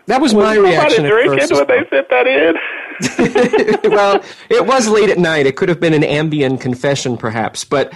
That 0.06 0.20
was 0.20 0.34
my 0.34 0.54
Somebody 0.54 0.60
reaction 0.76 1.04
at 1.04 1.10
drinking 1.10 1.38
first. 1.40 1.52
when 1.52 1.66
they 1.66 1.88
sent 1.90 2.08
that 2.10 2.26
in. 2.28 3.90
well, 3.90 4.22
it 4.48 4.64
was 4.66 4.86
late 4.86 5.10
at 5.10 5.18
night. 5.18 5.46
It 5.46 5.56
could 5.56 5.68
have 5.68 5.80
been 5.80 5.94
an 5.94 6.02
Ambien 6.02 6.60
confession, 6.60 7.16
perhaps. 7.16 7.64
But 7.64 7.92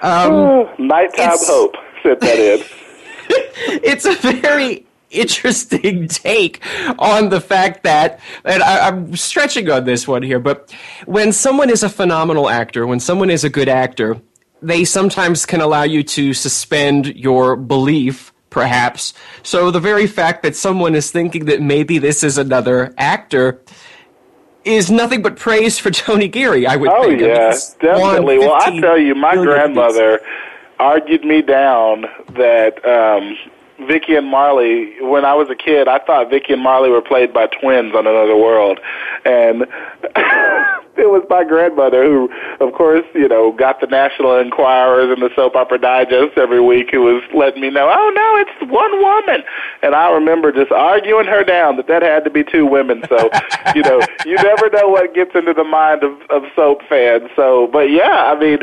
um, 0.00 0.66
Nighttime 0.78 1.10
It's- 1.34 1.46
Hope 1.46 1.74
sent 2.02 2.20
that 2.20 2.38
in. 2.38 2.64
it's 3.82 4.06
a 4.06 4.14
very 4.14 4.86
interesting 5.10 6.08
take 6.08 6.60
on 6.98 7.28
the 7.28 7.40
fact 7.40 7.84
that, 7.84 8.20
and 8.44 8.62
I, 8.62 8.88
I'm 8.88 9.16
stretching 9.16 9.70
on 9.70 9.84
this 9.84 10.06
one 10.08 10.22
here, 10.22 10.40
but 10.40 10.74
when 11.06 11.32
someone 11.32 11.70
is 11.70 11.82
a 11.82 11.88
phenomenal 11.88 12.48
actor, 12.48 12.86
when 12.86 13.00
someone 13.00 13.30
is 13.30 13.44
a 13.44 13.50
good 13.50 13.68
actor, 13.68 14.20
they 14.62 14.84
sometimes 14.84 15.46
can 15.46 15.60
allow 15.60 15.82
you 15.82 16.02
to 16.02 16.34
suspend 16.34 17.14
your 17.14 17.56
belief, 17.56 18.32
perhaps. 18.50 19.14
So 19.42 19.70
the 19.70 19.80
very 19.80 20.06
fact 20.06 20.42
that 20.42 20.56
someone 20.56 20.94
is 20.94 21.10
thinking 21.10 21.44
that 21.46 21.60
maybe 21.60 21.98
this 21.98 22.24
is 22.24 22.38
another 22.38 22.94
actor 22.98 23.60
is 24.64 24.90
nothing 24.90 25.22
but 25.22 25.36
praise 25.36 25.78
for 25.78 25.90
Tony 25.92 26.28
Geary, 26.28 26.66
I 26.66 26.76
would 26.76 26.90
Oh 26.90 27.04
think. 27.04 27.20
Yeah, 27.20 27.56
definitely. 27.80 28.38
Well, 28.38 28.54
I 28.54 28.80
tell 28.80 28.98
you, 28.98 29.14
my 29.14 29.34
grandmother 29.34 30.20
argued 30.78 31.24
me 31.24 31.40
down 31.40 32.04
that 32.34 32.84
um 32.84 33.36
Vicky 33.80 34.14
and 34.14 34.26
Marley. 34.26 35.00
When 35.00 35.24
I 35.24 35.34
was 35.34 35.48
a 35.50 35.54
kid, 35.54 35.88
I 35.88 35.98
thought 35.98 36.30
Vicky 36.30 36.52
and 36.52 36.62
Marley 36.62 36.90
were 36.90 37.02
played 37.02 37.32
by 37.32 37.46
twins 37.46 37.94
on 37.94 38.06
another 38.06 38.36
world, 38.36 38.80
and 39.24 39.62
it 40.96 41.10
was 41.10 41.24
my 41.28 41.44
grandmother 41.44 42.04
who, 42.04 42.30
of 42.60 42.72
course, 42.72 43.04
you 43.14 43.28
know, 43.28 43.52
got 43.52 43.80
the 43.80 43.86
National 43.86 44.38
Enquirers 44.38 45.10
and 45.10 45.22
the 45.22 45.30
Soap 45.36 45.56
Opera 45.56 45.78
Digest 45.78 46.38
every 46.38 46.60
week, 46.60 46.90
who 46.90 47.02
was 47.02 47.22
letting 47.34 47.60
me 47.60 47.70
know, 47.70 47.88
oh 47.90 48.12
no, 48.14 48.36
it's 48.40 48.72
one 48.72 49.02
woman, 49.02 49.44
and 49.82 49.94
I 49.94 50.10
remember 50.10 50.52
just 50.52 50.72
arguing 50.72 51.26
her 51.26 51.44
down 51.44 51.76
that 51.76 51.86
that 51.88 52.02
had 52.02 52.24
to 52.24 52.30
be 52.30 52.44
two 52.44 52.66
women. 52.66 53.04
So, 53.08 53.30
you 53.74 53.82
know, 53.82 54.00
you 54.24 54.36
never 54.36 54.70
know 54.70 54.88
what 54.88 55.14
gets 55.14 55.34
into 55.34 55.52
the 55.52 55.64
mind 55.64 56.02
of, 56.02 56.18
of 56.30 56.44
soap 56.54 56.80
fans. 56.88 57.28
So, 57.36 57.68
but 57.72 57.90
yeah, 57.90 58.32
I 58.32 58.38
mean, 58.38 58.58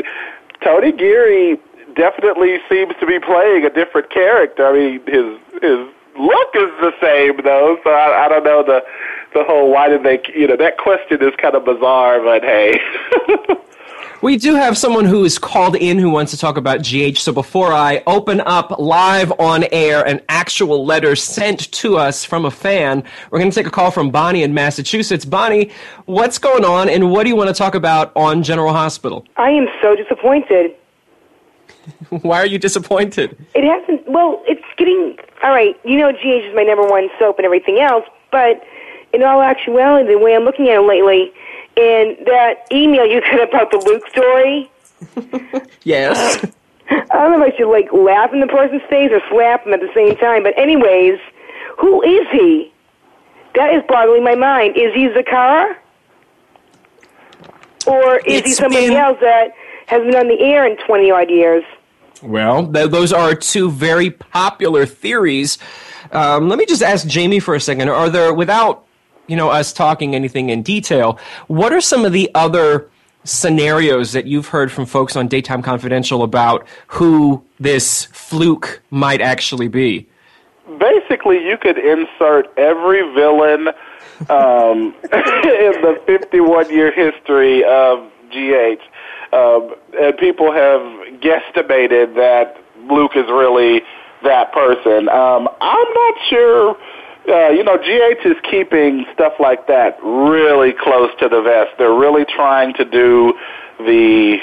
Tony 0.62 0.92
Geary 0.92 1.58
definitely 1.94 2.58
seems 2.68 2.94
to 3.00 3.06
be 3.06 3.18
playing 3.18 3.64
a 3.64 3.70
different 3.70 4.10
character. 4.10 4.66
I 4.66 4.72
mean, 4.72 5.00
his 5.06 5.38
his 5.62 5.88
look 6.18 6.50
is 6.54 6.70
the 6.80 6.92
same 7.00 7.40
though, 7.42 7.78
so 7.82 7.90
I, 7.90 8.26
I 8.26 8.28
don't 8.28 8.44
know 8.44 8.62
the 8.62 8.84
the 9.34 9.44
whole 9.44 9.70
why 9.70 9.88
did 9.88 10.02
they 10.02 10.22
you 10.34 10.46
know 10.46 10.56
that 10.56 10.78
question 10.78 11.22
is 11.22 11.34
kind 11.36 11.54
of 11.54 11.64
bizarre, 11.64 12.20
but 12.20 12.42
hey. 12.42 12.80
We 14.24 14.38
do 14.38 14.54
have 14.54 14.78
someone 14.78 15.04
who 15.04 15.22
is 15.24 15.38
called 15.38 15.76
in 15.76 15.98
who 15.98 16.08
wants 16.08 16.32
to 16.32 16.38
talk 16.38 16.56
about 16.56 16.78
GH. 16.82 17.18
So 17.18 17.30
before 17.30 17.74
I 17.74 18.02
open 18.06 18.40
up 18.40 18.78
live 18.78 19.30
on 19.38 19.66
air 19.70 20.02
an 20.06 20.22
actual 20.30 20.86
letter 20.86 21.14
sent 21.14 21.70
to 21.72 21.98
us 21.98 22.24
from 22.24 22.46
a 22.46 22.50
fan, 22.50 23.04
we're 23.30 23.38
going 23.38 23.50
to 23.50 23.54
take 23.54 23.66
a 23.66 23.70
call 23.70 23.90
from 23.90 24.10
Bonnie 24.10 24.42
in 24.42 24.54
Massachusetts. 24.54 25.26
Bonnie, 25.26 25.72
what's 26.06 26.38
going 26.38 26.64
on 26.64 26.88
and 26.88 27.10
what 27.10 27.24
do 27.24 27.28
you 27.28 27.36
want 27.36 27.48
to 27.48 27.54
talk 27.54 27.74
about 27.74 28.12
on 28.16 28.42
General 28.42 28.72
Hospital? 28.72 29.26
I 29.36 29.50
am 29.50 29.66
so 29.82 29.94
disappointed. 29.94 30.74
Why 32.10 32.38
are 32.38 32.46
you 32.46 32.58
disappointed? 32.58 33.36
It 33.54 33.64
hasn't. 33.64 34.08
Well, 34.08 34.42
it's 34.46 34.62
getting 34.76 35.16
all 35.42 35.50
right. 35.50 35.78
You 35.84 35.96
know, 35.98 36.12
GH 36.12 36.24
is 36.48 36.54
my 36.54 36.62
number 36.62 36.86
one 36.86 37.08
soap 37.18 37.38
and 37.38 37.44
everything 37.44 37.80
else. 37.80 38.04
But 38.30 38.62
in 39.12 39.22
all 39.22 39.42
actuality, 39.42 40.08
the 40.12 40.18
way 40.18 40.34
I'm 40.34 40.44
looking 40.44 40.68
at 40.68 40.76
it 40.76 40.80
lately, 40.82 41.32
and 41.76 42.16
that 42.26 42.66
email 42.72 43.06
you 43.06 43.20
got 43.20 43.42
about 43.48 43.70
the 43.70 43.78
Luke 43.78 44.06
story, 44.08 44.70
Yes. 45.84 46.44
I 46.90 47.04
don't 47.12 47.38
know 47.38 47.42
if 47.44 47.54
I 47.54 47.56
should 47.56 47.70
like 47.70 47.92
laugh 47.92 48.32
in 48.32 48.40
the 48.40 48.46
person's 48.46 48.82
face 48.90 49.10
or 49.12 49.20
slap 49.30 49.66
him 49.66 49.72
at 49.72 49.80
the 49.80 49.90
same 49.94 50.16
time. 50.16 50.42
But 50.42 50.56
anyways, 50.58 51.18
who 51.78 52.02
is 52.02 52.26
he? 52.30 52.72
That 53.54 53.74
is 53.74 53.82
boggling 53.88 54.24
my 54.24 54.34
mind. 54.34 54.76
Is 54.76 54.92
he 54.94 55.08
Zacchara? 55.08 55.76
Or 57.86 58.18
is 58.18 58.42
he 58.42 58.52
somebody 58.52 58.88
been- 58.88 58.96
else 58.96 59.18
that 59.20 59.52
has 59.86 60.02
been 60.02 60.14
on 60.16 60.28
the 60.28 60.40
air 60.40 60.66
in 60.66 60.76
20 60.86 61.10
odd 61.10 61.30
years? 61.30 61.64
Well, 62.22 62.72
th- 62.72 62.90
those 62.90 63.12
are 63.12 63.34
two 63.34 63.70
very 63.70 64.10
popular 64.10 64.86
theories. 64.86 65.58
Um, 66.12 66.48
let 66.48 66.58
me 66.58 66.66
just 66.66 66.82
ask 66.82 67.06
Jamie 67.06 67.40
for 67.40 67.54
a 67.54 67.60
second. 67.60 67.88
Are 67.88 68.08
there, 68.08 68.32
without 68.32 68.84
you 69.26 69.36
know 69.36 69.48
us 69.48 69.72
talking 69.72 70.14
anything 70.14 70.50
in 70.50 70.62
detail, 70.62 71.18
what 71.46 71.72
are 71.72 71.80
some 71.80 72.04
of 72.04 72.12
the 72.12 72.30
other 72.34 72.90
scenarios 73.24 74.12
that 74.12 74.26
you've 74.26 74.48
heard 74.48 74.70
from 74.70 74.86
folks 74.86 75.16
on 75.16 75.28
Daytime 75.28 75.62
Confidential 75.62 76.22
about 76.22 76.66
who 76.88 77.42
this 77.58 78.04
fluke 78.06 78.82
might 78.90 79.20
actually 79.20 79.68
be? 79.68 80.08
Basically, 80.78 81.44
you 81.44 81.56
could 81.56 81.78
insert 81.78 82.52
every 82.58 83.02
villain 83.14 83.68
um, 84.28 84.94
in 85.12 85.74
the 85.82 86.00
51 86.06 86.70
year 86.70 86.92
history 86.92 87.64
of 87.64 88.10
GH. 88.30 88.82
Um, 89.34 89.74
and 90.00 90.16
people 90.16 90.52
have 90.52 91.13
guesstimated 91.24 92.14
that 92.16 92.56
Luke 92.90 93.12
is 93.16 93.26
really 93.28 93.82
that 94.22 94.52
person. 94.52 95.08
Um, 95.08 95.48
I'm 95.60 95.94
not 95.94 96.14
sure. 96.28 96.76
Uh, 97.26 97.48
you 97.50 97.64
know, 97.64 97.78
GH 97.78 98.26
is 98.26 98.36
keeping 98.50 99.06
stuff 99.14 99.32
like 99.40 99.66
that 99.66 99.98
really 100.02 100.72
close 100.72 101.10
to 101.20 101.28
the 101.28 101.40
vest. 101.40 101.70
They're 101.78 101.94
really 101.94 102.26
trying 102.26 102.74
to 102.74 102.84
do 102.84 103.32
the 103.78 104.38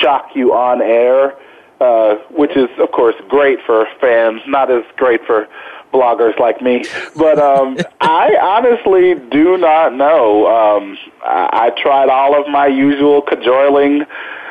shock 0.00 0.30
you 0.34 0.52
on 0.52 0.82
air, 0.82 1.34
uh, 1.80 2.16
which 2.30 2.54
is, 2.56 2.68
of 2.78 2.92
course, 2.92 3.14
great 3.28 3.58
for 3.64 3.86
fans, 4.00 4.42
not 4.46 4.70
as 4.70 4.84
great 4.96 5.24
for 5.26 5.48
bloggers 5.92 6.38
like 6.38 6.60
me. 6.60 6.84
But 7.16 7.38
um, 7.38 7.78
I 8.00 8.36
honestly 8.40 9.14
do 9.30 9.56
not 9.56 9.94
know. 9.94 10.46
Um, 10.46 10.98
I, 11.24 11.70
I 11.74 11.82
tried 11.82 12.10
all 12.10 12.38
of 12.38 12.48
my 12.50 12.66
usual 12.66 13.22
cajoling. 13.22 14.04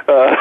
Uh, 0.07 0.35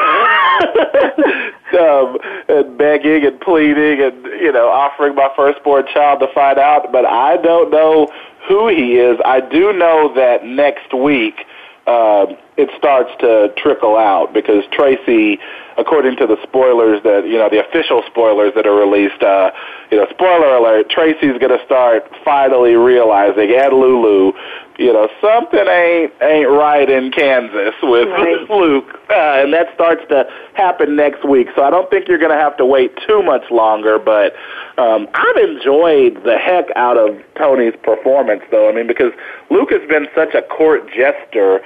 um, 1.79 2.19
and 2.49 2.79
begging 2.79 3.25
and 3.25 3.41
pleading 3.41 4.01
and 4.01 4.25
you 4.41 4.53
know 4.53 4.69
offering 4.69 5.15
my 5.15 5.29
firstborn 5.37 5.85
child 5.93 6.21
to 6.21 6.27
find 6.35 6.59
out, 6.59 6.93
but 6.93 7.05
I 7.07 7.37
don't 7.39 7.71
know 7.71 8.09
who 8.49 8.69
he 8.69 8.97
is. 8.97 9.19
I 9.25 9.41
do 9.41 9.73
know 9.73 10.13
that 10.15 10.45
next 10.45 10.93
week 10.95 11.47
uh, 11.87 12.27
it 12.57 12.71
starts 12.79 13.11
to 13.21 13.53
trickle 13.57 13.97
out 13.97 14.33
because 14.33 14.65
Tracy, 14.73 15.39
according 15.77 16.17
to 16.17 16.27
the 16.27 16.37
spoilers 16.43 17.03
that 17.03 17.27
you 17.27 17.37
know, 17.37 17.49
the 17.51 17.61
official 17.61 18.03
spoilers 18.07 18.55
that 18.55 18.67
are 18.67 18.75
released, 18.77 19.23
uh, 19.23 19.51
you 19.91 19.99
know, 19.99 20.07
spoiler 20.11 20.57
alert, 20.57 20.89
Tracy's 20.89 21.37
going 21.39 21.57
to 21.57 21.63
start 21.65 22.05
finally 22.25 22.75
realizing, 22.75 23.53
and 23.53 23.75
Lulu, 23.75 24.33
you 24.79 24.93
know, 24.93 25.09
something 25.21 25.67
ain't 25.67 26.13
ain't 26.21 26.49
right 26.49 26.89
in 26.89 27.13
Kansas 27.13 27.75
with 27.83 28.09
Right. 28.09 28.51
Luke, 28.51 28.89
uh, 29.11 29.43
and 29.43 29.53
that 29.53 29.73
starts 29.75 30.03
to 30.09 30.29
happen 30.55 30.97
next 30.97 31.25
week. 31.25 31.49
So 31.55 31.63
I 31.63 31.71
don't 31.71 31.89
think 31.91 32.09
you're 32.09 32.19
going 32.19 32.33
to 32.33 32.43
have 32.43 32.57
to 32.57 32.67
wait 32.67 32.93
too 33.07 33.23
much 33.23 33.51
longer. 33.51 33.99
But 33.99 34.35
um, 34.79 35.09
I've 35.15 35.37
enjoyed 35.37 36.25
the 36.25 36.37
heck 36.39 36.67
out 36.77 36.97
of 36.97 37.21
Tony's 37.37 37.75
performance, 37.83 38.43
though. 38.51 38.69
I 38.69 38.73
mean, 38.73 38.87
because 38.87 39.13
Luke 39.51 39.71
has 39.71 39.89
been 39.89 40.09
such 40.15 40.35
a 40.35 40.43
court 40.43 40.89
jester 40.89 41.61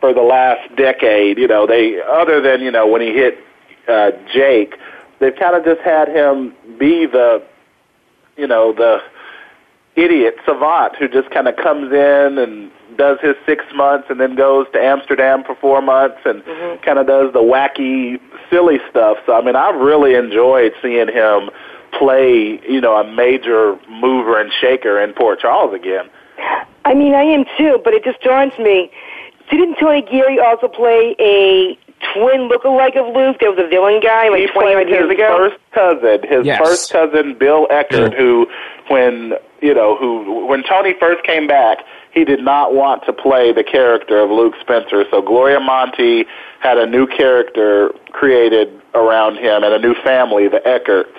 for 0.00 0.12
the 0.14 0.22
last 0.22 0.74
decade. 0.76 1.38
You 1.38 1.48
know, 1.48 1.66
they 1.66 2.00
other 2.02 2.40
than 2.40 2.60
you 2.60 2.70
know 2.70 2.86
when 2.86 3.00
he 3.00 3.12
hit 3.12 3.38
uh, 3.88 4.12
Jake, 4.32 4.76
they've 5.18 5.34
kind 5.34 5.56
of 5.56 5.64
just 5.64 5.80
had 5.80 6.08
him 6.08 6.54
be 6.78 7.06
the, 7.06 7.42
you 8.36 8.46
know, 8.46 8.72
the 8.72 8.98
idiot 9.96 10.36
savant 10.46 10.96
who 10.96 11.08
just 11.08 11.30
kind 11.30 11.48
of 11.48 11.56
comes 11.56 11.92
in 11.92 12.38
and 12.38 12.70
does 12.96 13.18
his 13.20 13.34
six 13.46 13.64
months 13.74 14.08
and 14.10 14.20
then 14.20 14.34
goes 14.34 14.66
to 14.72 14.78
Amsterdam 14.78 15.44
for 15.44 15.54
four 15.56 15.80
months 15.82 16.18
and 16.24 16.42
mm-hmm. 16.42 16.82
kind 16.82 16.98
of 16.98 17.06
does 17.06 17.32
the 17.32 17.40
wacky, 17.40 18.20
silly 18.50 18.78
stuff. 18.90 19.18
So 19.26 19.34
I 19.34 19.42
mean, 19.42 19.56
I've 19.56 19.80
really 19.80 20.14
enjoyed 20.14 20.72
seeing 20.82 21.08
him 21.08 21.50
play, 21.98 22.60
you 22.68 22.80
know, 22.80 22.96
a 22.96 23.04
major 23.04 23.78
mover 23.88 24.40
and 24.40 24.50
shaker 24.60 25.00
in 25.00 25.12
Port 25.12 25.40
Charles 25.40 25.74
again. 25.74 26.08
I 26.84 26.94
mean, 26.94 27.14
I 27.14 27.22
am 27.22 27.44
too, 27.56 27.80
but 27.84 27.94
it 27.94 28.04
just 28.04 28.20
dawns 28.22 28.52
me. 28.58 28.90
Didn't 29.50 29.76
Tony 29.78 30.02
Geary 30.02 30.40
also 30.40 30.68
play 30.68 31.14
a 31.20 31.78
twin 32.14 32.42
look-alike 32.48 32.96
of 32.96 33.06
Luke? 33.14 33.36
There 33.40 33.50
was 33.50 33.58
a 33.58 33.68
villain 33.68 34.00
guy 34.00 34.28
like 34.28 34.40
he 34.40 34.46
20 34.48 34.74
played 34.74 34.88
years 34.88 35.10
his 35.10 35.18
ago. 35.18 35.36
first 35.36 35.56
cousin, 35.72 36.28
his 36.28 36.46
Yes. 36.46 36.58
first 36.58 36.92
cousin 36.92 37.34
Bill 37.34 37.66
Eckert, 37.70 38.14
who, 38.14 38.46
when 38.88 39.34
you 39.60 39.72
know, 39.74 39.96
who 39.96 40.46
when 40.46 40.62
Tony 40.64 40.94
first 40.98 41.22
came 41.24 41.46
back, 41.46 41.78
he 42.12 42.24
did 42.24 42.40
not 42.42 42.74
want 42.74 43.04
to 43.06 43.12
play 43.12 43.52
the 43.52 43.62
character 43.64 44.18
of 44.18 44.30
Luke 44.30 44.54
Spencer. 44.60 45.04
So 45.10 45.22
Gloria 45.22 45.60
Monty 45.60 46.26
had 46.60 46.76
a 46.78 46.86
new 46.86 47.06
character 47.06 47.90
created 48.12 48.68
around 48.94 49.36
him 49.36 49.62
and 49.64 49.72
a 49.72 49.78
new 49.78 49.94
family, 50.02 50.48
the 50.48 50.60
Eckerts. 50.66 51.16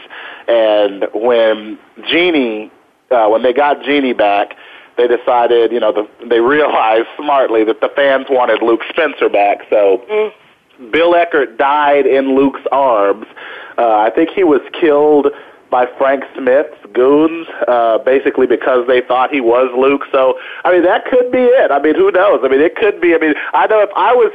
And 0.48 1.06
when 1.14 1.80
Genie, 2.06 2.70
uh, 3.12 3.28
when 3.30 3.42
they 3.44 3.54
got 3.54 3.82
Genie 3.84 4.14
back, 4.14 4.56
they 4.98 5.08
decided, 5.08 5.72
you 5.72 5.80
know, 5.80 5.92
the, 5.92 6.08
they 6.28 6.40
realized 6.56 7.08
smartly 7.18 7.64
that 7.64 7.80
the 7.82 7.90
fans 7.96 8.28
wanted 8.30 8.62
Luke 8.62 8.82
Spencer 8.90 9.30
back. 9.30 9.60
So. 9.70 10.04
Bill 10.92 11.16
Eckert 11.16 11.58
died 11.58 12.06
in 12.06 12.36
Luke's 12.36 12.62
arms. 12.72 13.26
Uh, 13.78 13.98
I 13.98 14.10
think 14.10 14.30
he 14.30 14.44
was 14.44 14.62
killed 14.80 15.28
by 15.74 15.88
Frank 15.98 16.24
Smith's 16.38 16.78
goons, 16.94 17.48
uh, 17.68 17.98
basically 17.98 18.46
because 18.46 18.86
they 18.86 19.02
thought 19.02 19.32
he 19.32 19.42
was 19.42 19.74
Luke. 19.76 20.04
So, 20.12 20.38
I 20.64 20.72
mean, 20.72 20.84
that 20.84 21.06
could 21.06 21.32
be 21.32 21.42
it. 21.42 21.72
I 21.72 21.82
mean, 21.82 21.96
who 21.96 22.12
knows? 22.12 22.42
I 22.44 22.48
mean, 22.48 22.62
it 22.62 22.76
could 22.76 23.02
be. 23.02 23.16
I 23.16 23.18
mean, 23.18 23.34
I 23.54 23.66
know 23.66 23.82
if 23.82 23.90
I 23.96 24.14
was, 24.14 24.32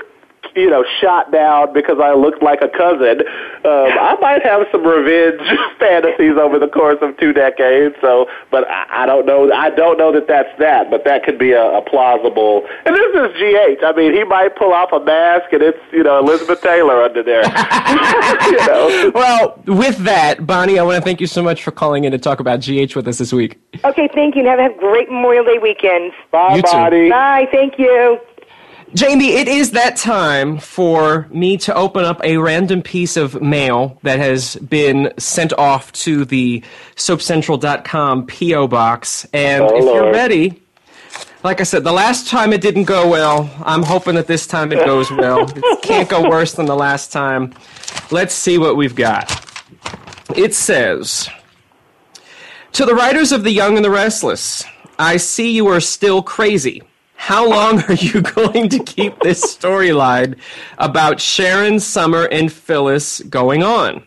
you 0.55 0.71
know, 0.71 0.85
shot 1.01 1.31
down 1.31 1.73
because 1.73 1.99
I 2.03 2.15
looked 2.15 2.43
like 2.43 2.61
a 2.63 2.69
cousin, 2.69 3.21
um, 3.65 3.93
I 3.95 4.17
might 4.21 4.43
have 4.43 4.67
some 4.73 4.85
revenge 4.85 5.41
fantasies 5.79 6.37
over 6.37 6.59
the 6.59 6.69
course 6.69 6.99
of 7.01 7.17
two 7.19 7.33
decades. 7.33 7.95
So, 8.01 8.27
but 8.51 8.69
I, 8.69 9.05
I 9.05 9.07
don't 9.07 9.27
know. 9.27 9.53
I 9.53 9.71
don't 9.71 9.99
know 9.99 10.13
that 10.13 10.27
that's 10.27 10.51
that, 10.59 10.91
but 10.91 11.05
that 11.05 11.25
could 11.25 11.39
be 11.39 11.53
a, 11.53 11.63
a 11.63 11.83
plausible. 11.83 12.67
And 12.85 12.95
this 12.95 13.15
is 13.15 13.37
GH. 13.39 13.85
I 13.85 13.93
mean, 13.97 14.13
he 14.13 14.25
might 14.25 14.57
pull 14.57 14.73
off 14.73 14.93
a 14.93 15.01
mask 15.01 15.53
and 15.53 15.63
it's 15.63 15.79
you 15.93 16.03
know 16.03 16.19
Elizabeth 16.19 16.61
Taylor 16.61 17.03
under 17.03 17.23
there. 17.23 17.43
you 18.47 18.67
know. 18.67 19.13
Well, 19.15 19.63
with 19.67 19.99
that, 19.99 20.47
Bonnie, 20.47 20.79
I 20.79 20.83
want 20.83 20.97
to 20.97 21.03
thank 21.03 21.21
you 21.21 21.27
so 21.27 21.43
much 21.43 21.63
for 21.63 21.71
calling 21.71 22.05
in 22.05 22.13
to 22.13 22.19
talk 22.19 22.41
about 22.41 22.61
GH 22.61 22.95
with 22.97 23.07
us 23.07 23.19
this 23.19 23.33
week. 23.33 23.59
Okay, 23.85 24.09
thank 24.15 24.35
you, 24.35 24.41
and 24.41 24.49
have, 24.49 24.59
have 24.59 24.73
a 24.73 24.79
great 24.79 25.09
Memorial 25.09 25.45
Day 25.45 25.59
weekend. 25.59 26.13
Bye, 26.31 26.57
You 26.57 26.63
too. 26.63 26.69
Bonnie. 26.73 27.11
Bye, 27.11 27.49
thank 27.53 27.79
you. 27.79 28.19
Jamie, 28.95 29.33
it 29.37 29.49
is 29.49 29.73
that 29.73 29.97
time 29.97 30.59
for 30.59 31.29
me 31.31 31.59
to 31.59 31.75
open 31.75 32.05
up 32.05 32.21
a 32.25 32.39
random 32.39 32.81
piece 32.83 33.17
of 33.19 33.41
mail 33.43 33.99
that 34.03 34.19
has 34.19 34.57
been 34.57 35.13
sent 35.19 35.53
off 35.55 35.93
to 35.93 36.25
the 36.25 36.63
soapcentral.com 36.97 38.27
P.O. 38.27 38.67
box. 38.69 39.27
And 39.35 39.63
Oh, 39.65 39.77
if 39.77 39.85
you're 39.85 40.11
ready, 40.13 40.63
like 41.45 41.61
I 41.61 41.65
said, 41.65 41.85
the 41.85 41.93
last 41.93 42.29
time 42.29 42.53
it 42.55 42.63
didn't 42.63 42.85
go 42.85 43.09
well. 43.09 43.51
I'm 43.63 43.83
hoping 43.83 44.15
that 44.15 44.27
this 44.27 44.47
time 44.47 44.73
it 44.73 44.85
goes 44.87 45.11
well. 45.11 45.47
It 45.55 45.83
can't 45.83 46.09
go 46.09 46.29
worse 46.29 46.55
than 46.55 46.65
the 46.67 46.77
last 46.77 47.13
time. 47.13 47.53
Let's 48.11 48.35
see 48.35 48.57
what 48.57 48.77
we've 48.77 48.97
got. 48.97 49.31
It 50.35 50.55
says 50.55 51.29
To 52.73 52.87
the 52.87 52.95
writers 52.95 53.33
of 53.33 53.45
The 53.45 53.51
Young 53.53 53.77
and 53.77 53.85
the 53.85 53.91
Restless, 53.91 54.65
I 54.99 55.19
see 55.19 55.53
you 55.53 55.67
are 55.69 55.81
still 55.81 56.23
crazy. 56.23 56.83
How 57.19 57.47
long 57.47 57.83
are 57.89 57.95
you 57.95 58.23
going 58.23 58.71
to 58.71 58.79
keep 58.79 59.19
this 59.21 59.45
storyline 59.45 60.39
about 60.79 61.21
Sharon, 61.21 61.81
Summer, 61.81 62.25
and 62.27 62.51
Phyllis 62.51 63.21
going 63.23 63.63
on? 63.63 64.05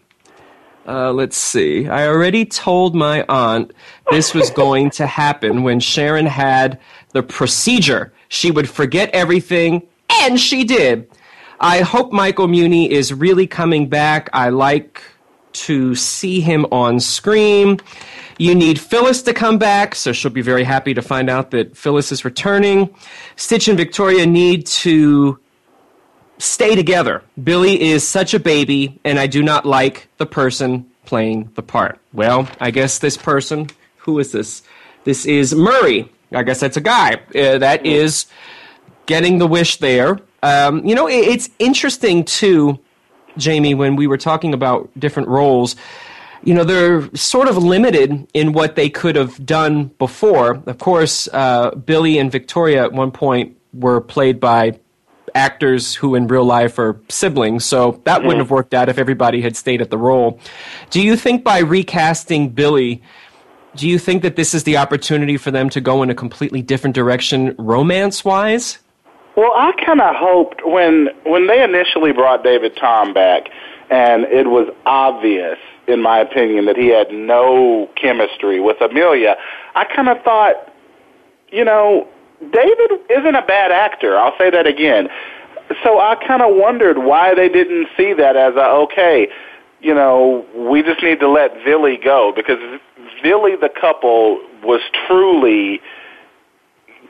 Uh, 0.87 1.11
let's 1.11 1.37
see. 1.37 1.87
I 1.87 2.07
already 2.07 2.45
told 2.45 2.95
my 2.95 3.23
aunt 3.29 3.73
this 4.09 4.33
was 4.33 4.49
going 4.49 4.89
to 4.91 5.05
happen 5.05 5.61
when 5.61 5.79
Sharon 5.79 6.25
had 6.25 6.79
the 7.11 7.21
procedure. 7.21 8.11
She 8.29 8.49
would 8.49 8.67
forget 8.67 9.11
everything, 9.11 9.83
and 10.09 10.39
she 10.39 10.63
did. 10.63 11.07
I 11.59 11.81
hope 11.81 12.11
Michael 12.11 12.47
Muhney 12.47 12.89
is 12.89 13.13
really 13.13 13.45
coming 13.45 13.87
back. 13.87 14.29
I 14.33 14.49
like 14.49 15.03
to 15.53 15.95
see 15.95 16.39
him 16.39 16.65
on 16.71 16.99
screen. 16.99 17.79
You 18.41 18.55
need 18.55 18.79
Phyllis 18.79 19.21
to 19.23 19.35
come 19.35 19.59
back, 19.59 19.93
so 19.93 20.11
she'll 20.13 20.31
be 20.31 20.41
very 20.41 20.63
happy 20.63 20.95
to 20.95 21.03
find 21.03 21.29
out 21.29 21.51
that 21.51 21.77
Phyllis 21.77 22.11
is 22.11 22.25
returning. 22.25 22.89
Stitch 23.35 23.67
and 23.67 23.77
Victoria 23.77 24.25
need 24.25 24.65
to 24.81 25.39
stay 26.39 26.73
together. 26.75 27.21
Billy 27.43 27.79
is 27.79 28.07
such 28.07 28.33
a 28.33 28.39
baby, 28.39 28.99
and 29.03 29.19
I 29.19 29.27
do 29.27 29.43
not 29.43 29.67
like 29.67 30.07
the 30.17 30.25
person 30.25 30.89
playing 31.05 31.51
the 31.53 31.61
part. 31.61 31.99
Well, 32.13 32.49
I 32.59 32.71
guess 32.71 32.97
this 32.97 33.15
person, 33.15 33.67
who 33.97 34.17
is 34.17 34.31
this? 34.31 34.63
This 35.03 35.27
is 35.27 35.53
Murray. 35.53 36.11
I 36.33 36.41
guess 36.41 36.61
that's 36.61 36.77
a 36.77 36.81
guy. 36.81 37.21
Uh, 37.35 37.59
that 37.59 37.85
is 37.85 38.25
getting 39.05 39.37
the 39.37 39.45
wish 39.45 39.77
there. 39.77 40.17
Um, 40.41 40.83
you 40.83 40.95
know, 40.95 41.07
it, 41.07 41.27
it's 41.27 41.51
interesting 41.59 42.23
too, 42.23 42.79
Jamie, 43.37 43.75
when 43.75 43.95
we 43.95 44.07
were 44.07 44.17
talking 44.17 44.55
about 44.55 44.89
different 44.99 45.29
roles. 45.29 45.75
You 46.43 46.55
know, 46.55 46.63
they're 46.63 47.13
sort 47.15 47.47
of 47.47 47.57
limited 47.57 48.27
in 48.33 48.53
what 48.53 48.75
they 48.75 48.89
could 48.89 49.15
have 49.15 49.45
done 49.45 49.85
before. 49.99 50.61
Of 50.65 50.79
course, 50.79 51.27
uh, 51.31 51.75
Billy 51.75 52.17
and 52.17 52.31
Victoria 52.31 52.83
at 52.83 52.93
one 52.93 53.11
point 53.11 53.57
were 53.73 54.01
played 54.01 54.39
by 54.39 54.79
actors 55.35 55.95
who 55.95 56.15
in 56.15 56.27
real 56.27 56.43
life 56.43 56.77
are 56.79 56.99
siblings, 57.09 57.63
so 57.63 58.01
that 58.05 58.23
wouldn't 58.23 58.39
have 58.39 58.51
worked 58.51 58.73
out 58.73 58.89
if 58.89 58.97
everybody 58.97 59.41
had 59.41 59.55
stayed 59.55 59.81
at 59.81 59.89
the 59.89 59.97
role. 59.97 60.39
Do 60.89 61.01
you 61.01 61.15
think 61.15 61.43
by 61.43 61.59
recasting 61.59 62.49
Billy, 62.49 63.01
do 63.75 63.87
you 63.87 63.97
think 63.97 64.23
that 64.23 64.35
this 64.35 64.53
is 64.53 64.63
the 64.63 64.77
opportunity 64.77 65.37
for 65.37 65.51
them 65.51 65.69
to 65.69 65.79
go 65.79 66.03
in 66.03 66.09
a 66.09 66.15
completely 66.15 66.61
different 66.61 66.95
direction 66.95 67.55
romance 67.57 68.25
wise? 68.25 68.79
Well, 69.37 69.53
I 69.55 69.71
kind 69.85 70.01
of 70.01 70.15
hoped 70.15 70.65
when 70.65 71.09
when 71.23 71.47
they 71.47 71.63
initially 71.63 72.11
brought 72.11 72.43
David 72.43 72.75
Tom 72.75 73.13
back, 73.13 73.43
and 73.89 74.23
it 74.25 74.47
was 74.47 74.67
obvious, 74.85 75.57
in 75.91 76.01
my 76.01 76.19
opinion, 76.19 76.65
that 76.65 76.77
he 76.77 76.87
had 76.87 77.11
no 77.11 77.89
chemistry 77.95 78.59
with 78.59 78.81
Amelia. 78.81 79.35
I 79.75 79.85
kind 79.85 80.09
of 80.09 80.21
thought, 80.23 80.55
you 81.51 81.65
know, 81.65 82.07
David 82.51 82.99
isn't 83.09 83.35
a 83.35 83.45
bad 83.45 83.71
actor. 83.71 84.17
I'll 84.17 84.37
say 84.37 84.49
that 84.49 84.65
again. 84.65 85.09
So 85.83 85.99
I 85.99 86.15
kind 86.27 86.41
of 86.41 86.55
wondered 86.55 86.97
why 86.97 87.35
they 87.35 87.49
didn't 87.49 87.87
see 87.95 88.13
that 88.13 88.35
as 88.35 88.55
a 88.55 88.65
okay. 88.83 89.27
You 89.79 89.93
know, 89.93 90.45
we 90.55 90.83
just 90.83 91.01
need 91.01 91.19
to 91.19 91.29
let 91.29 91.53
Villy 91.57 92.03
go 92.03 92.33
because 92.35 92.57
Villy, 93.23 93.59
the 93.59 93.69
couple, 93.69 94.39
was 94.63 94.81
truly 95.07 95.81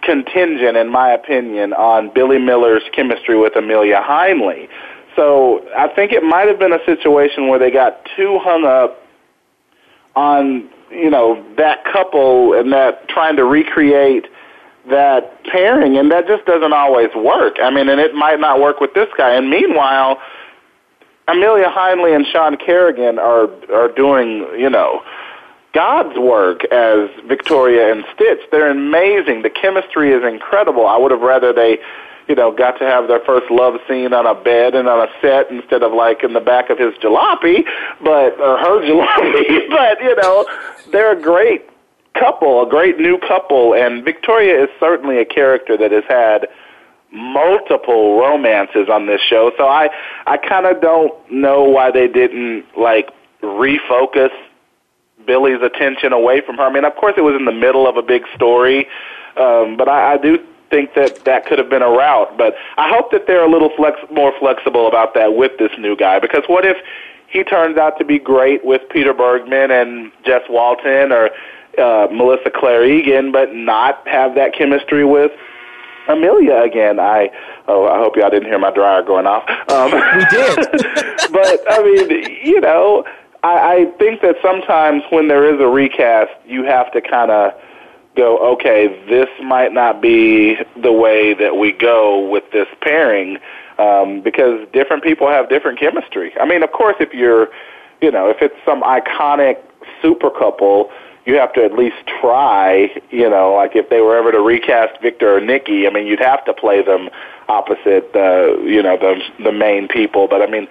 contingent, 0.02 0.78
in 0.78 0.90
my 0.90 1.10
opinion, 1.12 1.74
on 1.74 2.12
Billy 2.14 2.40
Miller's 2.40 2.84
chemistry 2.94 3.38
with 3.38 3.56
Amelia 3.56 4.02
Heinle. 4.04 4.68
So 5.16 5.68
I 5.76 5.88
think 5.90 6.12
it 6.12 6.24
might 6.24 6.48
have 6.48 6.60
been 6.60 6.74
a 6.74 6.84
situation 6.86 7.48
where 7.48 7.60
they 7.60 7.72
got 7.72 8.08
too 8.16 8.40
hung 8.42 8.66
up 8.66 8.98
on, 10.16 10.70
you 10.90 11.10
know, 11.10 11.44
that 11.58 11.84
couple 11.86 12.54
and 12.54 12.72
that 12.74 13.08
trying 13.10 13.36
to 13.38 13.44
recreate 13.44 14.26
that 14.90 15.44
pairing, 15.46 15.98
and 15.98 16.12
that 16.12 16.28
just 16.28 16.46
doesn't 16.46 16.74
always 16.74 17.10
work. 17.16 17.58
I 17.62 17.70
mean, 17.70 17.88
and 17.88 18.00
it 18.00 18.16
might 18.16 18.40
not 18.40 18.60
work 18.60 18.80
with 18.80 18.94
this 18.94 19.10
guy. 19.16 19.36
And 19.36 19.50
meanwhile, 19.50 20.18
Amelia 21.28 21.70
Heinle 21.70 22.16
and 22.16 22.26
Sean 22.26 22.58
Carrigan 22.58 23.20
are 23.20 23.48
are 23.72 23.90
doing, 23.90 24.48
you 24.58 24.70
know, 24.70 25.02
God's 25.74 26.18
work 26.18 26.64
as 26.66 27.10
Victoria 27.28 27.92
and 27.92 28.04
Stitch. 28.16 28.40
They're 28.52 28.72
amazing. 28.72 29.44
The 29.44 29.50
chemistry 29.50 30.12
is 30.12 30.24
incredible. 30.24 30.88
I 30.88 30.98
would 30.98 31.12
have 31.12 31.22
rather 31.22 31.54
they, 31.54 31.78
you 32.32 32.36
know, 32.36 32.50
got 32.50 32.80
to 32.80 32.86
have 32.86 33.10
their 33.10 33.20
first 33.26 33.52
love 33.52 33.74
scene 33.90 34.14
on 34.14 34.26
a 34.26 34.34
bed 34.34 34.74
and 34.74 34.88
on 34.88 35.06
a 35.06 35.12
set 35.22 35.52
instead 35.52 35.84
of 35.84 35.92
like 35.92 36.24
in 36.24 36.32
the 36.32 36.40
back 36.40 36.70
of 36.70 36.80
his 36.80 36.94
jalopy, 37.04 37.66
but 38.02 38.40
or 38.40 38.58
her 38.58 38.80
jalopy. 38.88 39.70
but 39.70 40.02
you 40.02 40.16
know, 40.16 40.46
they're 40.94 41.12
a 41.12 41.22
great 41.22 41.70
couple, 42.14 42.66
a 42.66 42.70
great 42.70 42.98
new 42.98 43.18
couple, 43.18 43.74
and 43.76 44.06
Victoria 44.06 44.64
is 44.64 44.70
certainly 44.80 45.18
a 45.18 45.26
character 45.26 45.76
that 45.76 45.92
has 45.92 46.06
had 46.08 46.48
multiple 47.12 48.18
romances 48.18 48.88
on 48.90 49.08
this 49.08 49.20
show. 49.20 49.52
So 49.58 49.68
I 49.68 49.90
I 50.26 50.38
kind 50.38 50.66
of 50.66 50.82
don't 50.82 51.12
know 51.30 51.64
why 51.64 51.92
they 51.92 52.08
didn't 52.08 52.64
like 52.78 53.10
refocus 53.44 54.32
Billy's 55.28 55.62
attention 55.62 56.14
away 56.14 56.40
from 56.46 56.56
her. 56.56 56.64
I 56.64 56.72
mean, 56.72 56.86
of 56.86 56.96
course, 56.96 57.16
it 57.18 57.22
was 57.24 57.36
in 57.36 57.44
the 57.44 57.52
middle 57.52 57.90
of 57.90 57.98
a 57.98 58.02
big 58.02 58.24
story, 58.36 58.88
um, 59.36 59.76
but 59.76 59.90
I, 59.90 60.14
I 60.14 60.18
do 60.18 60.40
think 60.72 60.96
that 60.96 61.24
that 61.26 61.46
could 61.46 61.60
have 61.60 61.70
been 61.70 61.84
a 61.84 61.90
route. 61.90 62.36
But 62.38 62.56
I 62.78 62.90
hope 62.90 63.12
that 63.12 63.28
they're 63.28 63.46
a 63.46 63.52
little 63.52 63.70
flex, 63.76 64.00
more 64.10 64.34
flexible 64.40 64.88
about 64.88 65.14
that 65.14 65.36
with 65.36 65.52
this 65.60 65.72
new 65.78 65.96
guy. 65.96 66.18
Because 66.18 66.44
what 66.48 66.66
if 66.66 66.78
he 67.28 67.44
turns 67.44 67.78
out 67.78 67.98
to 68.00 68.06
be 68.06 68.18
great 68.18 68.66
with 68.66 68.82
Peter 68.90 69.14
Bergman 69.14 69.70
and 69.70 70.12
Jess 70.26 70.42
Walton 70.50 71.12
or 71.12 71.30
uh, 71.78 72.08
Melissa 72.12 72.50
Claire 72.50 72.86
Egan, 72.86 73.32
but 73.32 73.54
not 73.54 74.06
have 74.08 74.36
that 74.36 74.54
chemistry 74.54 75.06
with 75.06 75.32
Amelia 76.08 76.58
again. 76.58 77.00
I 77.00 77.30
oh, 77.68 77.88
I 77.88 77.98
hope 78.00 78.18
y'all 78.18 78.30
didn't 78.30 78.50
hear 78.50 78.60
my 78.60 78.72
dryer 78.72 79.04
going 79.04 79.28
off. 79.28 79.48
Um, 79.70 79.92
we 80.18 80.26
did, 80.26 80.58
but 81.32 81.62
I 81.70 81.84
mean, 81.84 82.40
you 82.44 82.60
know, 82.60 83.06
I, 83.44 83.74
I 83.74 83.86
think 83.98 84.22
that 84.22 84.36
sometimes 84.42 85.04
when 85.10 85.28
there 85.28 85.54
is 85.54 85.60
a 85.62 85.68
recast, 85.68 86.32
you 86.46 86.64
have 86.64 86.92
to 86.92 87.02
kind 87.02 87.32
of 87.32 87.54
go, 88.16 88.38
okay, 88.54 88.88
this 89.10 89.30
might 89.44 89.74
not 89.74 90.02
be 90.02 90.58
the 90.82 90.92
way 90.92 91.34
that 91.34 91.58
we 91.58 91.72
go 91.72 92.28
with 92.30 92.44
this 92.52 92.68
pairing, 92.82 93.38
um, 93.78 94.22
because 94.22 94.68
different 94.74 95.04
people 95.04 95.28
have 95.28 95.50
different 95.50 95.80
chemistry. 95.80 96.34
I 96.40 96.46
mean, 96.46 96.64
of 96.64 96.72
course, 96.72 96.96
if 97.00 97.14
you're, 97.14 97.50
you 98.02 98.12
know, 98.12 98.30
if 98.30 98.38
it's 98.42 98.56
some 98.66 98.84
iconic 98.84 99.58
super 100.02 100.30
couple 100.30 100.92
you 101.26 101.36
have 101.36 101.54
to 101.54 101.64
at 101.64 101.74
least 101.74 101.98
try, 102.20 102.90
you 103.12 103.30
know, 103.30 103.54
like 103.54 103.76
if 103.76 103.90
they 103.90 104.02
were 104.02 104.18
ever 104.18 104.32
to 104.32 104.40
recast 104.40 105.00
Victor 105.02 105.38
or 105.38 105.42
Nikki, 105.42 105.88
I 105.88 105.92
mean, 105.92 106.08
you'd 106.08 106.20
have 106.20 106.44
to 106.46 106.54
play 106.54 106.84
them 106.84 107.10
opposite 107.48 108.12
the, 108.14 108.62
you 108.66 108.82
know, 108.82 108.98
the 108.98 109.22
the 109.44 109.52
main 109.52 109.88
people. 109.88 110.28
But 110.28 110.42
I 110.42 110.48
mean, 110.48 110.68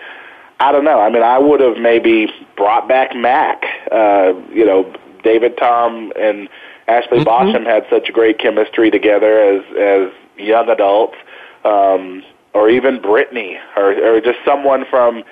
I 0.58 0.72
don't 0.72 0.84
know. 0.84 1.00
I 1.00 1.10
mean, 1.10 1.22
I 1.22 1.38
would 1.38 1.60
have 1.60 1.78
maybe 1.78 2.32
brought 2.56 2.88
back 2.88 3.14
Mac. 3.14 3.62
Uh, 3.92 4.32
you 4.52 4.64
know, 4.66 4.92
David 5.22 5.56
Tom 5.56 6.12
and 6.18 6.48
Ashley 6.88 7.18
mm-hmm. 7.18 7.28
Bashioum 7.28 7.66
had 7.66 7.86
such 7.90 8.12
great 8.12 8.38
chemistry 8.38 8.90
together 8.90 9.38
as 9.40 9.62
as 9.78 10.12
young 10.36 10.68
adults, 10.68 11.16
um, 11.64 12.22
or 12.54 12.68
even 12.70 13.00
Brittany, 13.00 13.58
or, 13.76 14.16
or 14.16 14.20
just 14.20 14.38
someone 14.44 14.84
from 14.88 15.22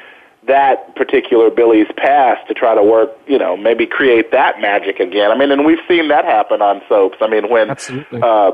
that 0.47 0.95
particular 0.97 1.51
Billy's 1.51 1.89
past 1.97 2.47
to 2.49 2.55
try 2.55 2.75
to 2.75 2.83
work, 2.83 3.11
you 3.27 3.39
know, 3.39 3.57
maybe 3.57 3.87
create 3.87 4.33
that 4.33 4.61
magic 4.61 4.99
again. 4.99 5.31
I 5.31 5.37
mean, 5.37 5.51
and 5.51 5.65
we've 5.65 5.81
seen 5.87 6.09
that 6.09 6.25
happen 6.25 6.63
on 6.63 6.81
soaps. 6.89 7.19
I 7.21 7.29
mean, 7.29 7.51
when 7.51 7.71
Absolutely. 7.71 8.21
uh, 8.23 8.53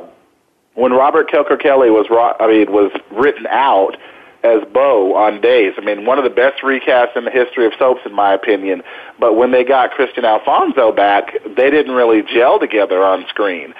when 0.74 0.92
Robert 0.92 1.30
Kelker 1.30 1.60
Kelly 1.60 1.90
was, 1.90 2.06
I 2.40 2.46
mean, 2.48 2.72
was 2.72 2.90
written 3.10 3.46
out 3.48 3.96
as 4.44 4.60
Bo 4.72 5.16
on 5.16 5.40
Days. 5.40 5.72
I 5.76 5.80
mean, 5.80 6.04
one 6.04 6.18
of 6.18 6.24
the 6.24 6.30
best 6.30 6.62
recasts 6.62 7.16
in 7.16 7.24
the 7.24 7.30
history 7.30 7.66
of 7.66 7.72
soaps, 7.78 8.02
in 8.04 8.14
my 8.14 8.34
opinion. 8.34 8.82
But 9.18 9.36
when 9.36 9.50
they 9.50 9.64
got 9.64 9.90
Kristian 9.92 10.24
Alfonso 10.24 10.92
back, 10.92 11.32
they 11.56 11.70
didn't 11.70 11.92
really 11.92 12.22
gel 12.22 12.58
together 12.60 13.02
on 13.02 13.26
screen. 13.28 13.74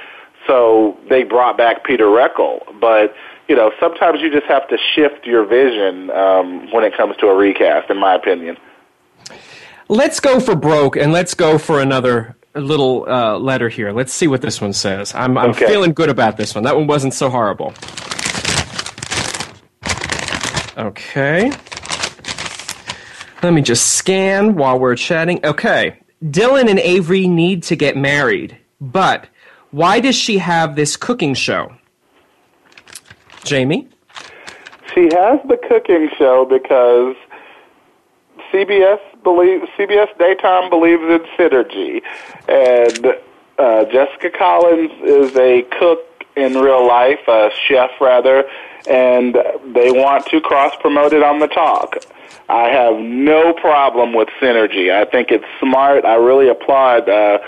So 0.47 0.99
they 1.09 1.23
brought 1.23 1.57
back 1.57 1.85
Peter 1.85 2.07
Reckell, 2.07 2.61
but 2.81 3.15
you 3.49 3.55
know, 3.55 3.73
sometimes 3.79 4.21
you 4.21 4.31
just 4.31 4.47
have 4.47 4.67
to 4.69 4.79
shift 4.95 5.27
your 5.27 5.45
vision 5.45 6.11
um, 6.11 6.73
when 6.73 6.83
it 6.83 6.97
comes 6.97 7.15
to 7.19 7.27
a 7.27 7.35
recast, 7.35 7.91
in 7.91 7.99
my 7.99 8.15
opinion. 8.15 8.57
Let's 9.89 10.19
go 10.19 10.41
for 10.41 10.55
broke, 10.55 10.97
and 10.97 11.13
let's 11.13 11.35
go 11.35 11.59
for 11.59 11.81
another 11.81 12.37
little 12.55 13.05
uh, 13.07 13.39
letter 13.39 13.69
here. 13.69 13.93
Let's 13.93 14.13
see 14.13 14.27
what 14.29 14.41
this 14.41 14.61
one 14.61 14.73
says. 14.73 15.15
I'm, 15.15 15.37
I'm 15.37 15.51
okay. 15.51 15.67
feeling 15.67 15.93
good 15.93 16.09
about 16.09 16.37
this 16.39 16.55
one. 16.55 16.65
That 16.65 16.77
one 16.77 16.87
wasn't 16.87 17.13
so 17.13 17.29
horrible. 17.29 17.75
Okay. 20.77 21.53
Let 23.43 23.53
me 23.53 23.63
just 23.63 23.95
scan 23.95 24.55
while 24.57 24.79
we're 24.79 24.97
chatting. 24.97 25.45
Okay. 25.45 25.99
Dylan 26.25 26.71
and 26.71 26.79
Avery 26.79 27.29
need 27.29 27.63
to 27.65 27.77
get 27.77 27.97
married, 27.97 28.57
but 28.81 29.29
why 29.71 30.01
does 30.01 30.17
she 30.17 30.39
have 30.39 30.77
this 30.77 30.97
cooking 30.97 31.35
show? 31.35 31.75
Jamie? 33.45 33.89
She 34.95 35.03
has 35.13 35.41
the 35.49 35.59
cooking 35.69 36.09
show 36.17 36.47
because 36.47 37.17
CBS 38.51 39.01
believes 39.23 39.67
CBS 39.77 40.17
daytime 40.19 40.71
believes 40.71 41.03
in 41.03 41.21
synergy, 41.37 42.03
and 42.49 43.15
uh, 43.59 43.85
Jessica 43.87 44.31
Collins 44.31 44.93
is 45.03 45.37
a 45.37 45.63
cook 45.79 46.14
in 46.37 46.55
real 46.55 46.87
life, 46.87 47.21
a 47.29 47.51
chef 47.69 47.91
rather, 48.01 48.45
and 48.89 49.35
they 49.75 49.91
want 49.91 50.27
to 50.27 50.41
cross 50.41 50.75
promote 50.81 51.13
it 51.13 51.23
on 51.23 51.39
the 51.39 51.47
talk. 51.49 51.97
I 52.49 52.69
have 52.69 52.97
no 52.99 53.53
problem 53.55 54.13
with 54.13 54.29
synergy. 54.41 54.93
I 54.93 55.05
think 55.05 55.31
it's 55.31 55.45
smart. 55.61 56.05
I 56.05 56.17
really 56.17 56.49
applaud 56.49 57.09
uh, 57.09 57.39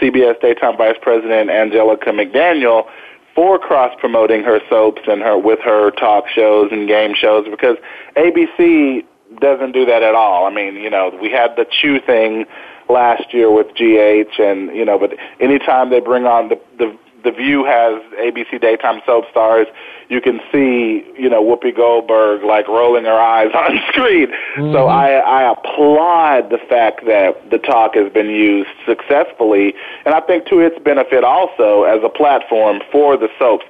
CBS 0.00 0.40
daytime 0.40 0.76
vice 0.76 0.96
president 1.02 1.50
Angelica 1.50 2.10
McDaniel 2.10 2.88
for 3.34 3.58
cross 3.58 3.94
promoting 3.98 4.42
her 4.42 4.60
soaps 4.68 5.02
and 5.06 5.22
her 5.22 5.38
with 5.38 5.60
her 5.60 5.90
talk 5.92 6.28
shows 6.28 6.70
and 6.72 6.88
game 6.88 7.14
shows 7.14 7.46
because 7.48 7.76
ABC 8.16 9.04
doesn't 9.40 9.72
do 9.72 9.84
that 9.86 10.02
at 10.02 10.14
all. 10.14 10.46
I 10.46 10.50
mean, 10.50 10.76
you 10.76 10.90
know, 10.90 11.16
we 11.20 11.30
had 11.30 11.56
the 11.56 11.64
Chew 11.64 12.00
thing 12.00 12.46
last 12.88 13.34
year 13.34 13.50
with 13.50 13.68
GH 13.74 14.40
and 14.40 14.74
you 14.74 14.84
know, 14.84 14.98
but 14.98 15.14
anytime 15.40 15.90
they 15.90 16.00
bring 16.00 16.26
on 16.26 16.48
the 16.48 16.60
the 16.78 16.96
the 17.28 17.36
View 17.36 17.64
has 17.64 18.00
ABC 18.18 18.60
daytime 18.60 19.00
soap 19.04 19.24
stars. 19.30 19.66
You 20.08 20.20
can 20.20 20.40
see, 20.50 21.04
you 21.18 21.28
know, 21.28 21.44
Whoopi 21.44 21.76
Goldberg 21.76 22.42
like 22.42 22.66
rolling 22.68 23.04
her 23.04 23.20
eyes 23.20 23.50
on 23.54 23.78
screen. 23.88 24.28
Mm-hmm. 24.28 24.72
So 24.72 24.86
I, 24.86 25.18
I 25.18 25.52
applaud 25.52 26.50
the 26.50 26.58
fact 26.68 27.04
that 27.06 27.50
the 27.50 27.58
talk 27.58 27.94
has 27.94 28.10
been 28.12 28.30
used 28.30 28.70
successfully, 28.86 29.74
and 30.06 30.14
I 30.14 30.20
think 30.20 30.46
to 30.46 30.60
its 30.60 30.78
benefit 30.82 31.24
also 31.24 31.82
as 31.82 32.00
a 32.02 32.08
platform 32.08 32.80
for 32.90 33.16
the 33.16 33.28
soaps. 33.38 33.66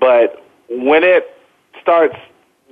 But 0.00 0.44
when 0.68 1.04
it 1.04 1.32
starts 1.80 2.16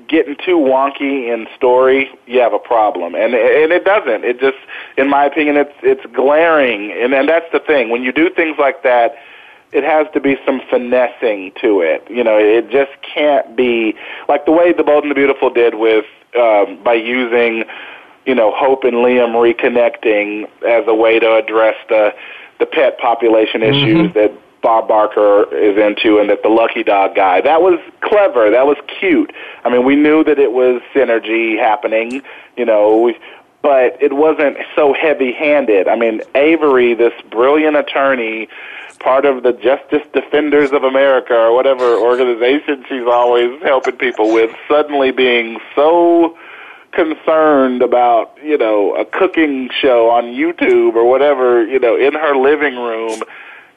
getting 0.08 0.36
too 0.44 0.58
wonky 0.58 1.32
in 1.32 1.46
story, 1.56 2.10
you 2.26 2.40
have 2.40 2.52
a 2.52 2.58
problem, 2.58 3.14
and 3.14 3.34
and 3.34 3.72
it 3.72 3.84
doesn't. 3.84 4.24
It 4.24 4.40
just, 4.40 4.58
in 4.96 5.08
my 5.08 5.24
opinion, 5.24 5.56
it's 5.56 5.74
it's 5.82 6.04
glaring, 6.12 6.90
and 6.90 7.14
and 7.14 7.28
that's 7.28 7.50
the 7.52 7.60
thing. 7.60 7.90
When 7.90 8.02
you 8.02 8.12
do 8.12 8.28
things 8.28 8.56
like 8.58 8.82
that 8.82 9.14
it 9.74 9.82
has 9.82 10.06
to 10.14 10.20
be 10.20 10.36
some 10.46 10.60
finessing 10.70 11.52
to 11.60 11.80
it. 11.80 12.06
You 12.08 12.22
know, 12.22 12.38
it 12.38 12.70
just 12.70 12.92
can't 13.02 13.56
be 13.56 13.94
like 14.28 14.46
the 14.46 14.52
way 14.52 14.72
the 14.72 14.84
Bold 14.84 15.02
and 15.02 15.10
the 15.10 15.16
Beautiful 15.16 15.50
did 15.50 15.74
with 15.74 16.06
um, 16.38 16.82
by 16.82 16.94
using, 16.94 17.64
you 18.24 18.34
know, 18.34 18.52
Hope 18.54 18.84
and 18.84 18.94
Liam 18.94 19.34
reconnecting 19.34 20.48
as 20.66 20.84
a 20.86 20.94
way 20.94 21.18
to 21.18 21.34
address 21.34 21.74
the 21.88 22.14
the 22.60 22.66
pet 22.66 22.98
population 22.98 23.60
mm-hmm. 23.60 23.74
issues 23.74 24.10
mm-hmm. 24.10 24.18
that 24.18 24.32
Bob 24.62 24.88
Barker 24.88 25.52
is 25.54 25.76
into 25.76 26.18
and 26.18 26.30
that 26.30 26.42
the 26.42 26.48
Lucky 26.48 26.84
Dog 26.84 27.16
guy. 27.16 27.40
That 27.40 27.60
was 27.60 27.78
clever. 28.00 28.50
That 28.50 28.66
was 28.66 28.78
cute. 28.98 29.32
I 29.64 29.68
mean, 29.68 29.84
we 29.84 29.96
knew 29.96 30.24
that 30.24 30.38
it 30.38 30.52
was 30.52 30.80
synergy 30.94 31.58
happening, 31.58 32.22
you 32.56 32.64
know, 32.64 32.98
we, 32.98 33.18
but 33.64 33.96
it 33.98 34.12
wasn't 34.12 34.58
so 34.76 34.92
heavy-handed. 34.92 35.88
I 35.88 35.96
mean, 35.96 36.20
Avery, 36.34 36.92
this 36.92 37.14
brilliant 37.30 37.76
attorney 37.76 38.46
part 39.00 39.24
of 39.24 39.42
the 39.42 39.52
Justice 39.52 40.06
Defenders 40.12 40.70
of 40.72 40.84
America 40.84 41.32
or 41.32 41.54
whatever 41.54 41.96
organization 41.96 42.84
she's 42.86 43.06
always 43.06 43.58
helping 43.62 43.96
people 43.96 44.34
with 44.34 44.54
suddenly 44.68 45.12
being 45.12 45.58
so 45.74 46.36
concerned 46.92 47.80
about, 47.80 48.36
you 48.44 48.58
know, 48.58 48.94
a 48.96 49.06
cooking 49.06 49.70
show 49.80 50.10
on 50.10 50.24
YouTube 50.24 50.94
or 50.94 51.08
whatever, 51.08 51.66
you 51.66 51.80
know, 51.80 51.96
in 51.96 52.12
her 52.12 52.36
living 52.36 52.76
room 52.76 53.22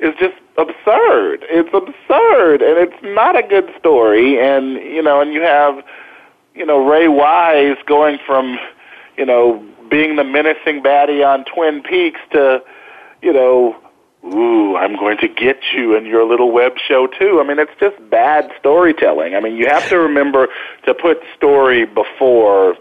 is 0.02 0.14
just 0.20 0.36
absurd. 0.58 1.46
It's 1.50 1.74
absurd 1.74 2.62
and 2.62 2.78
it's 2.78 3.02
not 3.04 3.38
a 3.38 3.42
good 3.42 3.74
story 3.80 4.38
and 4.38 4.74
you 4.74 5.02
know, 5.02 5.22
and 5.22 5.32
you 5.32 5.44
have 5.44 5.82
you 6.54 6.66
know, 6.66 6.86
Ray 6.86 7.08
Wise 7.08 7.78
going 7.86 8.18
from, 8.26 8.58
you 9.18 9.26
know, 9.26 9.64
being 9.90 10.16
the 10.16 10.24
menacing 10.24 10.82
baddie 10.82 11.26
on 11.26 11.46
Twin 11.46 11.82
Peaks 11.82 12.20
to, 12.32 12.62
you 13.22 13.34
know, 13.34 13.76
ooh, 14.26 14.76
I'm 14.76 14.96
going 14.96 15.18
to 15.20 15.28
get 15.28 15.58
you 15.74 15.96
in 15.96 16.06
your 16.06 16.26
little 16.26 16.52
web 16.52 16.74
show 16.78 17.08
too. 17.08 17.40
I 17.42 17.48
mean, 17.48 17.60
it's 17.60 17.72
just 17.80 17.96
bad 18.10 18.52
storytelling. 18.60 19.36
I 19.36 19.40
mean, 19.40 19.56
you 19.56 19.68
have 19.68 19.88
to 19.90 20.00
remember 20.00 20.48
to 20.86 20.94
put 20.94 21.20
story 21.36 21.86
before 21.86 22.76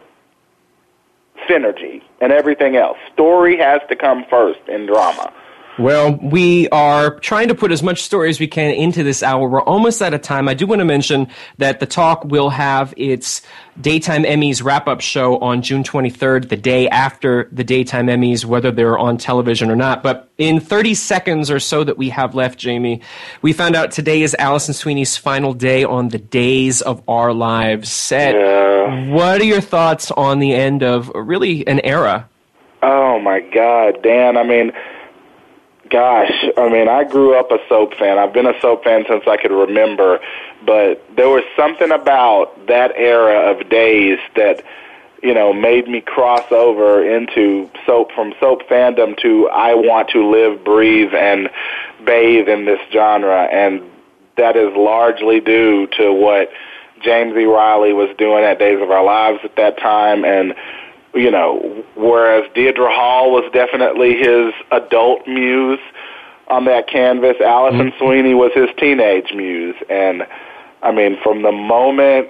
synergy 1.49 2.03
and 2.21 2.33
everything 2.33 2.77
else. 2.77 2.99
Story 3.13 3.59
has 3.59 3.81
to 3.89 3.97
come 3.97 4.25
first 4.29 4.61
in 4.69 4.87
drama. 4.87 5.33
Well, 5.79 6.19
we 6.23 6.69
are 6.71 7.19
trying 7.21 7.49
to 7.49 7.55
put 7.55 7.71
as 7.71 7.83
much 7.83 8.03
story 8.03 8.31
as 8.31 8.41
we 8.41 8.47
can 8.47 8.71
into 8.71 9.03
this 9.03 9.23
hour. 9.23 9.47
We're 9.47 9.61
almost 9.61 10.01
out 10.01 10.15
of 10.15 10.23
time. 10.23 10.49
I 10.49 10.55
do 10.55 10.67
want 10.67 10.79
to 10.79 10.87
mention 10.87 11.29
that 11.59 11.81
the 11.81 11.87
talk 11.87 12.25
will 12.25 12.49
have 12.49 12.95
its 12.97 13.43
Daytime 13.79 14.23
Emmys 14.23 14.65
wrap 14.65 14.89
up 14.89 15.03
show 15.03 15.37
on 15.39 15.61
June 15.61 15.83
23rd, 15.83 16.49
the 16.49 16.57
day 16.57 16.89
after 16.89 17.51
the 17.53 17.63
Daytime 17.63 18.07
Emmys, 18.07 18.47
whether 18.47 18.71
they're 18.71 18.99
on 18.99 19.19
television 19.19 19.71
or 19.71 19.77
not. 19.77 20.03
But 20.03 20.31
in 20.39 20.61
30 20.61 20.95
seconds 20.95 21.51
or 21.51 21.61
so 21.61 21.85
that 21.85 21.99
we 21.99 22.09
have 22.09 22.35
left, 22.35 22.59
Jamie, 22.59 23.03
we 23.43 23.53
found 23.53 23.77
out 23.77 23.91
today 23.91 24.23
is 24.23 24.35
Alison 24.39 24.73
Sweeney's 24.73 25.19
final 25.19 25.53
day 25.53 25.85
on 25.85 26.09
the 26.09 26.19
Days 26.19 26.81
of 26.81 27.03
Our 27.07 27.35
Lives 27.35 27.93
set. 27.93 28.35
Yeah. 28.35 29.11
What 29.11 29.43
are 29.43 29.45
your 29.45 29.61
thoughts 29.61 30.11
on 30.11 30.39
the 30.39 30.55
end 30.55 30.83
of 30.83 31.13
really 31.15 31.67
an 31.67 31.81
era? 31.81 32.31
Oh 32.83 33.19
my 33.21 33.41
God, 33.41 34.03
Dan! 34.03 34.37
I 34.37 34.43
mean, 34.43 34.73
gosh, 35.91 36.33
I 36.57 36.69
mean, 36.69 36.89
I 36.89 37.05
grew 37.05 37.35
up 37.39 37.51
a 37.51 37.59
soap 37.69 37.95
fan. 37.95 38.19
I've 38.19 38.33
been 38.33 38.47
a 38.47 38.59
soap 38.61 38.85
fan 38.85 39.05
since 39.09 39.25
I 39.27 39.37
could 39.37 39.51
remember, 39.51 40.21
but 40.65 41.05
there 41.17 41.29
was 41.29 41.45
something 41.57 41.91
about 41.91 42.67
that 42.67 42.93
era 42.97 43.51
of 43.51 43.69
days 43.69 44.19
that 44.35 44.65
you 45.23 45.35
know 45.35 45.53
made 45.53 45.89
me 45.89 46.01
cross 46.01 46.51
over 46.53 47.05
into 47.05 47.71
soap 47.87 48.13
from 48.13 48.35
soap 48.39 48.63
fandom 48.69 49.17
to 49.19 49.49
I 49.49 49.75
want 49.75 50.11
to 50.11 50.29
live, 50.29 50.65
breathe, 50.65 51.15
and 51.15 51.49
bathe 52.05 52.49
in 52.49 52.65
this 52.65 52.81
genre, 52.93 53.45
and 53.45 53.83
that 54.37 54.57
is 54.57 54.75
largely 54.77 55.41
due 55.41 55.87
to 55.99 56.13
what 56.13 56.51
James 57.03 57.37
E. 57.37 57.45
Reilly 57.45 57.93
was 57.93 58.15
doing 58.17 58.45
at 58.45 58.59
Days 58.59 58.81
of 58.81 58.91
Our 58.91 59.05
Lives 59.05 59.41
at 59.45 59.57
that 59.57 59.79
time, 59.79 60.25
and 60.25 60.55
you 61.17 61.31
know, 61.31 61.85
whereas 61.97 62.49
Deidre 62.53 62.95
Hall 62.95 63.33
was 63.33 63.51
definitely 63.53 64.17
his 64.17 64.53
adult 64.71 65.27
muse 65.27 65.81
on 66.49 66.65
that 66.67 66.89
canvas, 66.89 67.37
Alison 67.41 67.91
mm-hmm. 67.91 68.05
Sweeney 68.05 68.35
was 68.35 68.53
his 68.55 68.69
teenage 68.79 69.33
muse. 69.35 69.77
And 69.91 70.27
I 70.83 70.93
mean, 70.93 71.17
from 71.23 71.43
the 71.43 71.53
moment 71.53 72.29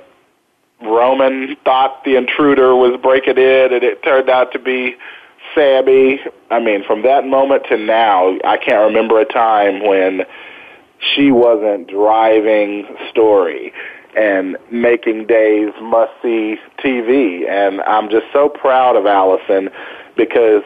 Roman 0.82 1.56
thought 1.64 2.04
the 2.04 2.16
intruder 2.16 2.74
was 2.74 2.98
breaking 3.02 3.38
in 3.38 3.72
and 3.72 3.82
it 3.82 4.02
turned 4.02 4.28
out 4.30 4.52
to 4.52 4.58
be 4.58 4.96
Sammy, 5.54 6.20
I 6.50 6.60
mean, 6.60 6.84
from 6.84 7.02
that 7.02 7.26
moment 7.26 7.64
to 7.68 7.78
now, 7.78 8.36
I 8.44 8.56
can't 8.56 8.86
remember 8.86 9.20
a 9.20 9.24
time 9.24 9.86
when 9.86 10.26
she 11.00 11.30
wasn't 11.30 11.88
driving 11.88 12.86
story 13.10 13.72
and 14.16 14.56
making 14.70 15.26
Days 15.26 15.72
must 15.80 16.12
see 16.22 16.56
TV. 16.78 17.48
And 17.48 17.82
I'm 17.82 18.08
just 18.10 18.26
so 18.32 18.48
proud 18.48 18.96
of 18.96 19.06
Alison 19.06 19.68
because 20.16 20.62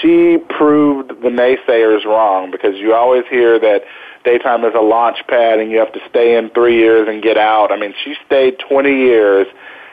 she 0.00 0.38
proved 0.48 1.08
the 1.22 1.28
naysayers 1.28 2.04
wrong 2.04 2.50
because 2.50 2.76
you 2.76 2.94
always 2.94 3.24
hear 3.28 3.58
that 3.58 3.84
daytime 4.24 4.64
is 4.64 4.74
a 4.74 4.80
launch 4.80 5.18
pad 5.28 5.58
and 5.58 5.70
you 5.70 5.78
have 5.78 5.92
to 5.92 6.00
stay 6.08 6.36
in 6.36 6.50
three 6.50 6.76
years 6.76 7.08
and 7.08 7.22
get 7.22 7.36
out. 7.36 7.72
I 7.72 7.78
mean, 7.78 7.94
she 8.04 8.14
stayed 8.24 8.58
20 8.58 8.90
years 8.90 9.46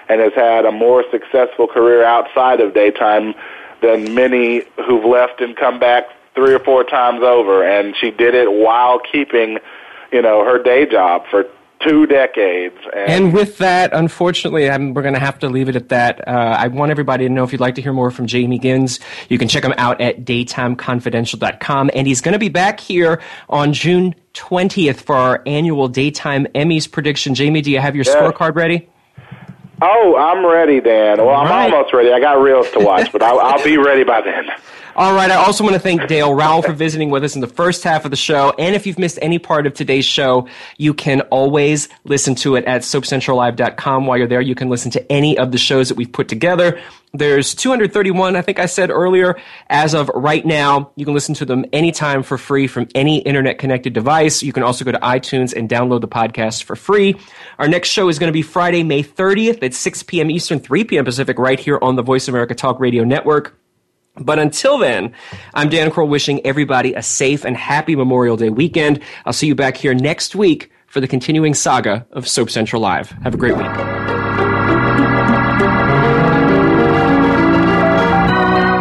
and 0.09 0.21
has 0.21 0.33
had 0.33 0.65
a 0.65 0.71
more 0.71 1.03
successful 1.11 1.67
career 1.67 2.03
outside 2.03 2.59
of 2.59 2.73
daytime 2.73 3.33
than 3.81 4.13
many 4.13 4.63
who've 4.85 5.05
left 5.05 5.41
and 5.41 5.55
come 5.55 5.79
back 5.79 6.05
three 6.35 6.53
or 6.53 6.59
four 6.59 6.83
times 6.83 7.21
over. 7.21 7.63
And 7.63 7.95
she 7.95 8.11
did 8.11 8.35
it 8.35 8.51
while 8.51 8.99
keeping, 8.99 9.59
you 10.11 10.21
know, 10.21 10.43
her 10.43 10.61
day 10.61 10.85
job 10.85 11.23
for 11.29 11.45
two 11.83 12.05
decades. 12.05 12.75
And, 12.95 13.25
and 13.25 13.33
with 13.33 13.57
that, 13.57 13.93
unfortunately, 13.93 14.69
I'm, 14.69 14.93
we're 14.93 15.01
going 15.01 15.13
to 15.13 15.19
have 15.19 15.39
to 15.39 15.49
leave 15.49 15.69
it 15.69 15.75
at 15.75 15.89
that. 15.89 16.27
Uh, 16.27 16.31
I 16.31 16.67
want 16.67 16.91
everybody 16.91 17.27
to 17.27 17.33
know 17.33 17.43
if 17.43 17.51
you'd 17.51 17.61
like 17.61 17.75
to 17.75 17.81
hear 17.81 17.93
more 17.93 18.11
from 18.11 18.27
Jamie 18.27 18.59
Giddens, 18.59 18.99
you 19.29 19.37
can 19.37 19.47
check 19.47 19.63
him 19.63 19.73
out 19.77 20.01
at 20.01 20.25
daytimeconfidential.com. 20.25 21.91
And 21.93 22.07
he's 22.07 22.21
going 22.21 22.33
to 22.33 22.39
be 22.39 22.49
back 22.49 22.79
here 22.79 23.21
on 23.49 23.73
June 23.73 24.15
20th 24.33 25.01
for 25.01 25.15
our 25.15 25.43
annual 25.45 25.87
Daytime 25.87 26.45
Emmys 26.55 26.89
prediction. 26.89 27.35
Jamie, 27.35 27.61
do 27.61 27.71
you 27.71 27.79
have 27.79 27.95
your 27.95 28.05
yes. 28.05 28.15
scorecard 28.15 28.55
ready? 28.55 28.89
Oh, 29.81 30.15
I'm 30.15 30.45
ready, 30.45 30.79
Dan. 30.79 31.17
Well, 31.17 31.29
I'm 31.29 31.49
right. 31.49 31.73
almost 31.73 31.93
ready. 31.93 32.11
I 32.11 32.19
got 32.19 32.41
reels 32.41 32.71
to 32.71 32.79
watch, 32.79 33.11
but 33.11 33.21
I'll, 33.21 33.39
I'll 33.39 33.63
be 33.63 33.77
ready 33.77 34.03
by 34.03 34.21
then. 34.21 34.45
All 34.95 35.13
right. 35.15 35.31
I 35.31 35.35
also 35.35 35.63
want 35.63 35.73
to 35.73 35.79
thank 35.79 36.07
Dale 36.07 36.35
Raoul 36.35 36.61
for 36.61 36.71
visiting 36.71 37.09
with 37.09 37.23
us 37.23 37.33
in 37.33 37.41
the 37.41 37.47
first 37.47 37.83
half 37.83 38.05
of 38.05 38.11
the 38.11 38.17
show. 38.17 38.53
And 38.59 38.75
if 38.75 38.85
you've 38.85 38.99
missed 38.99 39.17
any 39.23 39.39
part 39.39 39.65
of 39.65 39.73
today's 39.73 40.05
show, 40.05 40.47
you 40.77 40.93
can 40.93 41.21
always 41.21 41.89
listen 42.03 42.35
to 42.35 42.55
it 42.55 42.65
at 42.65 42.81
soapcentrallive.com. 42.81 44.05
While 44.05 44.17
you're 44.19 44.27
there, 44.27 44.41
you 44.41 44.53
can 44.53 44.69
listen 44.69 44.91
to 44.91 45.11
any 45.11 45.35
of 45.35 45.51
the 45.51 45.57
shows 45.57 45.89
that 45.89 45.97
we've 45.97 46.11
put 46.11 46.27
together. 46.27 46.79
There's 47.15 47.55
231, 47.55 48.35
I 48.35 48.41
think 48.41 48.59
I 48.59 48.67
said 48.67 48.91
earlier. 48.91 49.35
As 49.67 49.95
of 49.95 50.09
right 50.13 50.45
now, 50.45 50.91
you 50.95 51.05
can 51.05 51.13
listen 51.15 51.33
to 51.35 51.45
them 51.45 51.65
anytime 51.73 52.21
for 52.21 52.37
free 52.37 52.67
from 52.67 52.87
any 52.93 53.19
internet 53.19 53.57
connected 53.57 53.93
device. 53.93 54.43
You 54.43 54.53
can 54.53 54.61
also 54.61 54.85
go 54.85 54.91
to 54.91 54.99
iTunes 54.99 55.55
and 55.55 55.67
download 55.67 56.01
the 56.01 56.07
podcast 56.07 56.63
for 56.63 56.75
free. 56.75 57.15
Our 57.57 57.67
next 57.67 57.89
show 57.89 58.09
is 58.09 58.19
going 58.19 58.29
to 58.29 58.33
be 58.33 58.41
Friday, 58.43 58.83
May 58.83 59.03
30th 59.03 59.63
at 59.63 59.73
6 59.73 60.03
p.m. 60.03 60.29
Eastern, 60.29 60.59
3 60.59 60.83
p.m. 60.83 61.05
Pacific, 61.05 61.39
right 61.39 61.59
here 61.59 61.79
on 61.81 61.95
the 61.95 62.03
Voice 62.03 62.27
America 62.27 62.53
Talk 62.53 62.79
Radio 62.79 63.03
Network. 63.03 63.59
But 64.15 64.39
until 64.39 64.77
then, 64.77 65.13
I'm 65.53 65.69
Dan 65.69 65.89
Kroll 65.89 66.07
wishing 66.07 66.45
everybody 66.45 66.93
a 66.93 67.01
safe 67.01 67.45
and 67.45 67.57
happy 67.57 67.95
Memorial 67.95 68.37
Day 68.37 68.49
weekend. 68.49 68.99
I'll 69.25 69.33
see 69.33 69.47
you 69.47 69.55
back 69.55 69.75
here 69.75 69.93
next 69.93 70.35
week 70.35 70.71
for 70.87 71.01
the 71.01 71.07
continuing 71.07 71.55
saga 71.55 72.05
of 72.11 72.27
Soap 72.27 72.51
Central 72.51 72.81
Live. 72.81 73.09
Have 73.23 73.33
a 73.33 73.37
great 73.37 73.57
week. 73.57 73.71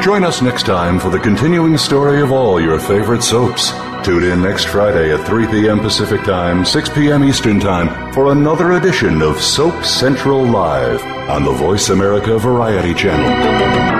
Join 0.02 0.24
us 0.24 0.42
next 0.42 0.66
time 0.66 0.98
for 0.98 1.10
the 1.10 1.18
continuing 1.18 1.78
story 1.78 2.20
of 2.20 2.32
all 2.32 2.60
your 2.60 2.78
favorite 2.78 3.22
soaps. 3.22 3.70
Tune 4.04 4.24
in 4.24 4.42
next 4.42 4.64
Friday 4.64 5.14
at 5.14 5.24
3 5.26 5.46
p.m. 5.46 5.78
Pacific 5.78 6.22
Time, 6.24 6.64
6 6.64 6.88
p.m. 6.90 7.22
Eastern 7.22 7.60
Time 7.60 8.12
for 8.12 8.32
another 8.32 8.72
edition 8.72 9.22
of 9.22 9.40
Soap 9.40 9.84
Central 9.84 10.44
Live 10.44 11.02
on 11.30 11.44
the 11.44 11.52
Voice 11.52 11.88
America 11.88 12.36
Variety 12.36 12.92
Channel. 12.94 13.91